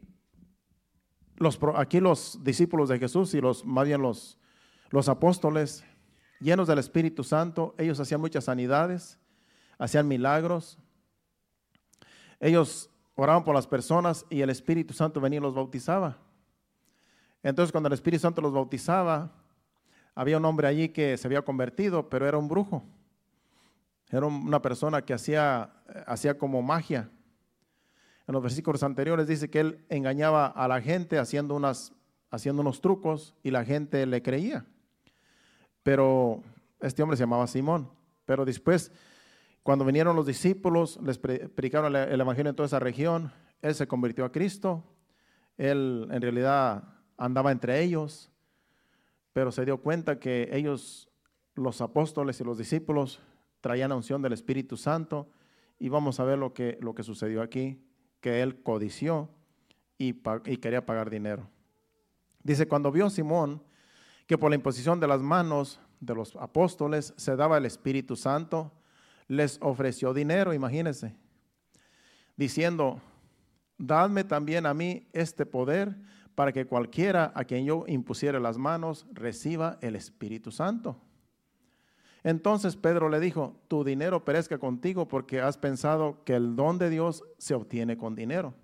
los, 1.38 1.60
aquí 1.76 2.00
los 2.00 2.40
discípulos 2.44 2.90
de 2.90 3.00
Jesús 3.00 3.34
y 3.34 3.42
los, 3.42 3.66
más 3.66 3.86
bien 3.86 4.02
los, 4.02 4.40
los 4.90 5.10
apóstoles, 5.10 5.84
llenos 6.40 6.68
del 6.68 6.80
Espíritu 6.80 7.24
Santo, 7.24 7.76
ellos 7.78 8.00
hacían 8.00 8.22
muchas 8.22 8.46
sanidades, 8.46 9.20
hacían 9.78 10.08
milagros. 10.08 10.78
Ellos 12.40 12.90
oraban 13.16 13.44
por 13.44 13.56
las 13.56 13.68
personas 13.68 14.26
y 14.30 14.42
el 14.42 14.50
Espíritu 14.50 14.94
Santo 14.94 15.20
venía 15.20 15.40
y 15.40 15.42
los 15.42 15.54
bautizaba. 15.54 16.18
Entonces 17.44 17.72
cuando 17.72 17.88
el 17.88 17.94
Espíritu 17.94 18.22
Santo 18.22 18.42
los 18.42 18.54
bautizaba, 18.54 19.32
había 20.16 20.38
un 20.38 20.46
hombre 20.46 20.68
allí 20.68 20.90
que 20.90 21.18
se 21.18 21.28
había 21.28 21.42
convertido, 21.42 22.10
pero 22.10 22.28
era 22.28 22.38
un 22.38 22.48
brujo. 22.48 22.84
Era 24.10 24.26
una 24.26 24.62
persona 24.62 25.04
que 25.04 25.14
hacía, 25.14 25.72
hacía 26.06 26.38
como 26.38 26.62
magia 26.62 27.10
en 28.32 28.34
los 28.34 28.44
versículos 28.44 28.82
anteriores 28.84 29.28
dice 29.28 29.50
que 29.50 29.60
él 29.60 29.86
engañaba 29.90 30.46
a 30.48 30.66
la 30.70 30.80
gente 30.80 31.18
haciendo, 31.18 31.54
unas, 31.54 31.94
haciendo 32.30 32.62
unos 32.62 32.80
trucos 32.80 33.36
y 33.44 33.52
la 33.52 33.66
gente 33.66 34.06
le 34.06 34.22
creía. 34.22 34.66
Pero 35.84 36.42
este 36.80 37.04
hombre 37.04 37.18
se 37.18 37.24
llamaba 37.24 37.46
Simón. 37.48 37.90
Pero 38.26 38.46
después, 38.46 38.92
cuando 39.64 39.84
vinieron 39.84 40.16
los 40.16 40.26
discípulos, 40.26 40.98
les 41.04 41.18
predicaron 41.18 41.94
el 41.94 42.22
evangelio 42.22 42.52
en 42.52 42.56
toda 42.56 42.68
esa 42.68 42.80
región, 42.80 43.34
él 43.62 43.76
se 43.76 43.86
convirtió 43.86 44.24
a 44.24 44.32
Cristo. 44.32 44.82
Él 45.58 46.08
en 46.10 46.22
realidad 46.22 46.86
andaba 47.18 47.52
entre 47.52 47.82
ellos, 47.82 48.32
pero 49.34 49.52
se 49.52 49.66
dio 49.66 49.78
cuenta 49.78 50.20
que 50.20 50.50
ellos, 50.52 51.10
los 51.56 51.82
apóstoles 51.82 52.40
y 52.40 52.44
los 52.44 52.58
discípulos, 52.58 53.22
traían 53.62 53.92
unción 53.92 54.22
del 54.22 54.34
Espíritu 54.34 54.78
Santo. 54.78 55.30
Y 55.80 55.90
vamos 55.90 56.20
a 56.20 56.24
ver 56.24 56.38
lo 56.38 56.54
que, 56.54 56.78
lo 56.82 56.94
que 56.94 57.04
sucedió 57.04 57.42
aquí 57.42 57.82
que 58.22 58.42
él 58.42 58.62
codició 58.62 59.30
y, 59.98 60.14
quería 60.58 60.86
pagar 60.86 61.10
dinero. 61.10 61.48
Dice, 62.44 62.68
cuando 62.68 62.92
vio 62.92 63.10
Simón 63.10 63.62
que 64.28 64.38
por 64.38 64.50
la 64.50 64.56
imposición 64.56 65.00
de 65.00 65.08
las 65.08 65.22
manos 65.22 65.80
de 66.00 66.16
los 66.16 66.36
apóstoles 66.38 67.14
se 67.18 67.36
daba 67.36 67.58
el 67.58 67.66
Espíritu 67.66 68.16
Santo, 68.16 68.72
les 69.28 69.58
ofreció 69.62 70.14
dinero, 70.14 70.54
imagínense, 70.54 71.16
diciendo, 72.36 73.02
dadme 73.78 74.24
también 74.24 74.66
a 74.66 74.74
mí 74.74 75.08
este 75.14 75.46
poder 75.46 75.96
para 76.42 76.54
que 76.54 76.66
cualquiera 76.66 77.32
a 77.36 77.44
quien 77.44 77.66
yo 77.66 77.84
impusiere 77.86 78.40
las 78.40 78.58
manos 78.58 79.06
reciba 79.14 79.78
el 79.80 79.96
Espíritu 79.96 80.50
Santo. 80.50 80.98
Entonces 82.24 82.76
Pedro 82.76 83.10
le 83.10 83.20
dijo, 83.20 83.62
tu 83.68 83.84
dinero 83.84 84.26
perezca 84.26 84.58
contigo 84.58 85.08
porque 85.08 85.40
has 85.40 85.60
pensado 85.60 86.24
que 86.24 86.34
el 86.34 86.56
don 86.56 86.80
de 86.80 86.90
Dios 86.90 87.24
se 87.38 87.54
obtiene 87.54 87.96
con 87.96 88.16
dinero. 88.16 88.56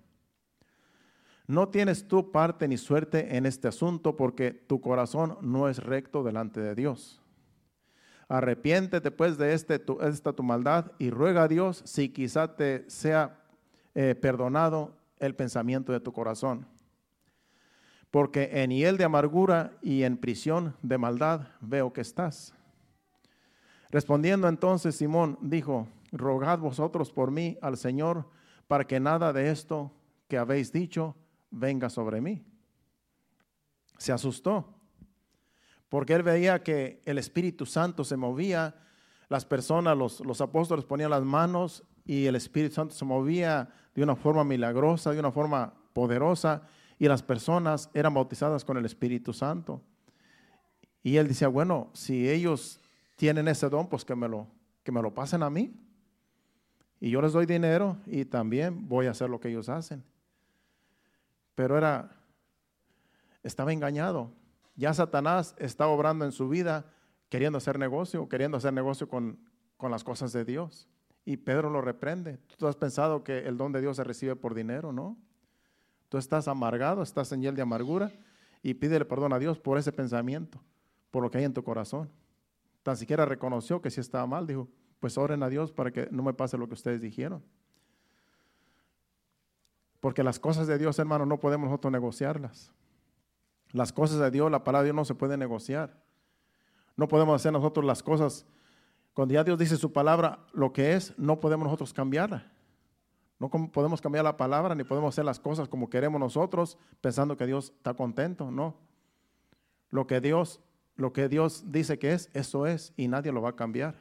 No 1.46 1.68
tienes 1.68 2.08
tú 2.08 2.32
parte 2.32 2.66
ni 2.66 2.78
suerte 2.78 3.36
en 3.36 3.46
este 3.46 3.68
asunto 3.68 4.16
porque 4.16 4.50
tu 4.50 4.80
corazón 4.80 5.38
no 5.40 5.68
es 5.68 5.78
recto 5.78 6.24
delante 6.24 6.60
de 6.60 6.74
Dios. 6.74 7.22
Arrepiéntete 8.28 9.12
pues 9.12 9.38
de 9.38 9.54
este, 9.54 9.80
esta 10.00 10.32
tu 10.32 10.42
maldad 10.42 10.90
y 10.98 11.10
ruega 11.10 11.44
a 11.44 11.48
Dios 11.48 11.82
si 11.84 12.08
quizá 12.08 12.56
te 12.56 12.90
sea 12.90 13.38
eh, 13.94 14.16
perdonado 14.16 14.96
el 15.20 15.36
pensamiento 15.36 15.92
de 15.92 16.00
tu 16.00 16.12
corazón. 16.12 16.66
Porque 18.10 18.62
en 18.62 18.70
hiel 18.70 18.96
de 18.96 19.04
amargura 19.04 19.72
y 19.82 20.02
en 20.02 20.16
prisión 20.16 20.74
de 20.82 20.98
maldad 20.98 21.48
veo 21.60 21.92
que 21.92 22.00
estás. 22.00 22.54
Respondiendo 23.90 24.48
entonces 24.48 24.96
Simón 24.96 25.38
dijo, 25.40 25.88
rogad 26.12 26.58
vosotros 26.58 27.10
por 27.10 27.30
mí 27.30 27.58
al 27.62 27.76
Señor 27.76 28.28
para 28.66 28.86
que 28.86 29.00
nada 29.00 29.32
de 29.32 29.50
esto 29.50 29.92
que 30.28 30.38
habéis 30.38 30.72
dicho 30.72 31.16
venga 31.50 31.88
sobre 31.88 32.20
mí. 32.20 32.44
Se 33.96 34.12
asustó, 34.12 34.74
porque 35.88 36.12
él 36.14 36.22
veía 36.22 36.62
que 36.62 37.02
el 37.04 37.18
Espíritu 37.18 37.66
Santo 37.66 38.04
se 38.04 38.16
movía, 38.16 38.76
las 39.28 39.44
personas, 39.44 39.96
los, 39.96 40.20
los 40.20 40.40
apóstoles 40.40 40.84
ponían 40.84 41.10
las 41.10 41.24
manos 41.24 41.82
y 42.04 42.26
el 42.26 42.36
Espíritu 42.36 42.74
Santo 42.74 42.94
se 42.94 43.04
movía 43.04 43.70
de 43.94 44.02
una 44.02 44.16
forma 44.16 44.44
milagrosa, 44.44 45.12
de 45.12 45.18
una 45.20 45.32
forma 45.32 45.74
poderosa, 45.92 46.62
y 46.98 47.06
las 47.06 47.22
personas 47.22 47.90
eran 47.94 48.14
bautizadas 48.14 48.64
con 48.64 48.76
el 48.76 48.84
Espíritu 48.84 49.32
Santo. 49.32 49.82
Y 51.02 51.16
él 51.16 51.28
decía, 51.28 51.48
bueno, 51.48 51.90
si 51.92 52.28
ellos 52.28 52.80
tienen 53.16 53.48
ese 53.48 53.68
don, 53.68 53.88
pues 53.88 54.04
que 54.04 54.16
me 54.16 54.28
lo, 54.28 54.48
que 54.82 54.90
me 54.90 55.00
lo 55.00 55.14
pasen 55.14 55.42
a 55.42 55.50
mí. 55.50 55.72
Y 57.00 57.10
yo 57.10 57.22
les 57.22 57.32
doy 57.32 57.46
dinero 57.46 57.96
y 58.06 58.24
también 58.24 58.88
voy 58.88 59.06
a 59.06 59.12
hacer 59.12 59.30
lo 59.30 59.38
que 59.38 59.48
ellos 59.48 59.68
hacen. 59.68 60.04
Pero 61.54 61.78
era, 61.78 62.16
estaba 63.44 63.72
engañado. 63.72 64.32
Ya 64.74 64.92
Satanás 64.92 65.54
está 65.58 65.86
obrando 65.86 66.24
en 66.24 66.32
su 66.32 66.48
vida 66.48 66.92
queriendo 67.28 67.58
hacer 67.58 67.78
negocio, 67.78 68.28
queriendo 68.28 68.56
hacer 68.56 68.72
negocio 68.72 69.08
con, 69.08 69.38
con 69.76 69.92
las 69.92 70.02
cosas 70.02 70.32
de 70.32 70.44
Dios. 70.44 70.88
Y 71.24 71.36
Pedro 71.36 71.70
lo 71.70 71.80
reprende. 71.80 72.38
Tú 72.56 72.66
has 72.66 72.76
pensado 72.76 73.22
que 73.22 73.46
el 73.46 73.56
don 73.56 73.70
de 73.70 73.80
Dios 73.80 73.96
se 73.96 74.04
recibe 74.04 74.34
por 74.34 74.54
dinero, 74.54 74.92
¿no? 74.92 75.16
Tú 76.08 76.18
estás 76.18 76.48
amargado, 76.48 77.02
estás 77.02 77.32
en 77.32 77.42
hiel 77.42 77.54
de 77.54 77.62
amargura 77.62 78.12
y 78.62 78.74
pídele 78.74 79.04
perdón 79.04 79.32
a 79.32 79.38
Dios 79.38 79.58
por 79.58 79.78
ese 79.78 79.92
pensamiento, 79.92 80.60
por 81.10 81.22
lo 81.22 81.30
que 81.30 81.38
hay 81.38 81.44
en 81.44 81.54
tu 81.54 81.62
corazón 81.62 82.10
tan 82.88 82.96
siquiera 82.96 83.26
reconoció 83.26 83.82
que 83.82 83.90
si 83.90 84.00
estaba 84.00 84.26
mal, 84.26 84.46
dijo, 84.46 84.66
pues 84.98 85.18
oren 85.18 85.42
a 85.42 85.50
Dios 85.50 85.72
para 85.72 85.90
que 85.90 86.08
no 86.10 86.22
me 86.22 86.32
pase 86.32 86.56
lo 86.56 86.66
que 86.68 86.72
ustedes 86.72 87.02
dijeron. 87.02 87.44
Porque 90.00 90.22
las 90.22 90.38
cosas 90.38 90.66
de 90.66 90.78
Dios, 90.78 90.98
hermano, 90.98 91.26
no 91.26 91.38
podemos 91.38 91.68
nosotros 91.68 91.92
negociarlas. 91.92 92.72
Las 93.72 93.92
cosas 93.92 94.20
de 94.20 94.30
Dios, 94.30 94.50
la 94.50 94.64
palabra 94.64 94.84
de 94.84 94.86
Dios 94.86 94.96
no 94.96 95.04
se 95.04 95.14
puede 95.14 95.36
negociar. 95.36 96.02
No 96.96 97.08
podemos 97.08 97.34
hacer 97.34 97.52
nosotros 97.52 97.84
las 97.84 98.02
cosas. 98.02 98.46
Cuando 99.12 99.34
ya 99.34 99.44
Dios 99.44 99.58
dice 99.58 99.76
su 99.76 99.92
palabra, 99.92 100.38
lo 100.54 100.72
que 100.72 100.94
es, 100.94 101.12
no 101.18 101.40
podemos 101.40 101.66
nosotros 101.66 101.92
cambiarla. 101.92 102.50
No 103.38 103.50
podemos 103.50 104.00
cambiar 104.00 104.24
la 104.24 104.36
palabra 104.36 104.74
ni 104.74 104.84
podemos 104.84 105.14
hacer 105.14 105.24
las 105.24 105.38
cosas 105.38 105.68
como 105.68 105.88
queremos 105.88 106.20
nosotros 106.20 106.76
pensando 107.00 107.36
que 107.36 107.46
Dios 107.46 107.72
está 107.76 107.94
contento. 107.94 108.50
No. 108.50 108.76
Lo 109.90 110.06
que 110.06 110.20
Dios 110.20 110.60
lo 110.98 111.12
que 111.12 111.28
Dios 111.28 111.70
dice 111.70 111.96
que 112.00 112.12
es, 112.12 112.28
eso 112.34 112.66
es, 112.66 112.92
y 112.96 113.06
nadie 113.06 113.30
lo 113.30 113.40
va 113.40 113.50
a 113.50 113.56
cambiar. 113.56 113.94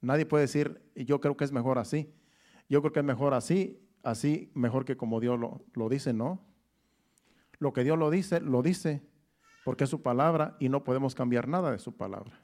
Nadie 0.00 0.26
puede 0.26 0.42
decir, 0.42 0.82
yo 0.96 1.20
creo 1.20 1.36
que 1.36 1.44
es 1.44 1.52
mejor 1.52 1.78
así. 1.78 2.12
Yo 2.68 2.80
creo 2.82 2.92
que 2.92 2.98
es 2.98 3.06
mejor 3.06 3.34
así, 3.34 3.80
así 4.02 4.50
mejor 4.52 4.84
que 4.84 4.96
como 4.96 5.20
Dios 5.20 5.38
lo, 5.38 5.64
lo 5.74 5.88
dice, 5.88 6.12
no. 6.12 6.44
Lo 7.60 7.72
que 7.72 7.84
Dios 7.84 7.96
lo 7.96 8.10
dice, 8.10 8.40
lo 8.40 8.62
dice, 8.62 9.00
porque 9.64 9.84
es 9.84 9.90
su 9.90 10.02
palabra 10.02 10.56
y 10.58 10.68
no 10.68 10.82
podemos 10.82 11.14
cambiar 11.14 11.46
nada 11.46 11.70
de 11.70 11.78
su 11.78 11.96
palabra. 11.96 12.36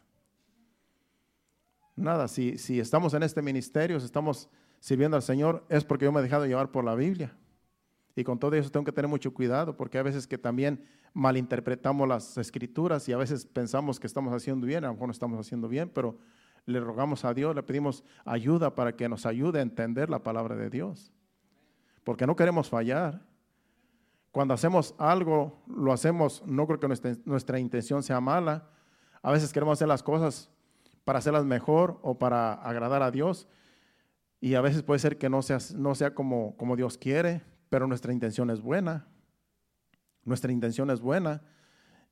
Nada, 1.97 2.29
si, 2.29 2.59
si 2.59 2.79
estamos 2.79 3.13
en 3.15 3.25
este 3.25 3.43
ministerio, 3.43 3.99
si 3.99 4.07
estamos 4.07 4.49
sirviendo 4.85 5.17
al 5.17 5.23
Señor, 5.23 5.65
es 5.71 5.83
porque 5.83 6.05
yo 6.05 6.13
me 6.13 6.21
he 6.21 6.23
dejado 6.23 6.45
llevar 6.45 6.71
por 6.71 6.85
la 6.85 6.95
Biblia. 6.95 7.35
Y 8.15 8.23
con 8.23 8.39
todo 8.39 8.55
eso 8.55 8.71
tengo 8.71 8.85
que 8.85 8.93
tener 8.93 9.09
mucho 9.09 9.33
cuidado, 9.33 9.79
porque 9.79 9.97
hay 9.97 10.05
veces 10.05 10.27
que 10.27 10.37
también 10.37 10.85
malinterpretamos 11.15 12.07
las 12.07 12.37
escrituras 12.37 13.09
y 13.09 13.15
a 13.15 13.17
veces 13.17 13.47
pensamos 13.47 13.99
que 13.99 14.07
estamos 14.07 14.35
haciendo 14.35 14.67
bien, 14.67 14.85
a 14.85 14.89
lo 14.89 14.93
mejor 14.93 15.09
no 15.09 15.13
estamos 15.13 15.41
haciendo 15.41 15.69
bien, 15.69 15.89
pero 15.89 16.19
le 16.67 16.81
rogamos 16.81 17.25
a 17.25 17.33
Dios, 17.33 17.55
le 17.55 17.63
pedimos 17.63 18.05
ayuda 18.27 18.75
para 18.75 18.95
que 18.95 19.09
nos 19.09 19.25
ayude 19.25 19.61
a 19.61 19.63
entender 19.63 20.11
la 20.11 20.23
palabra 20.23 20.55
de 20.55 20.69
Dios. 20.69 21.11
Porque 22.05 22.27
no 22.27 22.37
queremos 22.37 22.69
fallar. 22.69 23.23
Cuando 24.33 24.53
hacemos 24.53 24.95
algo, 24.99 25.63
lo 25.67 25.95
hacemos, 25.95 26.43
no 26.45 26.67
creo 26.67 26.79
que 26.79 26.89
nuestra, 27.25 27.59
intención 27.59 28.03
sea 28.03 28.21
mala. 28.21 28.69
A 29.23 29.33
veces 29.33 29.51
queremos 29.51 29.79
hacer 29.79 29.89
las 29.89 30.03
cosas 30.03 30.51
para 31.07 31.21
hacerlas 31.21 31.47
mejor 31.47 31.99
o 32.03 32.19
para 32.19 32.53
agradar 32.53 33.03
a 33.03 33.11
Dios. 33.11 33.49
Y 34.45 34.57
a 34.57 34.61
veces 34.61 34.83
puede 34.83 34.99
ser 34.99 35.17
que 35.17 35.31
no 35.31 35.41
sea, 35.41 36.15
como, 36.15 36.77
Dios 36.77 36.99
quiere, 36.99 37.41
pero 37.71 37.87
nuestra 37.87 38.13
intención 38.13 38.51
es 38.51 38.61
buena. 38.61 39.09
nuestra 40.23 40.53
intención 40.53 40.91
es 40.91 41.01
buena. 41.01 41.41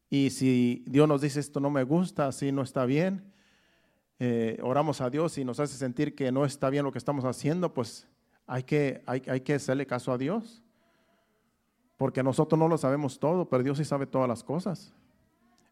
Y 0.09 0.31
si 0.31 0.83
Dios 0.87 1.07
nos 1.07 1.21
dice 1.21 1.41
esto 1.41 1.61
no 1.61 1.69
me 1.69 1.83
gusta, 1.85 2.29
así 2.29 2.51
no 2.51 2.63
está 2.63 2.87
bien, 2.87 3.35
eh, 4.19 4.59
oramos 4.63 5.03
a 5.03 5.11
Dios 5.11 5.37
y 5.37 5.45
nos 5.45 5.61
hace 5.61 5.77
sentir 5.77 6.15
que 6.15 6.33
no 6.33 6.47
está 6.47 6.71
bien 6.71 6.87
lo 6.87 6.91
que 6.91 6.97
estamos 6.97 7.27
haciendo, 7.27 7.75
pues 7.75 8.09
hay 8.47 8.63
que, 8.63 9.03
hay 9.07 9.43
que 9.43 9.53
hacerle 9.53 9.87
caso 9.87 10.11
a 10.11 10.17
Dios. 10.17 10.63
Porque 11.99 12.23
nosotros 12.23 12.59
no 12.59 12.67
lo 12.67 12.79
sabemos 12.79 13.21
todo, 13.21 13.47
pero 13.51 13.63
Dios 13.63 13.77
sí 13.77 13.85
sabe 13.85 14.07
todas 14.07 14.27
las 14.27 14.43
cosas. 14.43 14.95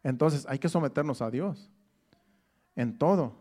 Entonces 0.03 0.45
hay 0.47 0.59
que 0.59 0.69
someternos 0.69 1.23
a 1.23 1.31
Dios 1.31 1.71
en 2.77 2.99
todo, 2.99 3.41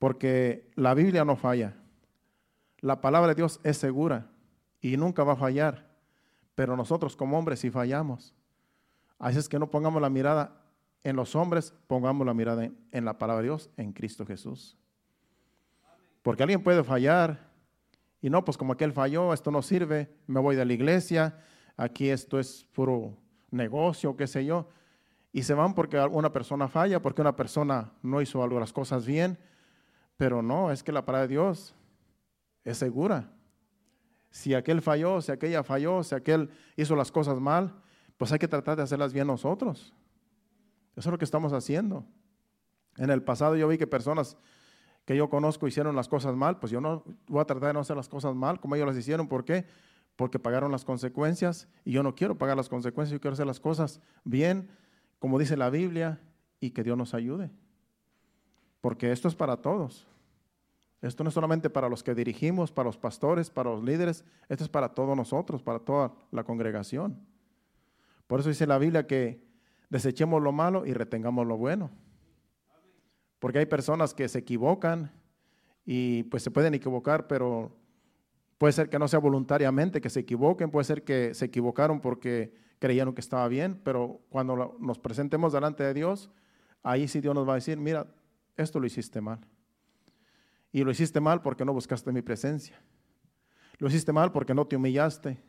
porque 0.00 0.68
la 0.74 0.94
Biblia 0.94 1.24
no 1.24 1.36
falla. 1.36 1.79
La 2.80 3.00
palabra 3.00 3.28
de 3.28 3.34
Dios 3.34 3.60
es 3.62 3.76
segura 3.76 4.30
y 4.80 4.96
nunca 4.96 5.22
va 5.24 5.34
a 5.34 5.36
fallar, 5.36 5.86
pero 6.54 6.76
nosotros 6.76 7.14
como 7.14 7.38
hombres 7.38 7.60
sí 7.60 7.70
fallamos. 7.70 8.34
Así 9.18 9.38
es 9.38 9.48
que 9.48 9.58
no 9.58 9.70
pongamos 9.70 10.00
la 10.00 10.08
mirada 10.08 10.64
en 11.02 11.16
los 11.16 11.34
hombres, 11.36 11.74
pongamos 11.86 12.26
la 12.26 12.34
mirada 12.34 12.70
en, 12.90 13.04
la 13.04 13.18
palabra 13.18 13.42
de 13.42 13.48
Dios, 13.48 13.70
en 13.76 13.92
Cristo 13.92 14.24
Jesús. 14.24 14.78
Porque 16.22 16.42
alguien 16.42 16.62
puede 16.62 16.82
fallar 16.84 17.50
y 18.22 18.30
no, 18.30 18.44
pues 18.44 18.56
como 18.56 18.72
aquel 18.72 18.92
falló, 18.92 19.32
esto 19.32 19.50
no 19.50 19.62
sirve, 19.62 20.10
me 20.26 20.40
voy 20.40 20.56
de 20.56 20.64
la 20.64 20.72
iglesia, 20.72 21.38
aquí 21.76 22.08
esto 22.08 22.38
es 22.38 22.66
puro 22.72 23.16
negocio, 23.50 24.16
qué 24.16 24.26
sé 24.26 24.44
yo. 24.44 24.68
Y 25.32 25.42
se 25.42 25.54
van 25.54 25.74
porque 25.74 25.98
una 25.98 26.32
persona 26.32 26.68
falla, 26.68 27.00
porque 27.00 27.20
una 27.20 27.36
persona 27.36 27.92
no 28.02 28.20
hizo 28.20 28.42
algo 28.42 28.58
las 28.58 28.72
cosas 28.72 29.06
bien. 29.06 29.38
Pero 30.16 30.42
no, 30.42 30.70
es 30.70 30.82
que 30.82 30.92
la 30.92 31.06
palabra 31.06 31.26
de 31.26 31.34
Dios 31.34 31.74
es 32.64 32.78
segura. 32.78 33.32
Si 34.30 34.54
aquel 34.54 34.80
falló, 34.80 35.20
si 35.20 35.32
aquella 35.32 35.62
falló, 35.62 36.02
si 36.02 36.14
aquel 36.14 36.50
hizo 36.76 36.94
las 36.94 37.10
cosas 37.10 37.40
mal, 37.40 37.74
pues 38.16 38.32
hay 38.32 38.38
que 38.38 38.48
tratar 38.48 38.76
de 38.76 38.82
hacerlas 38.82 39.12
bien 39.12 39.26
nosotros. 39.26 39.94
Eso 40.94 41.08
es 41.08 41.12
lo 41.12 41.18
que 41.18 41.24
estamos 41.24 41.52
haciendo. 41.52 42.04
En 42.96 43.10
el 43.10 43.22
pasado 43.22 43.56
yo 43.56 43.66
vi 43.68 43.78
que 43.78 43.86
personas 43.86 44.36
que 45.04 45.16
yo 45.16 45.30
conozco 45.30 45.66
hicieron 45.66 45.96
las 45.96 46.08
cosas 46.08 46.36
mal, 46.36 46.58
pues 46.58 46.70
yo 46.70 46.80
no 46.80 47.04
voy 47.26 47.40
a 47.40 47.44
tratar 47.44 47.68
de 47.68 47.72
no 47.74 47.80
hacer 47.80 47.96
las 47.96 48.08
cosas 48.08 48.34
mal 48.34 48.60
como 48.60 48.76
ellos 48.76 48.86
las 48.86 48.96
hicieron. 48.96 49.26
¿Por 49.26 49.44
qué? 49.44 49.66
Porque 50.16 50.38
pagaron 50.38 50.70
las 50.70 50.84
consecuencias 50.84 51.68
y 51.84 51.92
yo 51.92 52.02
no 52.02 52.14
quiero 52.14 52.36
pagar 52.36 52.56
las 52.56 52.68
consecuencias, 52.68 53.12
yo 53.12 53.20
quiero 53.20 53.32
hacer 53.32 53.46
las 53.46 53.60
cosas 53.60 54.00
bien, 54.24 54.68
como 55.18 55.38
dice 55.38 55.56
la 55.56 55.70
Biblia, 55.70 56.20
y 56.60 56.70
que 56.70 56.84
Dios 56.84 56.96
nos 56.96 57.14
ayude. 57.14 57.50
Porque 58.80 59.12
esto 59.12 59.28
es 59.28 59.34
para 59.34 59.56
todos. 59.56 60.06
Esto 61.02 61.24
no 61.24 61.28
es 61.28 61.34
solamente 61.34 61.70
para 61.70 61.88
los 61.88 62.02
que 62.02 62.14
dirigimos, 62.14 62.72
para 62.72 62.88
los 62.88 62.98
pastores, 62.98 63.50
para 63.50 63.70
los 63.70 63.82
líderes, 63.82 64.24
esto 64.48 64.64
es 64.64 64.70
para 64.70 64.90
todos 64.90 65.16
nosotros, 65.16 65.62
para 65.62 65.78
toda 65.78 66.12
la 66.30 66.44
congregación. 66.44 67.18
Por 68.26 68.40
eso 68.40 68.50
dice 68.50 68.66
la 68.66 68.78
Biblia 68.78 69.06
que 69.06 69.42
desechemos 69.88 70.42
lo 70.42 70.52
malo 70.52 70.84
y 70.84 70.92
retengamos 70.92 71.46
lo 71.46 71.56
bueno. 71.56 71.90
Porque 73.38 73.58
hay 73.58 73.66
personas 73.66 74.12
que 74.12 74.28
se 74.28 74.40
equivocan 74.40 75.10
y 75.86 76.24
pues 76.24 76.42
se 76.42 76.50
pueden 76.50 76.74
equivocar, 76.74 77.26
pero 77.26 77.74
puede 78.58 78.74
ser 78.74 78.90
que 78.90 78.98
no 78.98 79.08
sea 79.08 79.18
voluntariamente 79.18 80.02
que 80.02 80.10
se 80.10 80.20
equivoquen, 80.20 80.70
puede 80.70 80.84
ser 80.84 81.02
que 81.02 81.32
se 81.32 81.46
equivocaron 81.46 82.00
porque 82.00 82.54
creyeron 82.78 83.14
que 83.14 83.22
estaba 83.22 83.48
bien, 83.48 83.80
pero 83.82 84.20
cuando 84.28 84.76
nos 84.78 84.98
presentemos 84.98 85.54
delante 85.54 85.82
de 85.82 85.94
Dios, 85.94 86.30
ahí 86.82 87.08
sí 87.08 87.20
Dios 87.20 87.34
nos 87.34 87.48
va 87.48 87.52
a 87.52 87.56
decir, 87.56 87.78
mira, 87.78 88.06
esto 88.56 88.78
lo 88.78 88.86
hiciste 88.86 89.22
mal. 89.22 89.40
Y 90.72 90.84
lo 90.84 90.90
hiciste 90.90 91.20
mal 91.20 91.42
porque 91.42 91.64
no 91.64 91.72
buscaste 91.72 92.12
mi 92.12 92.22
presencia. 92.22 92.80
Lo 93.78 93.88
hiciste 93.88 94.12
mal 94.12 94.30
porque 94.30 94.54
no 94.54 94.66
te 94.66 94.76
humillaste. 94.76 95.42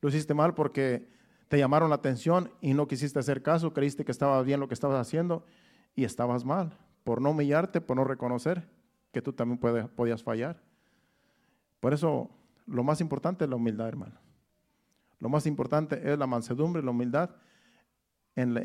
Lo 0.00 0.08
hiciste 0.08 0.34
mal 0.34 0.54
porque 0.54 1.08
te 1.48 1.58
llamaron 1.58 1.90
la 1.90 1.96
atención 1.96 2.50
y 2.60 2.74
no 2.74 2.86
quisiste 2.86 3.18
hacer 3.18 3.42
caso, 3.42 3.72
creíste 3.72 4.04
que 4.04 4.12
estaba 4.12 4.42
bien 4.42 4.60
lo 4.60 4.68
que 4.68 4.74
estabas 4.74 5.00
haciendo 5.00 5.44
y 5.94 6.04
estabas 6.04 6.44
mal. 6.44 6.76
Por 7.04 7.20
no 7.20 7.30
humillarte, 7.30 7.80
por 7.80 7.96
no 7.96 8.04
reconocer 8.04 8.68
que 9.12 9.22
tú 9.22 9.32
también 9.32 9.58
podías 9.58 10.22
fallar. 10.22 10.62
Por 11.80 11.94
eso 11.94 12.30
lo 12.66 12.84
más 12.84 13.00
importante 13.00 13.44
es 13.44 13.50
la 13.50 13.56
humildad, 13.56 13.88
hermano. 13.88 14.20
Lo 15.18 15.28
más 15.28 15.46
importante 15.46 16.12
es 16.12 16.18
la 16.18 16.26
mansedumbre, 16.26 16.82
la 16.82 16.90
humildad 16.90 17.30
en, 18.36 18.56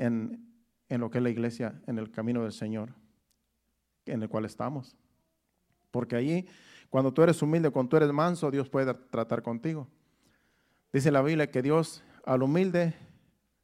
en 0.89 1.01
lo 1.01 1.09
que 1.09 1.17
es 1.17 1.23
la 1.23 1.29
iglesia, 1.29 1.81
en 1.87 1.97
el 1.97 2.11
camino 2.11 2.43
del 2.43 2.51
Señor, 2.51 2.93
en 4.05 4.21
el 4.21 4.29
cual 4.29 4.45
estamos. 4.45 4.95
Porque 5.93 6.15
allí, 6.15 6.47
cuando 6.89 7.13
tú 7.13 7.21
eres 7.21 7.39
humilde, 7.43 7.69
cuando 7.69 7.91
tú 7.91 7.97
eres 7.97 8.11
manso, 8.11 8.49
Dios 8.49 8.67
puede 8.67 8.91
tratar 8.95 9.43
contigo. 9.43 9.87
Dice 10.91 11.11
la 11.11 11.21
Biblia 11.21 11.51
que 11.51 11.61
Dios 11.61 12.03
al 12.25 12.41
humilde 12.41 12.95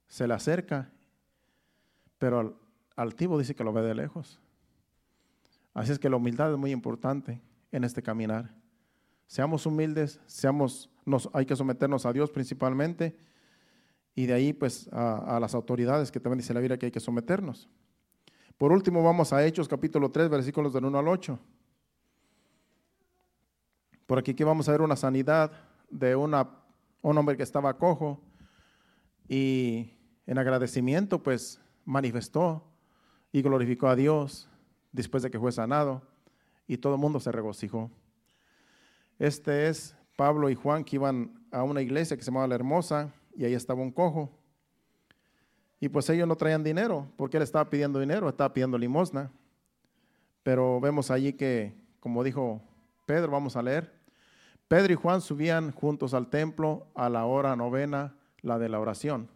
se 0.07 0.27
le 0.27 0.35
acerca, 0.35 0.91
pero 2.19 2.39
al 2.39 2.55
altivo 2.95 3.39
dice 3.39 3.55
que 3.55 3.63
lo 3.63 3.73
ve 3.73 3.81
de 3.81 3.95
lejos. 3.95 4.39
Así 5.73 5.91
es 5.91 5.97
que 5.97 6.07
la 6.07 6.17
humildad 6.17 6.51
es 6.51 6.57
muy 6.59 6.69
importante 6.69 7.41
en 7.71 7.83
este 7.83 8.03
caminar. 8.03 8.53
Seamos 9.25 9.65
humildes, 9.65 10.19
seamos, 10.27 10.91
nos, 11.05 11.31
hay 11.33 11.47
que 11.47 11.55
someternos 11.55 12.05
a 12.05 12.13
Dios 12.13 12.29
principalmente 12.29 13.17
y 14.13 14.27
de 14.27 14.33
ahí 14.33 14.53
pues 14.53 14.87
a, 14.91 15.35
a 15.35 15.39
las 15.39 15.55
autoridades 15.55 16.11
que 16.11 16.19
también 16.19 16.37
dice 16.37 16.53
la 16.53 16.59
Biblia 16.59 16.77
que 16.77 16.85
hay 16.85 16.91
que 16.91 16.99
someternos. 16.99 17.67
Por 18.55 18.71
último 18.71 19.01
vamos 19.01 19.33
a 19.33 19.43
Hechos 19.43 19.67
capítulo 19.67 20.11
3 20.11 20.29
versículos 20.29 20.73
del 20.73 20.85
1 20.85 20.99
al 20.99 21.07
8. 21.07 21.39
Por 24.09 24.17
aquí 24.17 24.33
que 24.33 24.43
vamos 24.43 24.67
a 24.67 24.71
ver 24.71 24.81
una 24.81 24.95
sanidad 24.95 25.51
de 25.91 26.15
un 26.15 26.33
hombre 27.03 27.37
que 27.37 27.43
estaba 27.43 27.77
cojo 27.77 28.19
y 29.27 29.93
en 30.25 30.39
agradecimiento 30.39 31.21
pues 31.21 31.61
manifestó 31.85 32.63
y 33.31 33.43
glorificó 33.43 33.87
a 33.87 33.95
Dios 33.95 34.49
después 34.91 35.21
de 35.21 35.29
que 35.29 35.37
fue 35.37 35.51
sanado 35.51 36.01
y 36.65 36.77
todo 36.77 36.95
el 36.95 36.99
mundo 36.99 37.19
se 37.19 37.31
regocijó. 37.31 37.91
Este 39.19 39.67
es 39.67 39.95
Pablo 40.15 40.49
y 40.49 40.55
Juan 40.55 40.83
que 40.83 40.95
iban 40.95 41.45
a 41.51 41.61
una 41.61 41.83
iglesia 41.83 42.17
que 42.17 42.23
se 42.23 42.31
llamaba 42.31 42.47
La 42.47 42.55
Hermosa 42.55 43.13
y 43.37 43.45
ahí 43.45 43.53
estaba 43.53 43.79
un 43.79 43.91
cojo. 43.91 44.35
Y 45.79 45.87
pues 45.87 46.09
ellos 46.09 46.27
no 46.27 46.35
traían 46.35 46.63
dinero 46.63 47.07
porque 47.15 47.37
él 47.37 47.43
estaba 47.43 47.69
pidiendo 47.69 47.99
dinero, 47.99 48.27
estaba 48.27 48.51
pidiendo 48.55 48.75
limosna. 48.75 49.31
Pero 50.41 50.81
vemos 50.81 51.11
allí 51.11 51.33
que, 51.33 51.75
como 51.99 52.23
dijo 52.23 52.59
Pedro, 53.05 53.31
vamos 53.31 53.55
a 53.55 53.61
leer, 53.61 53.98
Pedro 54.69 54.93
y 54.93 54.95
Juan 54.95 55.19
subían 55.19 55.71
juntos 55.71 56.13
al 56.13 56.29
templo 56.29 56.85
a 56.93 57.09
la 57.09 57.25
hora 57.25 57.55
novena, 57.55 58.15
la 58.43 58.59
de 58.59 58.69
la 58.69 58.79
oración. 58.79 59.27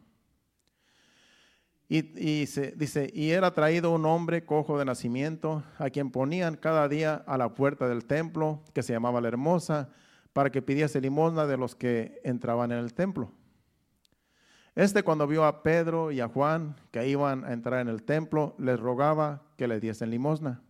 Y, 1.89 2.01
dice, 2.01 3.11
y 3.11 3.31
era 3.31 3.51
traído 3.51 3.91
un 3.91 4.05
hombre 4.05 4.45
cojo 4.45 4.77
de 4.77 4.85
nacimiento, 4.85 5.63
a 5.79 5.89
quien 5.89 6.11
ponían 6.11 6.55
cada 6.55 6.87
día 6.87 7.15
a 7.25 7.39
la 7.39 7.55
puerta 7.55 7.87
del 7.87 8.05
templo, 8.05 8.61
que 8.73 8.83
se 8.83 8.93
llamaba 8.93 9.21
la 9.21 9.27
hermosa, 9.27 9.89
para 10.33 10.51
que 10.51 10.61
pidiese 10.61 11.01
limosna 11.01 11.47
de 11.47 11.57
los 11.57 11.75
que 11.75 12.21
entraban 12.23 12.71
en 12.71 12.77
el 12.77 12.93
templo. 12.93 13.31
Este 14.75 15.01
cuando 15.01 15.25
vio 15.25 15.45
a 15.45 15.63
Pedro 15.63 16.11
y 16.11 16.19
a 16.19 16.27
Juan 16.27 16.75
que 16.91 17.07
iban 17.07 17.43
a 17.43 17.53
entrar 17.53 17.81
en 17.81 17.87
el 17.87 18.03
templo, 18.03 18.55
les 18.59 18.79
rogaba 18.79 19.41
que 19.57 19.67
le 19.67 19.79
diesen 19.79 20.11
limosna. 20.11 20.61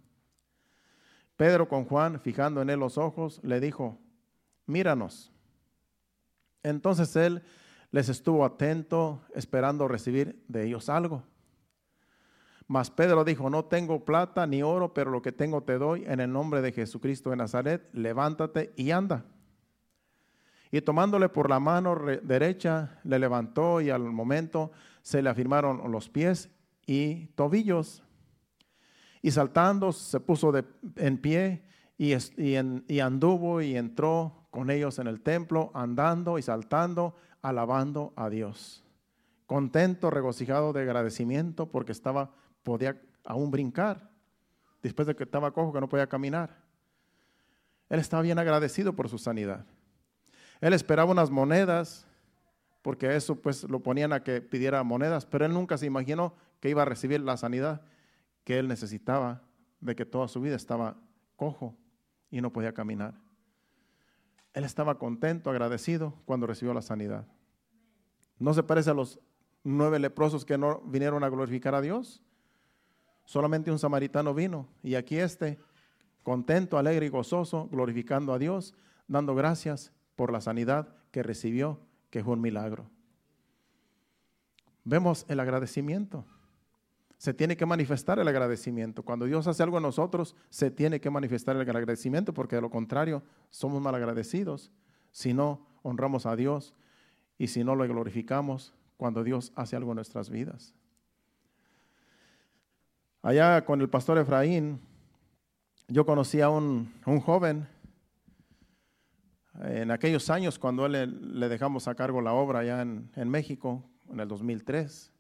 Pedro 1.36 1.68
con 1.68 1.84
Juan, 1.84 2.22
fijando 2.22 2.62
en 2.62 2.70
él 2.70 2.80
los 2.80 2.98
ojos, 2.98 3.42
le 3.44 3.60
dijo, 3.60 4.00
míranos. 4.66 5.32
Entonces 6.64 7.16
él 7.16 7.44
les 7.92 8.10
estuvo 8.10 8.44
atento, 8.44 9.22
esperando 9.36 9.88
recibir 9.88 10.44
de 10.48 10.66
ellos 10.66 10.90
algo. 10.90 11.24
Mas 12.68 12.90
Pedro 12.90 13.24
dijo, 13.24 13.50
no 13.50 13.66
tengo 13.66 14.04
plata 14.04 14.48
ni 14.48 14.64
oro, 14.64 14.94
pero 14.94 15.12
lo 15.12 15.22
que 15.22 15.32
tengo 15.32 15.62
te 15.62 15.78
doy 15.78 16.04
en 16.08 16.20
el 16.20 16.32
nombre 16.32 16.62
de 16.62 16.72
Jesucristo 16.72 17.30
de 17.30 17.36
Nazaret, 17.36 17.88
levántate 17.94 18.74
y 18.76 18.92
anda. 18.92 19.26
Y 20.72 20.82
tomándole 20.82 21.30
por 21.30 21.50
la 21.50 21.60
mano 21.60 21.96
derecha, 22.24 23.00
le 23.04 23.20
levantó 23.20 23.80
y 23.80 23.92
al 23.92 24.02
momento 24.02 24.72
se 25.04 25.22
le 25.22 25.30
afirmaron 25.30 25.92
los 25.92 26.10
pies 26.10 26.50
y 26.88 27.28
tobillos. 27.36 28.02
Y 29.22 29.30
saltando 29.30 29.92
se 29.92 30.20
puso 30.20 30.52
de, 30.52 30.66
en 30.96 31.20
pie 31.20 31.64
y, 31.96 32.14
y 32.88 33.00
anduvo 33.00 33.62
y 33.62 33.78
entró 33.78 34.43
con 34.54 34.70
ellos 34.70 35.00
en 35.00 35.08
el 35.08 35.20
templo, 35.20 35.72
andando 35.74 36.38
y 36.38 36.44
saltando, 36.44 37.16
alabando 37.42 38.14
a 38.16 38.30
Dios. 38.30 38.84
Contento, 39.48 40.12
regocijado 40.12 40.74
de 40.74 40.84
agradecimiento 40.84 41.72
porque 41.72 41.92
estaba, 41.92 42.30
podía 42.62 43.02
aún 43.26 43.50
brincar, 43.50 44.12
después 44.84 45.08
de 45.08 45.16
que 45.16 45.24
estaba 45.24 45.54
cojo 45.54 45.74
que 45.74 45.82
no 45.82 45.90
podía 45.90 46.06
caminar. 46.06 46.56
Él 47.90 48.00
estaba 48.00 48.22
bien 48.22 48.38
agradecido 48.38 48.94
por 48.94 49.10
su 49.10 49.18
sanidad. 49.18 49.66
Él 50.62 50.74
esperaba 50.74 51.10
unas 51.10 51.32
monedas, 51.32 52.06
porque 52.84 53.16
eso 53.16 53.34
pues 53.34 53.64
lo 53.64 53.80
ponían 53.80 54.14
a 54.14 54.22
que 54.22 54.40
pidiera 54.40 54.84
monedas, 54.84 55.26
pero 55.26 55.48
él 55.48 55.54
nunca 55.54 55.80
se 55.80 55.88
imaginó 55.88 56.36
que 56.60 56.70
iba 56.70 56.84
a 56.84 56.86
recibir 56.86 57.22
la 57.22 57.38
sanidad 57.38 57.82
que 58.44 58.60
él 58.60 58.68
necesitaba, 58.68 59.42
de 59.80 59.96
que 59.96 60.06
toda 60.06 60.28
su 60.28 60.42
vida 60.42 60.56
estaba 60.56 60.96
cojo 61.38 61.76
y 62.30 62.40
no 62.40 62.54
podía 62.54 62.76
caminar. 62.76 63.23
Él 64.54 64.64
estaba 64.64 65.00
contento, 65.00 65.50
agradecido 65.50 66.14
cuando 66.26 66.48
recibió 66.48 66.74
la 66.74 66.82
sanidad. 66.82 67.28
No 68.40 68.54
se 68.54 68.64
parece 68.64 68.92
a 68.92 68.94
los 68.94 69.20
nueve 69.64 70.00
leprosos 70.00 70.46
que 70.46 70.58
no 70.58 70.82
vinieron 70.82 71.24
a 71.24 71.30
glorificar 71.30 71.76
a 71.76 71.82
Dios. 71.82 72.22
Solamente 73.26 73.72
un 73.72 73.80
samaritano 73.80 74.34
vino. 74.34 74.68
Y 74.84 74.96
aquí 74.96 75.18
este, 75.18 75.58
contento, 76.22 76.78
alegre 76.78 77.06
y 77.06 77.10
gozoso, 77.10 77.68
glorificando 77.72 78.34
a 78.34 78.40
Dios, 78.40 78.76
dando 79.08 79.34
gracias 79.34 79.92
por 80.16 80.32
la 80.32 80.42
sanidad 80.42 80.96
que 81.12 81.24
recibió, 81.24 81.80
que 82.10 82.24
fue 82.24 82.34
un 82.34 82.42
milagro. 82.42 82.90
Vemos 84.84 85.26
el 85.30 85.40
agradecimiento. 85.40 86.26
Se 87.24 87.34
tiene 87.34 87.56
que 87.56 87.66
manifestar 87.66 88.20
el 88.20 88.28
agradecimiento. 88.28 89.02
Cuando 89.02 89.24
Dios 89.24 89.48
hace 89.48 89.64
algo 89.64 89.78
en 89.78 89.84
nosotros, 89.84 90.36
se 90.50 90.70
tiene 90.72 91.00
que 91.00 91.10
manifestar 91.10 91.56
el 91.56 91.62
agradecimiento, 91.62 92.34
porque 92.34 92.58
de 92.58 92.62
lo 92.62 92.70
contrario, 92.70 93.24
somos 93.50 93.82
mal 93.82 93.96
agradecidos 93.96 94.74
si 95.10 95.34
no 95.34 95.66
honramos 95.84 96.26
a 96.26 96.36
Dios 96.36 96.76
y 97.38 97.48
si 97.48 97.64
no 97.64 97.78
lo 97.78 97.88
glorificamos 97.88 98.74
cuando 98.98 99.24
Dios 99.24 99.54
hace 99.56 99.78
algo 99.78 99.92
en 99.92 99.96
nuestras 99.96 100.30
vidas. 100.30 100.76
Allá 103.22 103.64
con 103.64 103.80
el 103.80 103.90
pastor 103.90 104.18
Efraín, 104.18 104.82
yo 105.88 106.06
conocí 106.06 106.42
a 106.42 106.50
un, 106.50 106.92
joven 107.22 107.70
en 109.62 109.92
aquellos 109.92 110.30
años 110.30 110.60
cuando 110.60 110.86
él, 110.88 111.40
le, 111.40 111.48
dejamos 111.48 111.88
a 111.88 111.96
cargo 111.96 112.20
la 112.20 112.34
obra 112.34 112.60
allá 112.60 112.82
en, 112.82 113.10
en 113.16 113.30
México, 113.30 113.82
en 114.12 114.20
el 114.20 114.28
2003 114.28 115.13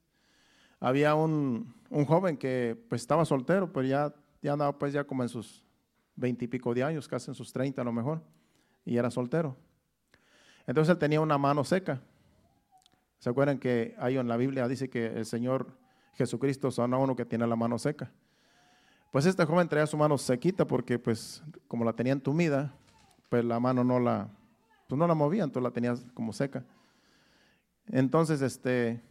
había 0.83 1.15
un, 1.15 1.73
joven 1.89 2.35
que 2.35 2.77
pues 2.89 3.01
estaba 3.01 3.23
soltero, 3.23 3.71
pero 3.71 3.87
ya, 3.87 4.13
ya 4.41 4.51
andaba 4.51 4.77
pues 4.77 4.91
ya 4.91 5.05
como 5.05 5.23
en 5.23 5.29
sus 5.29 5.63
veintipico 6.13 6.73
de 6.73 6.83
años, 6.83 7.07
casi 7.07 7.31
en 7.31 7.35
sus 7.35 7.53
treinta 7.53 7.81
a 7.81 7.85
lo 7.85 7.93
mejor, 7.93 8.21
y 8.83 8.97
era 8.97 9.09
soltero. 9.09 9.55
Entonces 10.67 10.91
él 10.91 10.97
tenía 10.99 11.21
una 11.21 11.37
mano 11.37 11.63
seca. 11.63 12.01
¿Se 13.17 13.29
acuerdan 13.29 13.59
que 13.59 13.95
ahí 13.97 14.17
en 14.17 14.27
la 14.27 14.35
Biblia 14.35 14.67
dice 14.67 14.89
que 14.89 15.05
el 15.07 15.25
Señor 15.25 15.77
Jesucristo 16.15 16.69
son 16.69 16.93
a 16.93 16.97
uno 16.97 17.15
que 17.15 17.23
tiene 17.23 17.47
la 17.47 17.55
mano 17.55 17.79
seca? 17.79 18.11
Pues 19.09 19.25
este 19.25 19.45
joven 19.45 19.69
traía 19.69 19.87
su 19.87 19.95
mano 19.95 20.17
sequita 20.17 20.67
porque 20.67 20.99
pues 20.99 21.41
como 21.69 21.85
la 21.85 21.93
tenía 21.93 22.11
entumida, 22.11 22.75
pues 23.29 23.45
la 23.45 23.57
mano 23.61 23.85
no 23.85 24.01
la, 24.01 24.27
pues 24.89 24.99
no 24.99 25.07
la 25.07 25.15
movía, 25.15 25.45
entonces 25.45 25.63
la 25.63 25.71
tenía 25.71 25.95
como 26.13 26.33
seca. 26.33 26.65
Entonces 27.87 28.41
este, 28.41 29.01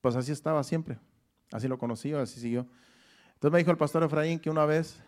pues 0.00 0.16
así 0.16 0.32
estaba 0.32 0.62
siempre. 0.62 0.98
Así 1.52 1.68
lo 1.68 1.78
conocí, 1.78 2.12
así 2.12 2.40
siguió. 2.40 2.66
Entonces 3.34 3.52
me 3.52 3.58
dijo 3.58 3.70
el 3.70 3.76
pastor 3.76 4.02
Efraín 4.02 4.38
que 4.38 4.50
una 4.50 4.66
vez 4.66 5.00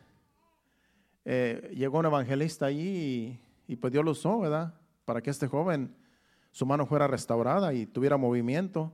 eh, 1.25 1.73
llegó 1.75 1.99
un 1.99 2.07
evangelista 2.07 2.67
allí 2.67 3.41
y, 3.67 3.77
pues 3.77 3.93
Dios 3.93 4.05
lo 4.05 4.13
usó, 4.13 4.41
¿verdad? 4.41 4.75
Para 5.05 5.21
que 5.21 5.31
este 5.31 5.47
joven, 5.47 5.95
su 6.51 6.67
mano 6.67 6.87
fuera 6.87 7.07
restaurada 7.07 7.73
y 7.75 7.87
tuviera 7.87 8.17
movimiento 8.17 8.93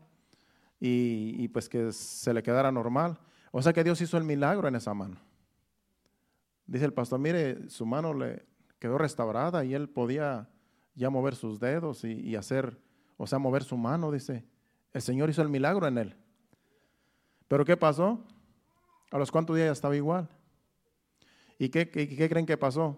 y, 0.81 1.35
y 1.39 1.49
pues 1.49 1.69
que 1.69 1.93
se 1.93 2.35
le 2.35 2.43
quedara 2.43 2.73
normal. 2.73 3.19
O 3.53 3.63
sea 3.63 3.73
que 3.73 3.85
Dios 3.85 4.01
hizo 4.01 4.17
el 4.19 4.25
milagro 4.25 4.69
en 4.69 4.77
esa 4.77 4.93
mano. 4.93 5.17
Dice 6.67 6.85
el 6.85 6.93
pastor, 6.93 7.21
mire, 7.21 7.71
su 7.71 7.87
mano 7.87 8.13
le 8.13 8.45
quedó 8.79 8.99
restaurada 8.99 9.65
y 9.65 9.75
él 9.75 9.89
podía 9.89 10.49
ya 10.95 11.11
mover 11.11 11.37
sus 11.37 11.61
dedos 11.61 12.05
y, 12.05 12.13
y 12.13 12.37
hacer, 12.37 12.81
o 13.17 13.27
sea, 13.27 13.39
mover 13.39 13.63
su 13.63 13.77
mano, 13.77 14.11
dice. 14.11 14.45
El 14.97 15.03
Señor 15.03 15.29
hizo 15.29 15.43
el 15.43 15.51
milagro 15.51 15.87
en 15.87 15.99
él. 15.99 16.17
Pero 17.49 17.67
¿qué 17.67 17.77
pasó? 17.77 18.19
A 19.11 19.19
los 19.19 19.31
cuantos 19.31 19.55
días 19.55 19.71
estaba 19.71 19.95
igual. 19.95 20.27
¿Y 21.59 21.69
qué, 21.69 21.91
creen 21.91 22.47
que 22.47 22.57
pasó? 22.57 22.97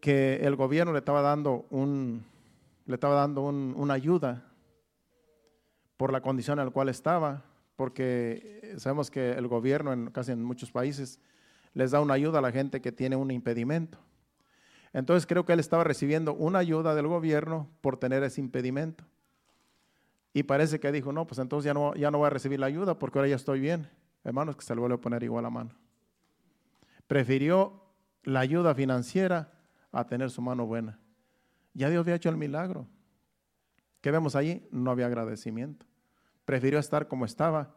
Que 0.00 0.36
el 0.36 0.54
gobierno 0.54 0.92
le 0.92 1.00
estaba 1.00 1.20
dando, 1.20 1.66
un, 1.70 2.24
le 2.86 2.94
estaba 2.94 3.16
dando 3.16 3.42
una 3.42 3.92
ayuda 3.92 4.52
por 5.96 6.12
la 6.12 6.20
condición 6.20 6.60
en 6.60 6.66
la 6.66 6.70
cual 6.70 6.88
estaba, 6.88 7.42
porque 7.74 8.76
sabemos 8.76 9.10
que 9.10 9.32
el 9.32 9.48
gobierno 9.48 9.92
en 9.92 10.12
casi 10.12 10.30
en 10.30 10.44
muchos 10.44 10.70
países 10.70 11.18
les 11.74 11.90
da 11.90 12.00
una 12.00 12.14
ayuda 12.14 12.38
a 12.38 12.42
la 12.42 12.52
gente 12.52 12.80
que 12.80 12.92
tiene 12.92 13.16
un 13.16 13.32
impedimento. 13.32 13.98
Entonces 14.92 15.26
creo 15.26 15.44
que 15.44 15.54
él 15.54 15.58
estaba 15.58 15.82
recibiendo 15.82 16.34
una 16.34 16.60
ayuda 16.60 16.94
del 16.94 17.08
gobierno 17.08 17.68
por 17.80 17.96
tener 17.96 18.22
ese 18.22 18.40
impedimento. 18.40 19.04
Y 20.32 20.44
parece 20.44 20.78
que 20.78 20.92
dijo, 20.92 21.12
no, 21.12 21.26
pues 21.26 21.38
entonces 21.38 21.66
ya 21.66 21.74
no, 21.74 21.94
ya 21.94 22.10
no 22.10 22.18
voy 22.18 22.28
a 22.28 22.30
recibir 22.30 22.60
la 22.60 22.66
ayuda 22.66 22.98
porque 22.98 23.18
ahora 23.18 23.28
ya 23.28 23.36
estoy 23.36 23.60
bien. 23.60 23.88
Hermanos, 24.22 24.56
que 24.56 24.62
se 24.62 24.74
le 24.74 24.80
vuelve 24.80 24.96
a 24.96 25.00
poner 25.00 25.22
igual 25.22 25.42
la 25.42 25.50
mano. 25.50 25.70
Prefirió 27.06 27.82
la 28.22 28.40
ayuda 28.40 28.74
financiera 28.74 29.52
a 29.90 30.06
tener 30.06 30.30
su 30.30 30.40
mano 30.42 30.66
buena. 30.66 30.98
Ya 31.74 31.90
Dios 31.90 32.02
había 32.02 32.14
hecho 32.14 32.28
el 32.28 32.36
milagro. 32.36 32.86
¿Qué 34.00 34.10
vemos 34.10 34.36
allí? 34.36 34.66
No 34.70 34.90
había 34.90 35.06
agradecimiento. 35.06 35.86
Prefirió 36.44 36.78
estar 36.78 37.08
como 37.08 37.24
estaba 37.24 37.74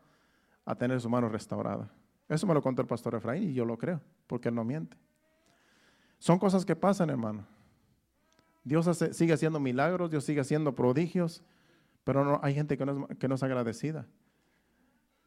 a 0.66 0.76
tener 0.76 1.02
su 1.02 1.10
mano 1.10 1.30
restaurada. 1.30 1.92
Eso 2.30 2.48
me 2.48 2.54
lo 2.54 2.62
contó 2.62 2.82
el 2.82 2.88
pastor 2.88 3.16
Efraín 3.16 3.50
y 3.50 3.54
yo 3.54 3.66
lo 3.66 3.78
creo, 3.78 4.02
porque 4.28 4.50
él 4.50 4.56
no 4.56 4.64
miente. 4.64 4.98
Son 6.20 6.40
cosas 6.40 6.66
que 6.66 6.76
pasan, 6.76 7.10
hermano. 7.10 7.46
Dios 8.64 8.88
sigue 9.12 9.34
haciendo 9.34 9.60
milagros, 9.60 10.10
Dios 10.10 10.24
sigue 10.24 10.40
haciendo 10.40 10.74
prodigios, 10.74 11.44
pero 12.04 12.24
no, 12.26 12.40
hay 12.44 12.54
gente 12.54 12.78
que 12.78 12.86
no, 12.86 13.08
es, 13.10 13.18
que 13.18 13.46
agradecida. 13.46 14.08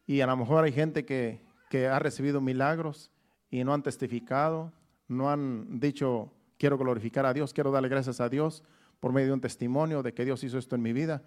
Y 0.05 0.21
a 0.21 0.27
lo 0.27 0.37
mejor 0.37 0.63
hay 0.63 0.71
gente 0.71 1.05
que, 1.05 1.41
que 1.69 1.87
ha 1.87 1.99
recibido 1.99 2.39
milagros 2.41 3.11
y 3.49 3.63
no 3.63 3.73
han 3.73 3.83
testificado, 3.83 4.71
no 5.07 5.29
han 5.29 5.79
dicho, 5.79 6.31
quiero 6.57 6.77
glorificar 6.77 7.25
a 7.25 7.33
Dios, 7.33 7.53
quiero 7.53 7.71
darle 7.71 7.89
gracias 7.89 8.21
a 8.21 8.29
Dios 8.29 8.63
por 8.99 9.13
medio 9.13 9.27
de 9.27 9.33
un 9.33 9.41
testimonio 9.41 10.03
de 10.03 10.13
que 10.13 10.25
Dios 10.25 10.43
hizo 10.43 10.57
esto 10.57 10.75
en 10.75 10.81
mi 10.81 10.93
vida. 10.93 11.23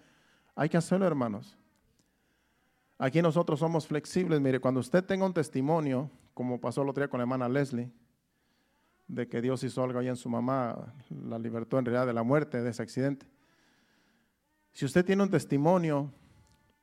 Hay 0.55 0.69
que 0.69 0.77
hacerlo, 0.77 1.05
hermanos. 1.05 1.57
Aquí 2.97 3.21
nosotros 3.21 3.59
somos 3.59 3.87
flexibles. 3.87 4.39
Mire, 4.41 4.59
cuando 4.59 4.79
usted 4.79 5.03
tenga 5.03 5.25
un 5.25 5.33
testimonio, 5.33 6.09
como 6.33 6.59
pasó 6.59 6.83
el 6.83 6.89
otro 6.89 7.01
día 7.01 7.07
con 7.09 7.17
la 7.17 7.23
hermana 7.23 7.49
Leslie, 7.49 7.91
de 9.07 9.27
que 9.27 9.41
Dios 9.41 9.63
hizo 9.63 9.83
algo 9.83 9.99
ahí 9.99 10.07
en 10.07 10.15
su 10.15 10.29
mamá, 10.29 10.93
la 11.09 11.39
libertó 11.39 11.79
en 11.79 11.85
realidad 11.85 12.05
de 12.05 12.13
la 12.13 12.23
muerte, 12.23 12.61
de 12.61 12.69
ese 12.69 12.81
accidente. 12.81 13.25
Si 14.71 14.85
usted 14.85 15.05
tiene 15.05 15.23
un 15.23 15.29
testimonio, 15.29 16.11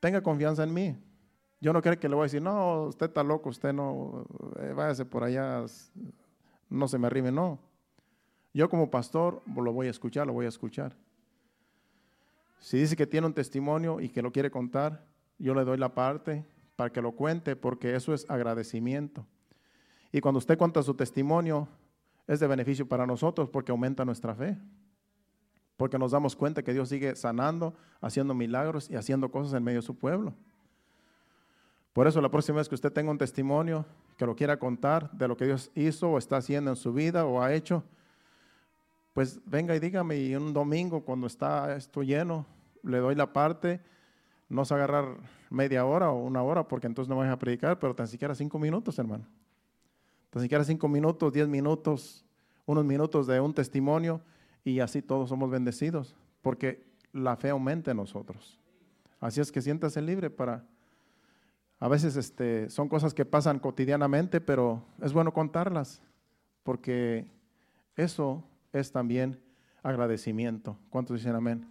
tenga 0.01 0.22
confianza 0.22 0.64
en 0.64 0.72
mí. 0.72 0.97
Yo 1.61 1.72
no 1.72 1.82
creo 1.82 1.99
que 1.99 2.09
le 2.09 2.14
voy 2.14 2.22
a 2.22 2.26
decir, 2.26 2.43
no, 2.43 2.84
usted 2.84 3.07
está 3.07 3.22
loco, 3.22 3.49
usted 3.49 3.72
no, 3.72 4.26
eh, 4.61 4.72
váyase 4.74 5.05
por 5.05 5.24
allá, 5.24 5.64
no 6.68 6.89
se 6.89 6.99
me 6.99 7.07
arrime, 7.07 7.32
no. 7.32 7.59
Yo 8.55 8.68
como 8.68 8.91
pastor 8.91 9.43
lo 9.47 9.72
voy 9.72 9.89
a 9.89 9.91
escuchar, 9.91 10.26
lo 10.26 10.32
voy 10.32 10.47
a 10.47 10.51
escuchar. 10.51 10.97
Si 12.61 12.78
dice 12.78 12.97
que 12.97 13.07
tiene 13.07 13.26
un 13.26 13.34
testimonio 13.34 14.01
y 14.01 14.09
que 14.09 14.22
lo 14.22 14.30
quiere 14.30 14.51
contar, 14.51 15.05
yo 15.39 15.55
le 15.55 15.64
doy 15.64 15.78
la 15.78 15.95
parte 15.95 16.45
para 16.76 16.91
que 16.91 17.03
lo 17.03 17.12
cuente, 17.12 17.57
porque 17.57 17.95
eso 17.95 18.14
es 18.14 18.28
agradecimiento. 18.30 19.26
Y 20.12 20.20
cuando 20.20 20.39
usted 20.39 20.57
cuenta 20.57 20.82
su 20.82 20.95
testimonio, 20.95 21.68
es 22.26 22.41
de 22.41 22.47
beneficio 22.47 22.86
para 22.86 23.07
nosotros 23.07 23.49
porque 23.49 23.72
aumenta 23.72 24.05
nuestra 24.05 24.34
fe 24.34 24.59
porque 25.79 25.97
nos 25.97 26.11
damos 26.11 26.35
cuenta 26.35 26.64
que 26.64 26.74
Dios 26.74 26.89
sigue 26.89 27.14
sanando, 27.14 27.72
haciendo 28.01 28.35
milagros 28.35 28.91
y 28.91 28.97
haciendo 28.97 29.31
cosas 29.31 29.55
en 29.55 29.62
medio 29.62 29.79
de 29.79 29.87
su 29.87 29.97
pueblo. 29.97 30.35
Por 31.93 32.09
eso 32.09 32.20
la 32.20 32.31
próxima 32.31 32.59
vez 32.59 32.68
que 32.68 32.74
usted 32.74 32.93
tenga 32.93 33.12
un 33.12 33.16
testimonio 33.16 33.87
que 34.16 34.26
lo 34.26 34.35
quiera 34.35 34.59
contar 34.59 35.09
de 35.12 35.29
lo 35.29 35.37
que 35.37 35.47
Dios 35.47 35.70
hizo 35.76 36.11
o 36.11 36.18
está 36.18 36.39
haciendo 36.39 36.72
en 36.72 36.76
su 36.76 36.93
vida 36.93 37.24
o 37.24 37.41
ha 37.41 37.55
hecho, 37.55 37.85
pues 39.14 39.41
venga 39.47 39.74
y 39.76 39.79
dígame 39.79 40.16
y 40.16 40.35
un 40.35 40.53
domingo 40.53 41.05
cuando 41.05 41.29
está 41.29 41.76
esto 41.76 42.03
lleno, 42.03 42.45
le 42.83 42.99
doy 42.99 43.14
la 43.14 43.33
parte, 43.33 43.81
no 44.49 44.64
se 44.64 44.74
agarrar 44.74 45.16
media 45.49 45.85
hora 45.85 46.11
o 46.11 46.18
una 46.24 46.43
hora 46.43 46.66
porque 46.66 46.89
entonces 46.89 47.09
no 47.09 47.16
vais 47.16 47.31
a 47.31 47.39
predicar, 47.39 47.79
pero 47.79 47.95
tan 47.95 48.09
siquiera 48.09 48.35
cinco 48.35 48.59
minutos, 48.59 48.99
hermano. 48.99 49.24
Tan 50.31 50.43
siquiera 50.43 50.64
cinco 50.64 50.89
minutos, 50.89 51.33
diez 51.33 51.47
minutos, 51.47 52.24
unos 52.66 52.85
minutos 52.85 53.29
de 53.29 53.39
un 53.39 53.55
testimonio 53.55 54.20
y 54.65 54.81
así 54.81 55.03
todos 55.03 55.29
somos 55.29 55.51
bendecidos, 55.51 56.17
porque 56.43 56.87
la 57.13 57.37
fe 57.37 57.51
aumenta 57.51 57.91
en 57.91 57.97
nosotros. 57.97 58.59
Así 59.21 59.41
es 59.41 59.51
que 59.53 59.63
siéntase 59.63 60.01
libre 60.03 60.31
para... 60.31 60.65
A 61.81 61.87
veces 61.87 62.17
este, 62.17 62.69
son 62.71 62.89
cosas 62.89 63.15
que 63.15 63.25
pasan 63.25 63.61
cotidianamente, 63.61 64.41
pero 64.41 64.83
es 65.01 65.13
bueno 65.13 65.33
contarlas, 65.33 66.03
porque 66.65 67.31
eso 67.95 68.45
es 68.73 68.91
también 68.91 69.41
agradecimiento. 69.83 70.77
¿Cuántos 70.91 71.19
dicen 71.19 71.37
amén? 71.37 71.69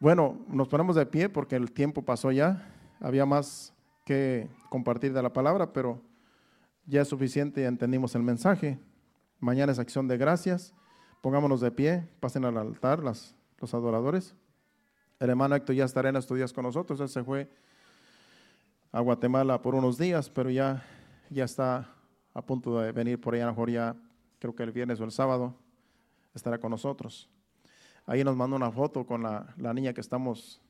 Bueno, 0.00 0.44
nos 0.48 0.68
ponemos 0.68 0.96
de 0.96 1.06
pie 1.06 1.28
porque 1.28 1.56
el 1.56 1.72
tiempo 1.72 2.02
pasó 2.02 2.32
ya. 2.32 2.68
Había 3.00 3.26
más 3.26 3.72
que 4.04 4.48
compartir 4.68 5.12
de 5.12 5.22
la 5.22 5.32
palabra, 5.32 5.72
pero 5.72 6.02
ya 6.86 7.02
es 7.02 7.08
suficiente, 7.08 7.62
y 7.62 7.64
entendimos 7.64 8.14
el 8.14 8.22
mensaje. 8.22 8.78
Mañana 9.40 9.72
es 9.72 9.78
acción 9.78 10.08
de 10.08 10.16
gracias. 10.18 10.74
Pongámonos 11.24 11.62
de 11.62 11.70
pie, 11.70 12.06
pasen 12.20 12.44
al 12.44 12.58
altar 12.58 13.02
las, 13.02 13.34
los 13.58 13.72
adoradores. 13.72 14.34
El 15.18 15.30
hermano 15.30 15.54
Héctor 15.54 15.74
ya 15.74 15.86
estará 15.86 16.10
en 16.10 16.16
estos 16.16 16.36
días 16.36 16.52
con 16.52 16.64
nosotros. 16.64 17.00
Él 17.00 17.08
se 17.08 17.24
fue 17.24 17.50
a 18.92 19.00
Guatemala 19.00 19.62
por 19.62 19.74
unos 19.74 19.96
días, 19.96 20.28
pero 20.28 20.50
ya, 20.50 20.84
ya 21.30 21.44
está 21.44 21.88
a 22.34 22.42
punto 22.42 22.78
de 22.78 22.92
venir 22.92 23.18
por 23.18 23.32
allá, 23.32 23.44
a 23.44 23.46
lo 23.46 23.52
mejor 23.54 23.70
ya 23.70 23.96
creo 24.38 24.54
que 24.54 24.64
el 24.64 24.72
viernes 24.72 25.00
o 25.00 25.04
el 25.04 25.12
sábado 25.12 25.54
estará 26.34 26.58
con 26.58 26.72
nosotros. 26.72 27.30
Ahí 28.04 28.22
nos 28.22 28.36
mandó 28.36 28.56
una 28.56 28.70
foto 28.70 29.06
con 29.06 29.22
la, 29.22 29.46
la 29.56 29.72
niña 29.72 29.94
que 29.94 30.02
estamos 30.02 30.60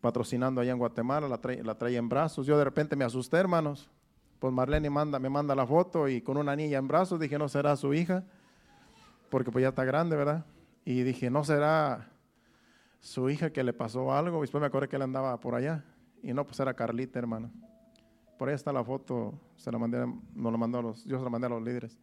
patrocinando 0.00 0.60
allá 0.60 0.70
en 0.70 0.78
Guatemala, 0.78 1.26
la 1.26 1.38
trae, 1.38 1.64
la 1.64 1.76
trae 1.76 1.96
en 1.96 2.08
brazos. 2.08 2.46
Yo 2.46 2.56
de 2.56 2.62
repente 2.62 2.94
me 2.94 3.04
asusté, 3.04 3.38
hermanos. 3.38 3.90
Pues 4.38 4.52
Marlene 4.52 4.88
manda, 4.88 5.18
me 5.18 5.30
manda 5.30 5.52
la 5.56 5.66
foto 5.66 6.08
y 6.08 6.20
con 6.22 6.36
una 6.36 6.54
niña 6.54 6.78
en 6.78 6.86
brazos 6.86 7.18
dije, 7.18 7.36
no 7.38 7.48
será 7.48 7.74
su 7.74 7.92
hija, 7.92 8.24
porque 9.30 9.50
pues 9.50 9.62
ya 9.62 9.68
está 9.70 9.84
grande, 9.84 10.16
¿verdad? 10.16 10.44
Y 10.84 11.02
dije, 11.02 11.30
no 11.30 11.44
será 11.44 12.10
su 13.00 13.28
hija 13.28 13.50
que 13.50 13.62
le 13.62 13.72
pasó 13.72 14.12
algo. 14.12 14.38
Y 14.38 14.40
después 14.42 14.60
me 14.60 14.66
acordé 14.66 14.88
que 14.88 14.96
él 14.96 15.02
andaba 15.02 15.38
por 15.40 15.54
allá. 15.54 15.84
Y 16.22 16.32
no, 16.32 16.46
pues 16.46 16.58
era 16.60 16.74
Carlita, 16.74 17.18
hermano. 17.18 17.50
Por 18.38 18.48
ahí 18.48 18.54
está 18.54 18.72
la 18.72 18.82
foto, 18.82 19.38
se 19.56 19.70
la 19.70 19.78
mandé, 19.78 20.06
nos 20.34 20.52
la 20.52 20.58
mandó 20.58 20.78
a 20.78 20.82
los, 20.82 21.04
yo 21.04 21.18
se 21.18 21.24
la 21.24 21.30
mandé 21.30 21.46
a 21.46 21.50
los 21.50 21.62
líderes. 21.62 22.00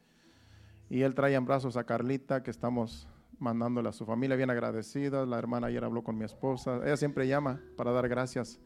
Y 0.90 1.02
él 1.02 1.16
trae 1.16 1.34
en 1.34 1.46
brazos 1.46 1.78
a 1.78 1.84
Carlita, 1.84 2.44
que 2.44 2.52
estamos 2.52 3.08
mandándole 3.40 3.90
a 3.90 3.92
su 3.92 4.06
familia 4.06 4.36
bien 4.36 4.50
agradecida. 4.50 5.26
La 5.26 5.38
hermana 5.40 5.68
ayer 5.68 5.84
habló 5.84 6.04
con 6.04 6.18
mi 6.18 6.26
esposa. 6.26 6.80
Ella 6.84 6.98
siempre 6.98 7.28
llama 7.28 7.60
para 7.76 7.92
dar 7.92 8.08
gracias 8.08 8.60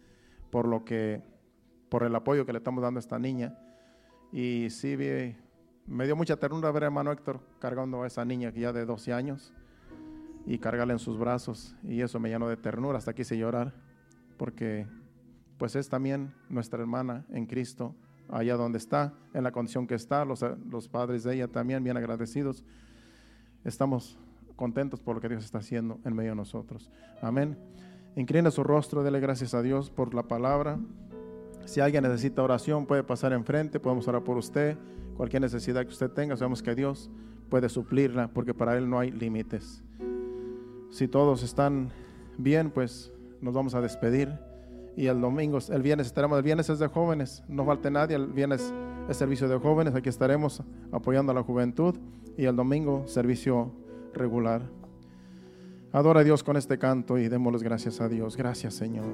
por 0.52 0.68
lo 0.68 0.84
que, 0.84 1.24
por 1.90 2.04
el 2.04 2.16
apoyo 2.16 2.46
que 2.46 2.52
le 2.52 2.58
estamos 2.58 2.82
dando 2.82 2.98
a 2.98 3.02
esta 3.02 3.18
niña. 3.18 3.58
Y 4.32 4.70
sí, 4.70 4.96
me 5.88 6.06
dio 6.06 6.16
mucha 6.16 6.38
ternura 6.38 6.72
ver 6.72 6.84
a 6.84 6.86
hermano 6.88 7.12
Héctor 7.12 7.40
cargando 7.60 8.04
a 8.04 8.08
esa 8.08 8.26
niña 8.26 8.52
que 8.52 8.62
ya 8.62 8.74
de 8.74 8.86
12 8.86 9.14
años 9.14 9.54
y 10.46 10.58
cargarla 10.58 10.94
en 10.94 11.00
sus 11.00 11.18
brazos. 11.18 11.76
Y 11.84 12.02
eso 12.02 12.20
me 12.20 12.30
llenó 12.30 12.48
de 12.48 12.58
ternura, 12.58 12.98
hasta 12.98 13.14
quise 13.14 13.38
llorar, 13.38 13.74
porque 14.38 14.88
pues 15.58 15.76
es 15.76 15.90
también 15.90 16.34
nuestra 16.50 16.82
hermana 16.82 17.26
en 17.30 17.46
Cristo, 17.46 17.96
allá 18.30 18.56
donde 18.56 18.78
está, 18.78 19.14
en 19.34 19.44
la 19.44 19.52
condición 19.52 19.88
que 19.88 19.96
está, 19.96 20.26
los, 20.26 20.44
los 20.70 20.88
padres 20.88 21.24
de 21.24 21.36
ella 21.36 21.48
también 21.48 21.84
bien 21.84 21.98
agradecidos. 21.98 22.64
Estamos 23.64 24.20
contentos 24.56 25.00
por 25.00 25.16
lo 25.16 25.22
que 25.22 25.30
Dios 25.30 25.44
está 25.44 25.60
haciendo 25.60 26.00
en 26.04 26.16
medio 26.16 26.32
de 26.32 26.36
nosotros. 26.36 26.92
Amén. 27.22 27.58
Inclina 28.16 28.52
su 28.52 28.64
rostro, 28.64 29.04
dele 29.04 29.20
gracias 29.20 29.54
a 29.54 29.62
Dios 29.62 29.90
por 29.90 30.14
la 30.14 30.24
palabra. 30.24 30.80
Si 31.66 31.82
alguien 31.82 32.04
necesita 32.04 32.44
oración, 32.44 32.86
puede 32.86 33.04
pasar 33.04 33.34
enfrente, 33.34 33.80
podemos 33.80 34.08
orar 34.08 34.24
por 34.24 34.38
usted. 34.38 34.78
Cualquier 35.16 35.42
necesidad 35.42 35.84
que 35.84 35.92
usted 35.92 36.12
tenga, 36.12 36.36
sabemos 36.36 36.62
que 36.62 36.76
Dios 36.76 37.10
puede 37.50 37.70
suplirla, 37.70 38.28
porque 38.28 38.54
para 38.54 38.78
Él 38.78 38.90
no 38.90 39.00
hay 39.00 39.12
límites. 39.12 39.84
Si 40.90 41.08
todos 41.08 41.44
están 41.44 41.90
bien, 42.38 42.72
pues 42.72 43.12
nos 43.42 43.54
vamos 43.54 43.76
a 43.76 43.82
despedir. 43.82 44.34
Y 44.98 45.08
el 45.08 45.20
domingo, 45.20 45.60
el 45.70 45.82
viernes 45.82 46.08
estaremos, 46.08 46.38
el 46.38 46.44
viernes 46.44 46.70
es 46.70 46.80
de 46.80 46.88
jóvenes, 46.88 47.44
no 47.48 47.66
falte 47.66 47.92
nadie, 47.92 48.16
el 48.16 48.28
viernes 48.28 48.74
es 49.10 49.18
servicio 49.18 49.48
de 49.48 49.58
jóvenes, 49.58 49.94
aquí 49.94 50.10
estaremos 50.10 50.64
apoyando 50.92 51.32
a 51.32 51.36
la 51.36 51.44
juventud. 51.44 51.96
Y 52.38 52.46
el 52.46 52.56
domingo, 52.56 53.08
servicio 53.08 53.72
regular. 54.14 54.62
Adora 55.94 56.20
a 56.20 56.24
Dios 56.24 56.44
con 56.44 56.58
este 56.58 56.78
canto 56.78 57.18
y 57.18 57.30
démosles 57.30 57.64
gracias 57.64 58.02
a 58.02 58.10
Dios. 58.10 58.36
Gracias, 58.36 58.74
Señor. 58.74 59.06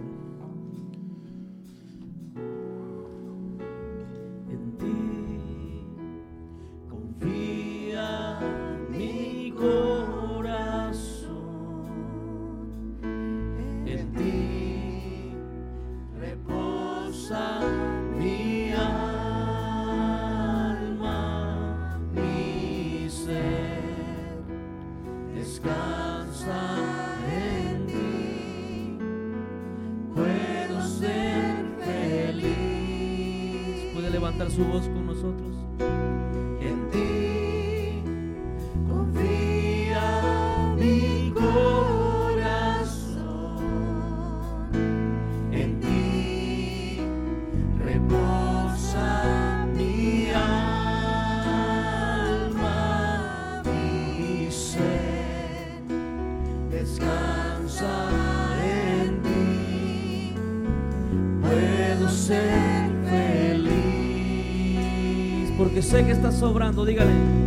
Sé 65.92 66.06
que 66.06 66.14
estás 66.14 66.36
sobrando, 66.36 66.86
dígale. 66.86 67.41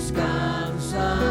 Descansa. 0.00 1.29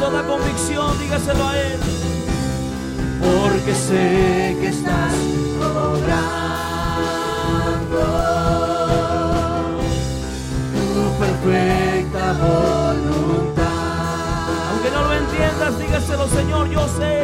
Toda 0.00 0.26
convicción, 0.26 0.98
dígaselo 0.98 1.46
a 1.46 1.58
Él. 1.58 1.78
Porque 3.20 3.74
sé 3.74 4.56
que 4.58 4.68
estás 4.68 5.12
obrando 5.60 6.00
tu 10.72 11.18
perfecta 11.20 12.32
voluntad. 12.32 13.64
Aunque 14.70 14.90
no 14.90 15.02
lo 15.04 15.12
entiendas, 15.12 15.78
dígaselo, 15.78 16.26
Señor, 16.28 16.70
yo 16.70 16.88
sé. 16.88 17.22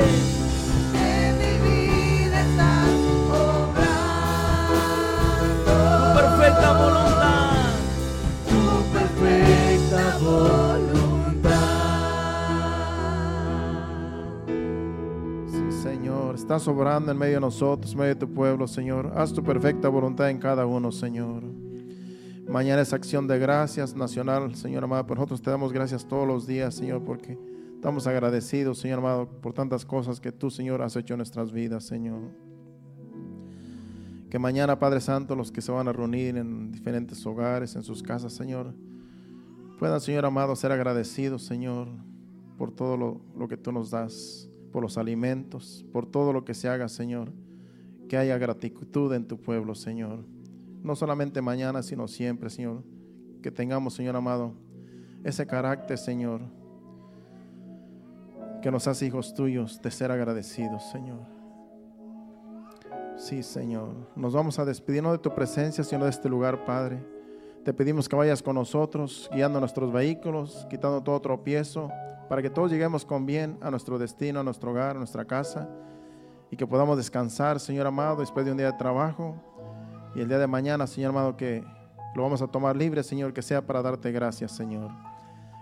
En 0.95 1.39
mi 1.39 1.53
vida 1.67 2.43
estás 2.43 2.91
obrando. 3.43 4.75
Tu 5.65 6.15
perfecta 6.21 6.73
voluntad. 6.73 7.73
Tu 8.51 8.61
perfecta 8.93 10.19
voluntad. 10.21 10.96
Estás 16.47 16.69
obrando 16.69 17.11
en 17.11 17.19
medio 17.19 17.35
de 17.35 17.41
nosotros, 17.41 17.91
en 17.91 17.99
medio 17.99 18.15
de 18.15 18.21
tu 18.21 18.33
pueblo, 18.33 18.69
Señor. 18.69 19.13
Haz 19.17 19.33
tu 19.33 19.43
perfecta 19.43 19.89
voluntad 19.89 20.31
en 20.31 20.39
cada 20.39 20.65
uno, 20.65 20.93
Señor. 20.93 21.43
Mañana 22.49 22.83
es 22.83 22.93
acción 22.93 23.27
de 23.27 23.37
gracias 23.37 23.97
nacional, 23.97 24.55
Señor 24.55 24.85
amado. 24.85 25.05
Por 25.09 25.17
nosotros 25.17 25.43
te 25.43 25.51
damos 25.51 25.73
gracias 25.73 26.07
todos 26.07 26.25
los 26.25 26.47
días, 26.47 26.73
Señor, 26.73 27.03
porque 27.03 27.37
estamos 27.75 28.07
agradecidos, 28.07 28.79
Señor 28.79 29.01
amado, 29.01 29.29
por 29.29 29.55
tantas 29.55 29.85
cosas 29.85 30.21
que 30.21 30.31
tú, 30.31 30.49
Señor, 30.49 30.83
has 30.83 30.95
hecho 30.95 31.15
en 31.15 31.19
nuestras 31.19 31.51
vidas, 31.51 31.83
Señor. 31.83 32.21
Que 34.31 34.39
mañana, 34.39 34.79
Padre 34.79 35.01
Santo, 35.01 35.35
los 35.35 35.51
que 35.51 35.61
se 35.61 35.73
van 35.73 35.89
a 35.89 35.93
reunir 35.93 36.37
en 36.37 36.71
diferentes 36.71 37.27
hogares, 37.27 37.75
en 37.75 37.83
sus 37.83 38.05
casas, 38.05 38.33
Señor, 38.33 38.73
puedan, 39.81 40.01
Señor 40.01 40.25
amado, 40.25 40.55
ser 40.55 40.71
agradecidos, 40.71 41.43
Señor, 41.43 41.89
por 42.57 42.71
todo 42.71 42.97
lo, 42.97 43.21
lo 43.37 43.49
que 43.49 43.57
tú 43.57 43.73
nos 43.73 43.91
das, 43.91 44.46
por 44.77 44.83
los 44.83 44.99
alimentos, 44.99 45.87
por 45.91 46.05
todo 46.05 46.35
lo 46.35 46.45
que 46.45 46.53
se 46.53 46.69
haga, 46.69 46.91
Señor. 46.91 47.33
Que 48.11 48.19
haya 48.19 48.37
gratitud 48.37 49.11
en 49.15 49.27
tu 49.27 49.41
pueblo, 49.41 49.75
Señor. 49.75 50.27
No 50.83 50.95
solamente 50.95 51.41
mañana, 51.41 51.83
sino 51.83 52.07
siempre, 52.07 52.51
Señor. 52.51 52.83
Que 53.41 53.51
tengamos, 53.51 53.95
Señor 53.95 54.15
amado, 54.17 54.53
ese 55.25 55.47
carácter, 55.47 55.97
Señor, 55.97 56.43
que 58.61 58.71
nos 58.71 58.87
hace 58.87 59.07
hijos 59.07 59.33
tuyos 59.33 59.81
de 59.81 59.91
ser 59.91 60.11
agradecidos, 60.13 60.83
Señor. 60.91 61.21
Sí, 63.17 63.43
Señor. 63.43 63.95
Nos 64.15 64.35
vamos 64.35 64.59
a 64.59 64.67
despedir 64.67 65.03
no 65.03 65.13
de 65.13 65.19
tu 65.19 65.35
presencia, 65.35 65.85
sino 65.85 66.05
de 66.05 66.11
este 66.11 66.29
lugar, 66.29 66.67
Padre. 66.67 67.03
Te 67.65 67.73
pedimos 67.73 68.11
que 68.11 68.17
vayas 68.17 68.43
con 68.43 68.57
nosotros, 68.57 69.31
guiando 69.33 69.59
nuestros 69.59 69.91
vehículos, 69.91 70.67
quitando 70.69 71.03
todo 71.03 71.19
tropiezo, 71.19 71.91
para 72.29 72.43
que 72.43 72.51
todos 72.51 72.71
lleguemos 72.71 73.05
con 73.05 73.27
bien 73.27 73.59
a 73.61 73.71
nuestro 73.71 73.99
destino, 73.99 74.41
a 74.41 74.43
nuestro 74.43 74.71
hogar, 74.71 74.97
a 74.97 74.99
nuestra 74.99 75.25
casa, 75.25 75.69
y 76.51 76.57
que 76.57 76.67
podamos 76.67 76.97
descansar, 76.97 77.61
Señor 77.61 77.87
amado, 77.87 78.17
después 78.17 78.45
de 78.45 78.53
un 78.53 78.59
día 78.59 78.73
de 78.73 78.79
trabajo. 78.79 79.37
Y 80.15 80.21
el 80.21 80.29
día 80.29 80.39
de 80.39 80.47
mañana, 80.47 80.87
Señor 80.87 81.11
amado, 81.11 81.37
que 81.37 81.65
lo 82.15 82.23
vamos 82.23 82.41
a 82.43 82.47
tomar 82.47 82.77
libre, 82.77 83.03
Señor, 83.03 83.33
que 83.33 83.43
sea 83.43 83.67
para 83.67 83.83
darte 83.83 84.11
gracias, 84.13 84.53
Señor. 84.53 84.91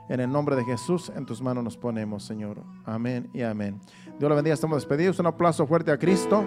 En 0.09 0.21
el 0.21 0.31
nombre 0.31 0.55
de 0.55 0.65
Jesús, 0.65 1.11
en 1.17 1.25
tus 1.25 1.41
manos 1.41 1.65
nos 1.65 1.77
ponemos, 1.77 2.25
Señor. 2.25 2.63
Amén 2.85 3.29
y 3.33 3.43
amén. 3.43 3.81
Dios 4.19 4.29
le 4.29 4.35
bendiga, 4.35 4.55
estamos 4.55 4.77
despedidos. 4.77 5.19
Un 5.19 5.27
aplauso 5.27 5.67
fuerte 5.67 5.91
a 5.91 5.99
Cristo. 5.99 6.45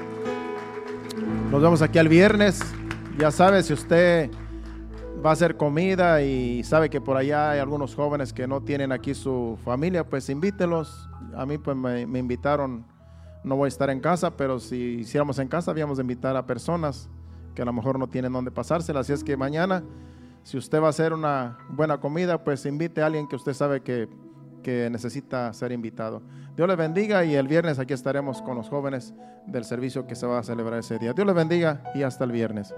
Nos 1.51 1.61
vemos 1.61 1.82
aquí 1.82 1.97
el 1.97 2.07
viernes. 2.07 2.61
Ya 3.18 3.32
sabe, 3.32 3.63
si 3.63 3.74
usted 3.74 4.30
va 5.26 5.32
a 5.32 5.34
hacer 5.34 5.57
comida 5.57 6.22
y 6.22 6.63
sabe 6.63 6.89
que 6.89 7.01
por 7.01 7.18
allá 7.18 7.51
hay 7.51 7.59
algunos 7.59 7.95
jóvenes 7.95 8.34
que 8.34 8.47
no 8.47 8.61
tienen 8.61 8.91
aquí 8.91 9.13
su 9.13 9.57
familia, 9.63 10.05
pues 10.07 10.30
invítelos. 10.30 11.09
A 11.36 11.45
mí 11.45 11.57
pues 11.57 11.76
me, 11.76 12.05
me 12.05 12.20
invitaron, 12.20 12.86
no 13.43 13.55
voy 13.55 13.68
a 13.68 13.70
estar 13.70 13.89
en 13.89 13.99
casa, 13.99 14.36
pero 14.36 14.59
si 14.59 14.99
hiciéramos 14.99 15.39
en 15.39 15.47
casa, 15.47 15.72
habíamos 15.72 15.97
de 15.97 16.03
invitar 16.03 16.36
a 16.36 16.45
personas 16.45 17.09
que 17.55 17.61
a 17.61 17.65
lo 17.65 17.74
mejor 17.74 17.97
no 17.97 18.07
tienen 18.07 18.34
dónde 18.34 18.51
pasársela. 18.51 18.99
Así 18.99 19.13
es 19.13 19.24
que 19.24 19.36
mañana, 19.36 19.84
si 20.43 20.57
usted 20.57 20.82
va 20.82 20.88
a 20.88 20.89
hacer 20.91 21.13
una 21.13 21.57
buena 21.70 21.99
comida, 21.99 22.43
pues 22.43 22.65
invite 22.65 23.01
a 23.01 23.07
alguien 23.07 23.28
que 23.28 23.36
usted 23.36 23.53
sabe 23.53 23.82
que, 23.82 24.07
que 24.61 24.89
necesita 24.91 25.51
ser 25.53 25.72
invitado. 25.72 26.22
Dios 26.55 26.68
le 26.68 26.76
bendiga 26.76 27.24
y 27.26 27.36
el 27.36 27.47
viernes 27.47 27.80
aquí 27.80 27.93
estaremos 27.93 28.41
con 28.41 28.57
los 28.57 28.70
jóvenes 28.70 29.13
del 29.47 29.63
servicio 29.63 30.05
que 30.05 30.15
se 30.15 30.28
va 30.28 30.39
a 30.39 30.43
celebrar 30.43 30.80
ese 30.80 30.99
día. 30.99 31.13
Dios 31.13 31.26
le 31.26 31.34
bendiga 31.34 31.84
y 31.95 32.03
hasta 32.03 32.24
el 32.24 32.32
viernes. 32.32 32.74